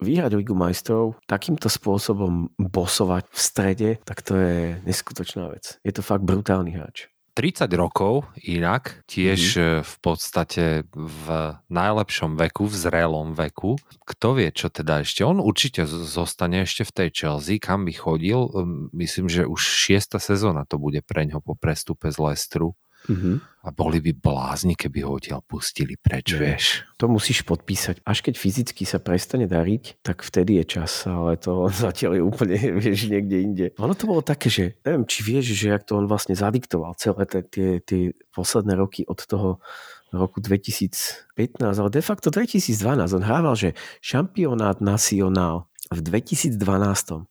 vyhrať 0.01 0.33
Ligu 0.37 0.53
majstrov, 0.53 1.17
takýmto 1.25 1.73
spôsobom 1.73 2.53
bosovať 2.61 3.25
v 3.33 3.39
strede, 3.41 3.91
tak 4.05 4.21
to 4.21 4.37
je 4.37 4.77
neskutočná 4.85 5.49
vec. 5.49 5.81
Je 5.81 5.93
to 5.93 6.05
fakt 6.05 6.25
brutálny 6.25 6.77
hráč. 6.77 7.09
30 7.37 7.69
rokov 7.77 8.25
inak, 8.41 9.05
tiež 9.05 9.41
Mhm. 9.61 9.61
mm. 9.61 9.83
v 9.85 9.95
podstate 10.01 10.65
v 10.97 11.27
najlepšom 11.69 12.41
veku, 12.41 12.65
v 12.65 12.75
zrelom 12.75 13.37
veku. 13.37 13.77
Kto 14.09 14.41
vie, 14.41 14.49
čo 14.51 14.73
teda 14.73 15.05
ešte? 15.05 15.21
On 15.21 15.37
určite 15.37 15.85
zostane 15.85 16.65
ešte 16.65 16.89
v 16.89 16.93
tej 16.97 17.09
Chelsea, 17.13 17.61
kam 17.61 17.85
by 17.85 17.93
chodil. 17.93 18.49
Um, 18.57 18.89
Myslím, 18.97 19.29
že 19.29 19.45
už 19.45 19.61
šiesta 19.61 20.17
sezóna 20.17 20.65
to 20.65 20.81
bude 20.81 21.05
pre 21.05 21.29
ňo 21.29 21.45
po 21.45 21.53
prestupe 21.53 22.09
z 22.09 22.17
Lestru. 22.17 22.73
Mhm. 23.09 23.43
A 23.67 23.75
boli 23.75 23.99
by 23.99 24.15
blázni, 24.15 24.79
keby 24.79 25.03
ho 25.03 25.19
odtiaľ 25.19 25.43
pustili 25.43 25.99
preč, 25.99 26.39
vieš. 26.39 26.87
To 27.03 27.11
musíš 27.11 27.43
podpísať. 27.43 27.99
Až 28.07 28.23
keď 28.23 28.39
fyzicky 28.39 28.87
sa 28.87 29.03
prestane 29.03 29.51
dariť, 29.51 30.07
tak 30.07 30.23
vtedy 30.23 30.63
je 30.63 30.79
čas, 30.79 31.03
ale 31.11 31.35
to 31.35 31.67
zatiaľ 31.87 32.15
je 32.15 32.23
úplne, 32.23 32.55
vieš, 32.79 33.11
niekde 33.11 33.37
inde. 33.43 33.67
Ono 33.83 33.95
to 33.99 34.07
bolo 34.07 34.23
také, 34.23 34.47
že 34.47 34.79
neviem, 34.87 35.03
či 35.03 35.27
vieš, 35.27 35.51
že 35.59 35.75
jak 35.75 35.83
to 35.83 35.99
on 35.99 36.07
vlastne 36.07 36.39
zadiktoval 36.39 36.95
celé 36.95 37.27
tie, 37.27 37.43
tie, 37.43 37.71
tie 37.83 38.03
posledné 38.31 38.79
roky 38.79 39.03
od 39.03 39.19
toho 39.27 39.59
roku 40.15 40.39
2015, 40.39 41.27
ale 41.59 41.91
de 41.91 42.03
facto 42.03 42.31
2012. 42.31 43.19
On 43.19 43.25
hrával, 43.27 43.59
že 43.59 43.75
šampionát 43.99 44.79
nacionál 44.79 45.67
v 45.91 46.01
2012. 46.03 46.55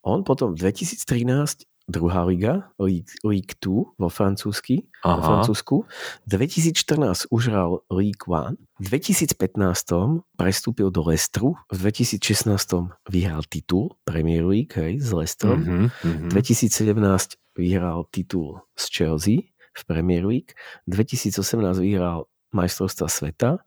On 0.03 0.19
potom 0.27 0.51
v 0.51 0.67
2013 0.67 1.67
druhá 1.87 2.25
liga, 2.25 2.69
League, 2.79 3.13
League 3.23 3.53
2 3.61 3.95
vo 3.97 4.09
francúzsky, 4.09 4.89
vo. 5.05 5.21
Francúzsku. 5.21 5.85
2014 6.27 7.29
už 7.29 7.47
hral 7.47 7.81
League 7.93 8.25
One. 8.27 8.57
V 8.81 8.89
2015 8.89 10.25
prestúpil 10.35 10.91
do 10.91 11.05
Lestru. 11.05 11.55
V 11.71 11.77
2016 11.79 12.91
vyhral 13.09 13.41
titul 13.47 13.95
Premier 14.03 14.43
League 14.43 14.73
hej, 14.75 14.99
s 14.99 15.13
Lestrom. 15.13 15.61
Mhm, 15.61 15.87
mhm. 16.03 16.29
2017 16.29 17.37
vyhral 17.55 18.03
titul 18.11 18.59
z 18.75 18.83
Chelsea 18.91 19.37
v 19.75 19.81
Premier 19.87 20.25
League. 20.25 20.51
2018 20.87 21.79
vyhral 21.79 22.25
majstrovstva 22.55 23.11
sveta. 23.11 23.59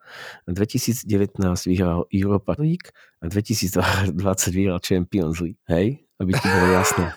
2019 0.48 1.04
vyhral 1.68 2.08
Europa 2.08 2.56
League 2.56 2.88
a 3.20 3.28
2020 3.28 4.16
vyhral 4.56 4.80
Champions 4.80 5.44
League. 5.44 5.60
Hej? 5.68 6.00
Aby 6.16 6.32
ti 6.34 6.48
bolo 6.48 6.66
jasné. 6.72 7.12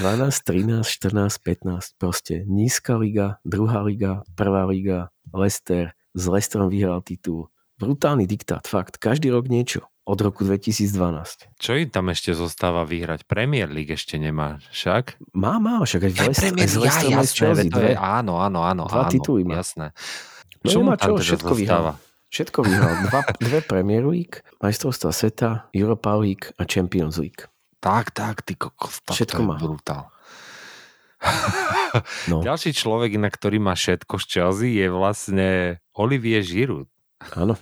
12, 0.00 0.30
13, 0.46 0.82
14, 0.82 1.38
15. 1.38 1.98
Proste 1.98 2.34
nízka 2.46 2.96
liga, 2.96 3.38
druhá 3.44 3.82
liga, 3.82 4.22
prvá 4.34 4.64
liga, 4.64 5.10
Leicester. 5.34 5.92
S 6.14 6.30
Leicesterom 6.30 6.70
vyhral 6.70 7.02
titul. 7.02 7.50
Brutálny 7.74 8.30
diktát, 8.30 8.62
fakt. 8.70 9.02
Každý 9.02 9.34
rok 9.34 9.50
niečo. 9.50 9.90
Od 10.04 10.18
roku 10.20 10.44
2012. 10.44 11.56
Čo 11.56 11.80
im 11.80 11.88
tam 11.88 12.12
ešte 12.12 12.36
zostáva 12.36 12.84
vyhrať? 12.84 13.24
Premier 13.24 13.72
League 13.72 13.88
ešte 13.88 14.20
nemá, 14.20 14.60
však? 14.68 15.16
Má, 15.32 15.56
má, 15.56 15.80
však 15.80 16.00
aj 16.04 16.12
v 16.12 16.16
Leicester, 16.20 16.52
ja, 16.52 16.92
aj 16.92 17.08
jasné, 17.08 17.32
Chelsea. 17.32 17.72
to 17.72 17.80
je, 17.80 17.96
áno, 17.96 18.36
áno, 18.36 18.60
áno. 18.60 18.84
Dva 18.84 19.08
áno, 19.08 19.12
tituly 19.12 19.48
má. 19.48 19.64
Jasné. 19.64 19.96
No 20.60 20.68
Čo 20.68 20.78
nemá 20.84 20.94
tam 21.00 21.08
čo, 21.08 21.12
teda 21.16 21.24
všetko 21.24 21.52
vyhral. 21.56 21.84
Všetko 22.28 22.58
vyhral. 22.68 22.92
Dva, 23.08 23.20
dve 23.40 23.60
Premier 23.64 24.04
League, 24.04 24.44
majstrovstva 24.60 25.08
sveta, 25.08 25.72
Europa 25.72 26.12
League 26.20 26.52
a 26.60 26.68
Champions 26.68 27.16
League. 27.16 27.48
Tak, 27.80 28.12
tak, 28.12 28.44
ty 28.44 28.60
kokos, 28.60 29.00
Všetko 29.08 29.40
má. 29.40 29.56
brutál. 29.56 30.12
No, 32.26 32.42
Ďalší 32.42 32.74
človek, 32.74 33.16
na 33.16 33.30
ktorý 33.30 33.62
má 33.62 33.78
všetko 33.78 34.18
z 34.18 34.24
Chelsea, 34.26 34.82
je 34.82 34.90
vlastne 34.90 35.48
Olivier 35.94 36.42
Giroud. 36.42 36.90
áno. 37.38 37.54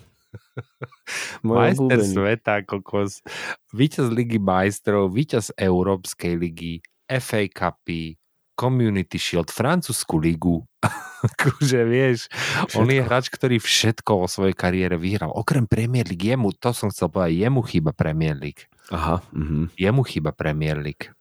Majster 1.46 1.98
obľúbený. 1.98 2.12
sveta, 2.12 2.55
kokos, 2.66 3.24
víťaz 3.72 4.12
ligy 4.12 4.38
majstrov, 4.38 5.12
víťaz 5.12 5.53
Európskej 5.57 6.34
ligy, 6.38 6.84
FA 7.09 7.48
Cupy, 7.48 8.16
Community 8.53 9.18
Shield, 9.18 9.48
francúzsku 9.48 10.20
ligu. 10.20 10.62
akože 11.22 11.80
vieš, 11.86 12.26
on 12.74 12.90
je 12.90 12.98
Všetko. 12.98 13.07
hráč, 13.07 13.26
ktorý 13.30 13.57
všetko 13.62 14.11
vo 14.22 14.26
svojej 14.26 14.57
kariére 14.59 14.98
vyhral. 14.98 15.30
Okrem 15.30 15.64
Premier 15.70 16.07
League, 16.07 16.22
jemu, 16.22 16.50
to 16.59 16.74
som 16.74 16.90
chcel 16.90 17.09
povedať, 17.09 17.38
jemu 17.38 17.61
chýba 17.62 17.90
Premier 17.94 18.34
League. 18.34 18.66
Aha, 18.90 19.22
mhm. 19.32 19.72
Jemu 19.78 20.03
chýba 20.03 20.34
Premier 20.34 20.76
League. 20.78 21.14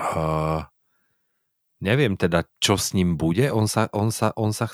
Uh, 0.00 0.64
neviem 1.82 2.16
teda, 2.16 2.46
čo 2.62 2.80
s 2.80 2.96
ním 2.96 3.20
bude. 3.20 3.52
On 3.52 3.68
sa, 3.68 3.90
on 3.92 4.08
sa, 4.08 4.32
on 4.38 4.54
sa 4.54 4.70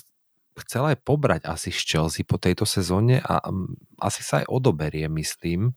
chcel 0.65 0.95
aj 0.95 1.03
pobrať 1.05 1.43
asi 1.45 1.69
z 1.69 1.83
Chelsea 1.85 2.25
po 2.25 2.41
tejto 2.41 2.65
sezóne 2.65 3.21
a 3.21 3.45
um, 3.45 3.77
asi 4.01 4.25
sa 4.25 4.41
aj 4.45 4.47
odoberie, 4.49 5.05
myslím. 5.11 5.77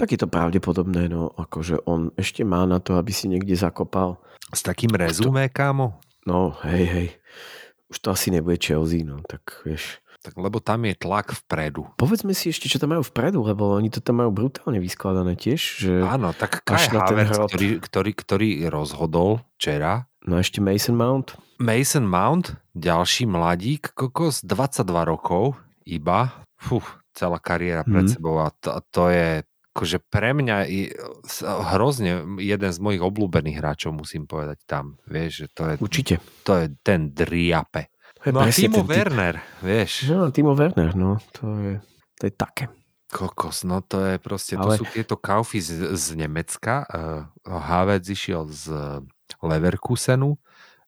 Tak 0.00 0.14
je 0.14 0.18
to 0.20 0.28
pravdepodobné, 0.30 1.12
no 1.12 1.28
akože 1.36 1.84
on 1.84 2.14
ešte 2.16 2.46
má 2.46 2.64
na 2.64 2.80
to, 2.80 2.96
aby 2.96 3.12
si 3.12 3.28
niekde 3.28 3.52
zakopal. 3.52 4.22
S 4.50 4.64
takým 4.64 4.90
rezumé, 4.96 5.52
kámo? 5.52 6.00
No, 6.24 6.56
hej, 6.64 6.84
hej. 6.88 7.08
Už 7.92 7.98
to 8.00 8.08
asi 8.14 8.30
nebude 8.32 8.56
Chelsea, 8.56 9.04
no 9.04 9.20
tak 9.26 9.62
vieš. 9.66 10.00
Tak 10.20 10.36
lebo 10.36 10.60
tam 10.60 10.84
je 10.84 10.92
tlak 10.92 11.32
vpredu. 11.32 11.88
Povedzme 11.96 12.36
si 12.36 12.52
ešte, 12.52 12.68
čo 12.68 12.76
tam 12.76 12.92
majú 12.92 13.00
vpredu, 13.00 13.40
lebo 13.40 13.72
oni 13.72 13.88
to 13.88 14.04
tam 14.04 14.20
majú 14.20 14.28
brutálne 14.28 14.76
vyskladané 14.76 15.32
tiež. 15.32 15.60
Že 15.80 15.92
Áno, 16.04 16.36
tak 16.36 16.60
Kai 16.60 16.92
Havertz, 16.92 17.40
ktorý, 17.40 17.68
ktorý, 17.80 18.10
ktorý 18.12 18.48
rozhodol 18.68 19.40
včera. 19.56 20.09
No 20.28 20.36
ešte 20.36 20.60
Mason 20.60 20.96
Mount. 20.96 21.40
Mason 21.56 22.04
Mount, 22.04 22.56
ďalší 22.76 23.24
mladík, 23.24 23.96
kokos, 23.96 24.44
22 24.44 24.84
rokov 25.08 25.56
iba. 25.88 26.44
Fuh, 26.60 26.84
celá 27.16 27.40
kariéra 27.40 27.84
pred 27.84 28.04
mm. 28.08 28.12
sebou 28.16 28.40
a 28.40 28.52
to, 28.52 28.80
to 28.92 29.08
je 29.08 29.28
akože 29.70 29.98
pre 30.10 30.34
mňa 30.34 30.56
je 30.66 30.92
hrozne 31.72 32.36
jeden 32.42 32.70
z 32.74 32.78
mojich 32.82 33.00
obľúbených 33.00 33.56
hráčov, 33.62 33.96
musím 33.96 34.26
povedať 34.26 34.60
tam. 34.66 34.98
Vieš, 35.06 35.30
že 35.32 35.46
to 35.54 35.62
je, 35.70 35.74
Určite. 35.80 36.14
To 36.44 36.52
je 36.58 36.66
ten 36.82 37.14
driape. 37.14 37.88
No 38.28 38.44
a 38.44 38.52
Timo 38.52 38.84
Werner, 38.84 39.40
vieš. 39.64 40.12
No, 40.12 40.28
Timo 40.28 40.52
Werner, 40.52 40.92
no, 40.92 41.16
to 41.32 41.56
je, 41.64 41.74
to 42.20 42.22
je 42.28 42.32
také. 42.36 42.68
Kokos, 43.08 43.64
no 43.64 43.80
to 43.80 44.04
je 44.04 44.16
proste, 44.20 44.54
Ale... 44.54 44.76
to 44.76 44.84
sú 44.84 44.86
tieto 44.92 45.16
kaufy 45.16 45.64
z, 45.64 45.96
z 45.96 46.06
Nemecka. 46.14 46.84
Uh, 46.86 47.24
Havec 47.48 48.04
išiel 48.06 48.46
z 48.52 48.70
Leverkusenu, 49.38 50.38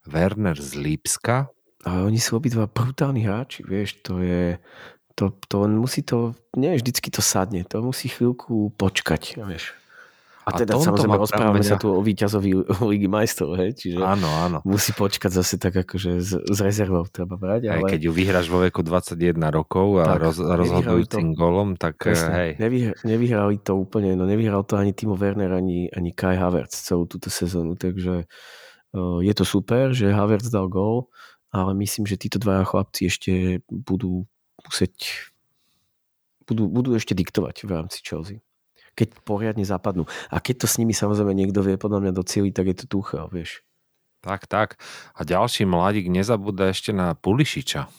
Werner 0.07 0.59
z 0.59 0.75
Lipska. 0.75 1.49
Ale 1.83 2.07
oni 2.07 2.19
sú 2.23 2.39
obidva 2.39 2.71
brutálni 2.71 3.27
hráči, 3.27 3.67
vieš, 3.67 4.03
to 4.07 4.23
je, 4.23 4.59
to, 5.19 5.35
to 5.51 5.67
musí 5.67 6.07
to, 6.07 6.39
nie 6.55 6.79
vždycky 6.79 7.11
to 7.11 7.19
sadne, 7.19 7.67
to 7.67 7.83
musí 7.83 8.07
chvíľku 8.07 8.71
počkať, 8.79 9.43
vieš. 9.43 9.75
A, 10.43 10.51
a 10.51 10.59
teda 10.59 10.75
samozrejme 10.75 11.23
rozprávame 11.23 11.63
sa 11.63 11.79
tu 11.79 11.95
o 11.95 12.03
víťazovi 12.03 12.51
Ligy 12.91 13.07
majstrov, 13.07 13.55
hej? 13.63 13.79
Čiže 13.79 14.03
áno, 14.03 14.27
áno. 14.27 14.59
musí 14.67 14.91
počkať 14.91 15.31
zase 15.31 15.55
tak 15.55 15.87
akože 15.87 16.19
z, 16.19 16.31
z 16.43 16.59
rezervou 16.59 17.07
treba 17.07 17.39
brať. 17.39 17.71
Ale... 17.71 17.79
Aj 17.79 17.83
keď 17.87 18.11
ju 18.11 18.13
vyhráš 18.13 18.51
vo 18.51 18.59
veku 18.59 18.83
21 18.83 19.39
rokov 19.55 20.03
a 20.03 20.19
tak, 20.19 20.27
roz, 20.27 20.43
rozhodujúcim 20.43 21.33
to... 21.33 21.39
golom, 21.39 21.79
tak 21.79 21.95
eh, 22.03 22.11
Presne, 22.11 22.33
hej. 22.35 22.51
Nevyhr, 22.59 22.91
nevyhrali 23.07 23.57
to 23.63 23.79
úplne, 23.79 24.19
no 24.19 24.27
nevyhral 24.27 24.67
to 24.67 24.75
ani 24.75 24.91
Timo 24.91 25.15
Werner, 25.15 25.55
ani, 25.55 25.87
ani 25.95 26.11
Kai 26.11 26.35
Havertz 26.35 26.75
celú 26.91 27.07
túto 27.07 27.31
sezónu, 27.31 27.79
takže 27.79 28.27
uh, 28.99 29.19
je 29.23 29.35
to 29.39 29.47
super, 29.47 29.95
že 29.95 30.11
Havertz 30.11 30.51
dal 30.51 30.67
gól, 30.67 31.07
ale 31.55 31.71
myslím, 31.79 32.03
že 32.11 32.19
títo 32.19 32.43
dvaja 32.43 32.67
chlapci 32.67 33.07
ešte 33.07 33.33
budú 33.71 34.27
musieť 34.67 35.31
budú, 36.51 36.67
budú 36.67 36.99
ešte 36.99 37.15
diktovať 37.15 37.63
v 37.63 37.71
rámci 37.71 38.03
Chelsea 38.03 38.43
keď 38.93 39.09
poriadne 39.25 39.65
zapadnú. 39.65 40.05
A 40.29 40.39
keď 40.39 40.65
to 40.65 40.67
s 40.69 40.77
nimi 40.77 40.93
samozrejme 40.93 41.33
niekto 41.33 41.65
vie 41.65 41.81
podľa 41.81 42.05
mňa 42.09 42.13
docieliť, 42.13 42.53
tak 42.53 42.67
je 42.69 42.77
to 42.83 42.87
Tuchel, 42.89 43.27
vieš. 43.33 43.65
Tak, 44.23 44.47
tak. 44.47 44.79
A 45.19 45.27
ďalší 45.27 45.67
mladík 45.67 46.07
nezabúda 46.07 46.71
ešte 46.71 46.95
na 46.95 47.19
Pulišiča. 47.19 47.91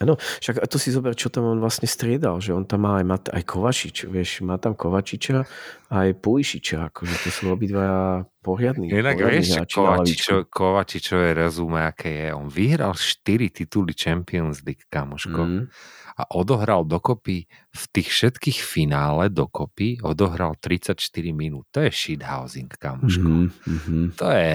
Áno, 0.00 0.16
však 0.16 0.64
to 0.64 0.80
si 0.80 0.88
zober, 0.96 1.12
čo 1.12 1.28
tam 1.28 1.44
on 1.44 1.60
vlastne 1.60 1.84
striedal, 1.84 2.40
že 2.40 2.56
on 2.56 2.64
tam 2.64 2.88
má 2.88 2.98
aj, 2.98 3.04
má 3.04 3.20
aj 3.20 3.44
Kovačič, 3.44 4.08
vieš, 4.08 4.40
má 4.40 4.56
tam 4.56 4.72
Kovačiča 4.72 5.44
a 5.92 5.94
aj 6.08 6.16
Pulišiča, 6.24 6.88
akože 6.88 7.14
to 7.20 7.28
sú 7.28 7.52
obidva 7.52 8.24
poriadní. 8.40 8.88
Inak 8.88 9.20
vieš, 9.20 9.60
Kovačičo, 9.68 10.48
Kovačičové 10.48 11.36
rezume, 11.36 11.84
aké 11.84 12.16
je. 12.16 12.28
On 12.32 12.48
vyhral 12.48 12.96
4 12.96 13.52
tituly 13.52 13.92
Champions 13.92 14.64
League, 14.64 14.88
kamoško. 14.88 15.42
Mm 15.44 15.68
a 16.16 16.22
odohral 16.34 16.82
dokopy 16.84 17.46
v 17.70 17.84
tých 17.94 18.08
všetkých 18.10 18.58
finále 18.60 19.30
dokopy 19.30 20.02
odohral 20.02 20.58
34 20.58 20.98
minút. 21.30 21.68
To 21.74 21.84
je 21.86 21.90
shithousing, 21.90 22.70
kamoško. 22.70 23.28
Mm-hmm. 23.28 24.04
To 24.18 24.26
je... 24.30 24.52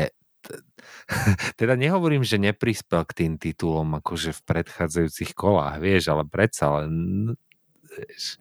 Teda 1.60 1.74
nehovorím, 1.74 2.22
že 2.22 2.38
neprispel 2.38 3.02
k 3.06 3.26
tým 3.26 3.34
titulom 3.42 3.98
akože 4.02 4.34
v 4.34 4.42
predchádzajúcich 4.46 5.32
kolách, 5.34 5.82
vieš, 5.82 6.14
ale 6.14 6.24
predsa 6.26 6.82
len 6.82 6.94
vieš, 7.82 8.38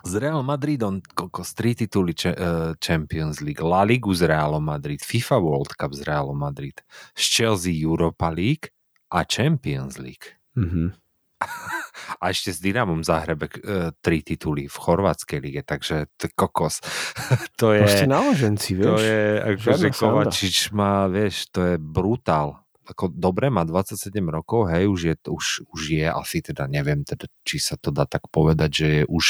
z 0.00 0.12
Real 0.16 0.40
Madrid 0.40 0.80
on 0.80 1.04
kokos, 1.04 1.52
tri 1.52 1.76
tituly 1.76 2.16
e, 2.16 2.32
Champions 2.80 3.44
League, 3.44 3.60
La 3.60 3.84
Ligu 3.84 4.16
z 4.16 4.24
Realom 4.28 4.64
Madrid, 4.64 5.00
FIFA 5.04 5.36
World 5.40 5.72
Cup 5.76 5.92
z 5.92 6.08
Realom 6.08 6.40
Madrid, 6.40 6.80
z 7.12 7.24
Chelsea 7.24 7.84
Europa 7.84 8.32
League 8.32 8.72
a 9.12 9.24
Champions 9.28 10.00
League. 10.00 10.40
Mm-hmm 10.56 10.96
a 12.18 12.30
ešte 12.30 12.54
s 12.54 12.58
Dynamom 12.58 13.02
Zahrebe 13.02 13.46
e, 13.50 13.92
tri 14.00 14.22
tituly 14.24 14.66
v 14.66 14.76
chorvátskej 14.76 15.38
lige, 15.42 15.62
takže 15.66 16.10
to 16.16 16.30
kokos. 16.32 16.80
to 17.60 17.76
je... 17.76 17.84
Proste 17.84 18.08
náloženci, 18.08 18.70
vieš. 18.78 18.86
To 18.86 18.96
je, 18.98 19.22
akože 19.56 19.88
Kovačič 19.94 20.56
má, 20.72 21.06
vieš, 21.10 21.50
to 21.50 21.74
je 21.74 21.74
brutál. 21.76 22.62
Ako 22.90 23.06
dobre, 23.06 23.54
má 23.54 23.62
27 23.62 24.10
rokov, 24.26 24.66
hej, 24.74 24.90
už 24.90 25.00
je, 25.06 25.14
už, 25.30 25.46
už 25.70 25.80
je 25.94 26.06
asi 26.10 26.42
teda, 26.42 26.66
neviem 26.66 27.06
teda, 27.06 27.30
či 27.46 27.62
sa 27.62 27.78
to 27.78 27.94
dá 27.94 28.02
tak 28.02 28.26
povedať, 28.34 28.70
že 28.74 28.86
je 28.90 29.04
už 29.06 29.26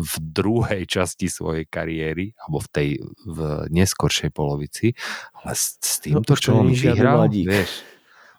v 0.00 0.12
druhej 0.32 0.82
časti 0.88 1.28
svojej 1.28 1.68
kariéry, 1.68 2.32
alebo 2.40 2.64
v 2.64 2.68
tej 2.72 2.88
v 3.28 3.68
neskoršej 3.68 4.32
polovici, 4.32 4.96
ale 5.44 5.52
s, 5.52 5.76
s 5.76 6.00
no, 6.08 6.24
týmto, 6.24 6.32
no, 6.32 6.40
čo 6.40 6.50
on 6.56 6.72
vyhral, 6.72 7.28
vieš, 7.28 7.84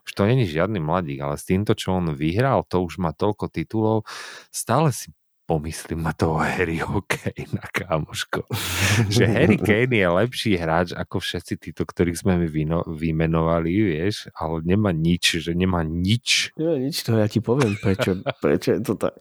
už 0.04 0.12
to 0.12 0.28
není 0.28 0.43
žiadny 0.43 0.84
mladík, 0.84 1.24
ale 1.24 1.39
s 1.39 1.47
týmto, 1.47 1.74
čo 1.74 1.95
on 1.95 2.12
vyhral, 2.14 2.68
to 2.68 2.84
už 2.84 2.99
má 2.99 3.16
toľko 3.16 3.47
titulov, 3.47 4.04
stále 4.51 4.91
si 4.91 5.16
pomyslím 5.43 6.08
na 6.08 6.16
toho 6.16 6.39
Harryho 6.39 7.04
Kanea, 7.12 7.68
kámoško. 7.72 8.47
že 9.14 9.28
Harry 9.28 9.60
Kane 9.60 9.91
je 9.91 10.08
lepší 10.08 10.51
hráč 10.56 10.95
ako 10.95 11.20
všetci 11.20 11.54
títo, 11.60 11.84
ktorých 11.84 12.18
sme 12.18 12.39
my 12.39 12.47
vyno, 12.47 12.80
vymenovali, 12.88 13.72
vieš, 13.84 14.32
ale 14.34 14.64
nemá 14.64 14.95
nič, 14.95 15.43
že 15.43 15.51
nemá 15.51 15.84
nič. 15.84 16.56
Nemá 16.56 16.80
nič, 16.80 17.04
to 17.04 17.20
ja 17.20 17.28
ti 17.28 17.43
poviem, 17.43 17.76
prečo, 17.76 18.24
prečo 18.39 18.80
je 18.80 18.82
to 18.82 18.95
tak. 18.95 19.20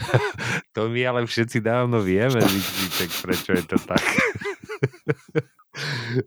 to 0.74 0.88
my 0.88 1.00
ale 1.04 1.28
všetci 1.28 1.60
dávno 1.60 2.00
vieme, 2.00 2.40
Víček, 2.40 3.10
prečo 3.20 3.50
je 3.52 3.64
to 3.68 3.76
tak. 3.84 4.04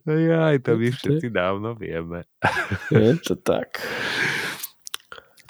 Ja, 0.03 0.51
aj 0.51 0.67
to 0.67 0.75
my 0.75 0.91
všetci 0.91 1.31
dávno 1.31 1.71
vieme. 1.77 2.27
Je 2.91 3.15
to 3.23 3.39
tak. 3.39 3.79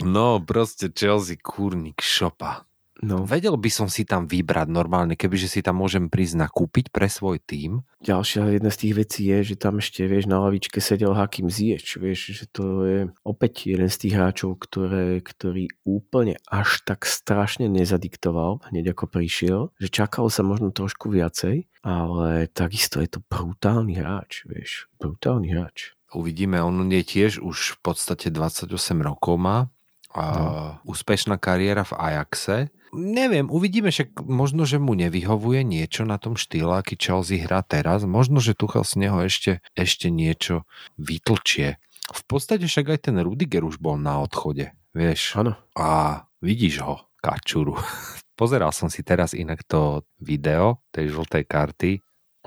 No, 0.06 0.38
proste 0.38 0.94
Chelsea 0.94 1.42
kurník 1.42 2.06
šopa. 2.06 2.67
No. 3.06 3.30
Vedel 3.30 3.54
by 3.54 3.70
som 3.70 3.86
si 3.86 4.10
tam 4.10 4.26
vybrať 4.26 4.68
normálne, 4.74 5.14
kebyže 5.14 5.46
si 5.46 5.60
tam 5.62 5.82
môžem 5.82 6.10
prísť 6.10 6.50
nakúpiť 6.50 6.90
pre 6.90 7.06
svoj 7.06 7.38
tým. 7.38 7.86
Ďalšia 8.02 8.58
jedna 8.58 8.74
z 8.74 8.80
tých 8.82 8.94
vecí 8.98 9.22
je, 9.30 9.54
že 9.54 9.56
tam 9.62 9.78
ešte, 9.78 10.06
vieš, 10.10 10.26
na 10.26 10.42
lavičke 10.42 10.82
sedel 10.82 11.14
Hakim 11.14 11.50
Ziyech, 11.50 11.86
vieš, 12.02 12.34
že 12.42 12.46
to 12.50 12.66
je 12.86 13.00
opäť 13.22 13.70
jeden 13.70 13.90
z 13.90 13.98
tých 14.02 14.14
hráčov, 14.18 14.58
ktoré, 14.58 15.22
ktorý 15.22 15.70
úplne 15.86 16.42
až 16.50 16.82
tak 16.86 17.06
strašne 17.06 17.70
nezadiktoval, 17.70 18.66
hneď 18.74 18.98
ako 18.98 19.06
prišiel, 19.06 19.62
že 19.78 19.94
čakalo 19.94 20.34
sa 20.34 20.42
možno 20.42 20.74
trošku 20.74 21.14
viacej, 21.14 21.70
ale 21.86 22.50
takisto 22.50 22.98
je 22.98 23.10
to 23.14 23.20
brutálny 23.30 24.02
hráč, 24.02 24.50
vieš, 24.50 24.90
brutálny 24.98 25.54
hráč. 25.54 25.94
Uvidíme, 26.16 26.64
on 26.64 26.88
je 26.88 27.04
tiež 27.04 27.44
už 27.44 27.78
v 27.78 27.80
podstate 27.84 28.32
28 28.32 28.72
rokov 29.04 29.36
má, 29.36 29.68
a 30.14 30.24
no. 30.24 30.44
úspešná 30.88 31.36
kariéra 31.38 31.84
v 31.84 31.94
Ajaxe 31.96 32.58
Neviem, 32.96 33.52
uvidíme, 33.52 33.92
že 33.92 34.08
možno, 34.24 34.64
že 34.64 34.80
mu 34.80 34.96
nevyhovuje 34.96 35.64
niečo 35.68 36.08
na 36.08 36.16
tom 36.16 36.40
štýle, 36.40 36.80
aký 36.80 36.96
Chelsea 36.96 37.44
hrá 37.44 37.60
teraz. 37.60 38.08
Možno, 38.08 38.40
že 38.40 38.56
Tuchel 38.56 38.88
z 38.88 38.94
neho 39.08 39.20
ešte, 39.28 39.60
ešte 39.76 40.08
niečo 40.08 40.64
vytlčie. 40.96 41.84
V 42.08 42.22
podstate 42.24 42.64
však 42.64 42.96
aj 42.96 43.00
ten 43.12 43.20
Rudiger 43.20 43.68
už 43.68 43.84
bol 43.84 44.00
na 44.00 44.24
odchode, 44.24 44.72
vieš. 44.96 45.36
Ano. 45.36 45.60
A 45.76 46.24
vidíš 46.40 46.80
ho, 46.88 46.96
kačuru. 47.20 47.76
Pozeral 48.40 48.72
som 48.72 48.88
si 48.88 49.04
teraz 49.04 49.36
inak 49.36 49.68
to 49.68 50.08
video 50.24 50.80
tej 50.96 51.12
žltej 51.12 51.44
karty. 51.44 51.92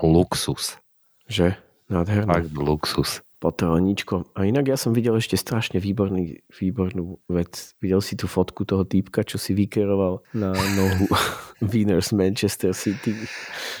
Luxus. 0.01 0.81
Že? 1.29 1.53
Nádherné. 1.91 2.25
Fakt 2.25 2.49
luxus 2.57 3.21
potroníčko. 3.41 4.37
A 4.37 4.45
inak 4.45 4.69
ja 4.69 4.77
som 4.77 4.93
videl 4.93 5.17
ešte 5.17 5.33
strašne 5.33 5.81
výborný, 5.81 6.45
výbornú 6.53 7.17
vec. 7.25 7.73
Videl 7.81 7.97
si 8.05 8.13
tú 8.13 8.29
fotku 8.29 8.69
toho 8.69 8.85
týpka, 8.85 9.25
čo 9.25 9.41
si 9.41 9.57
vykeroval 9.57 10.21
na 10.37 10.53
nohu 10.53 11.09
Winners 11.73 12.13
Manchester 12.13 12.77
City. 12.77 13.17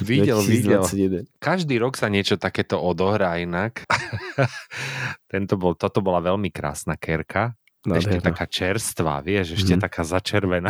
Videl, 0.01 0.41
2021. 0.41 0.97
videl. 0.97 1.23
Každý 1.37 1.77
rok 1.77 1.93
sa 1.93 2.09
niečo 2.09 2.41
takéto 2.41 2.81
odohrá 2.81 3.37
inak. 3.37 3.85
Tento 5.31 5.53
bol, 5.61 5.77
toto 5.77 6.01
bola 6.01 6.25
veľmi 6.25 6.49
krásna 6.49 6.97
kerka. 6.97 7.53
Nádherná. 7.81 7.97
Ešte 7.97 8.17
taká 8.21 8.45
čerstvá, 8.45 9.25
vieš, 9.25 9.57
ešte 9.57 9.73
mm-hmm. 9.73 9.85
taká 9.89 10.01
začervená. 10.05 10.69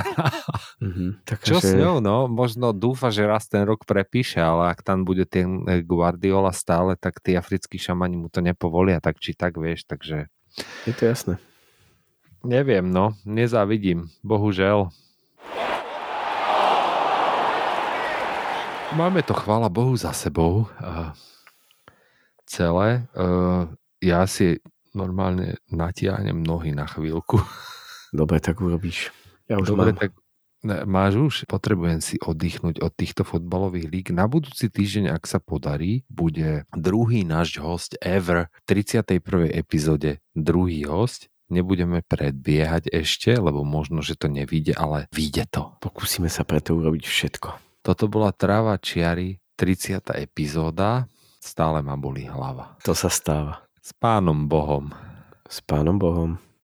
mm-hmm, 0.80 1.09
taká, 1.30 1.43
Čo 1.43 1.59
že... 1.59 1.68
s 1.68 1.72
ňou, 1.76 1.99
no? 1.99 2.32
Možno 2.32 2.72
dúfa, 2.72 3.12
že 3.12 3.28
raz 3.28 3.51
ten 3.51 3.68
rok 3.68 3.84
prepíše, 3.84 4.39
ale 4.39 4.72
ak 4.72 4.80
tam 4.80 5.03
bude 5.03 5.28
ten 5.28 5.68
eh, 5.68 5.84
Guardiola 5.84 6.55
stále, 6.55 6.95
tak 6.95 7.20
tí 7.20 7.36
africkí 7.36 7.76
šamani 7.76 8.16
mu 8.16 8.28
to 8.32 8.39
nepovolia, 8.39 9.03
tak 9.03 9.20
či 9.20 9.36
tak, 9.36 9.59
vieš, 9.59 9.84
takže... 9.84 10.32
Je 10.88 10.93
to 10.95 11.03
jasné. 11.07 11.36
Neviem, 12.47 12.88
no, 12.88 13.14
nezávidím, 13.28 14.07
bohužel. 14.24 14.88
máme 18.95 19.24
to, 19.24 19.34
chvála 19.34 19.70
Bohu, 19.70 19.95
za 19.95 20.12
sebou. 20.14 20.68
Uh, 20.84 21.12
celé. 22.45 23.07
Uh, 23.16 23.72
ja 24.03 24.28
si 24.28 24.59
normálne 24.93 25.59
natiahnem 25.71 26.39
nohy 26.39 26.75
na 26.75 26.87
chvíľku. 26.87 27.39
Dobre, 28.11 28.43
tak 28.43 28.59
urobíš. 28.59 29.11
Ja 29.47 29.59
už 29.59 29.75
Dobre, 29.75 29.95
mám. 29.95 29.99
tak 29.99 30.11
máš 30.85 31.13
už? 31.17 31.33
Potrebujem 31.49 32.03
si 32.03 32.21
oddychnúť 32.21 32.83
od 32.83 32.91
týchto 32.93 33.25
fotbalových 33.25 33.87
líg. 33.89 34.05
Na 34.13 34.29
budúci 34.29 34.69
týždeň, 34.69 35.15
ak 35.15 35.23
sa 35.25 35.41
podarí, 35.41 36.05
bude 36.11 36.67
druhý 36.75 37.25
náš 37.25 37.57
host 37.57 37.97
ever 38.03 38.51
v 38.67 38.83
31. 38.83 39.51
epizóde. 39.51 40.21
Druhý 40.37 40.85
host. 40.85 41.27
Nebudeme 41.51 41.99
predbiehať 42.07 42.87
ešte, 42.95 43.35
lebo 43.35 43.67
možno, 43.67 43.99
že 43.99 44.15
to 44.15 44.31
nevíde, 44.31 44.71
ale 44.71 45.11
vyjde 45.11 45.51
to. 45.51 45.75
Pokúsime 45.83 46.31
sa 46.31 46.47
preto 46.47 46.79
urobiť 46.79 47.03
všetko. 47.03 47.49
Toto 47.83 48.07
bola 48.07 48.31
Tráva 48.31 48.79
čiary, 48.79 49.35
30. 49.59 50.15
epizóda. 50.15 51.11
Stále 51.43 51.83
ma 51.83 51.99
bolí 51.99 52.23
hlava. 52.23 52.79
To 52.87 52.95
sa 52.95 53.11
stáva. 53.11 53.67
S 53.82 53.97
pánom 53.97 54.45
Bohom. 54.45 54.93
S 55.49 55.57
pánom 55.65 55.97
Bohom. 55.97 56.38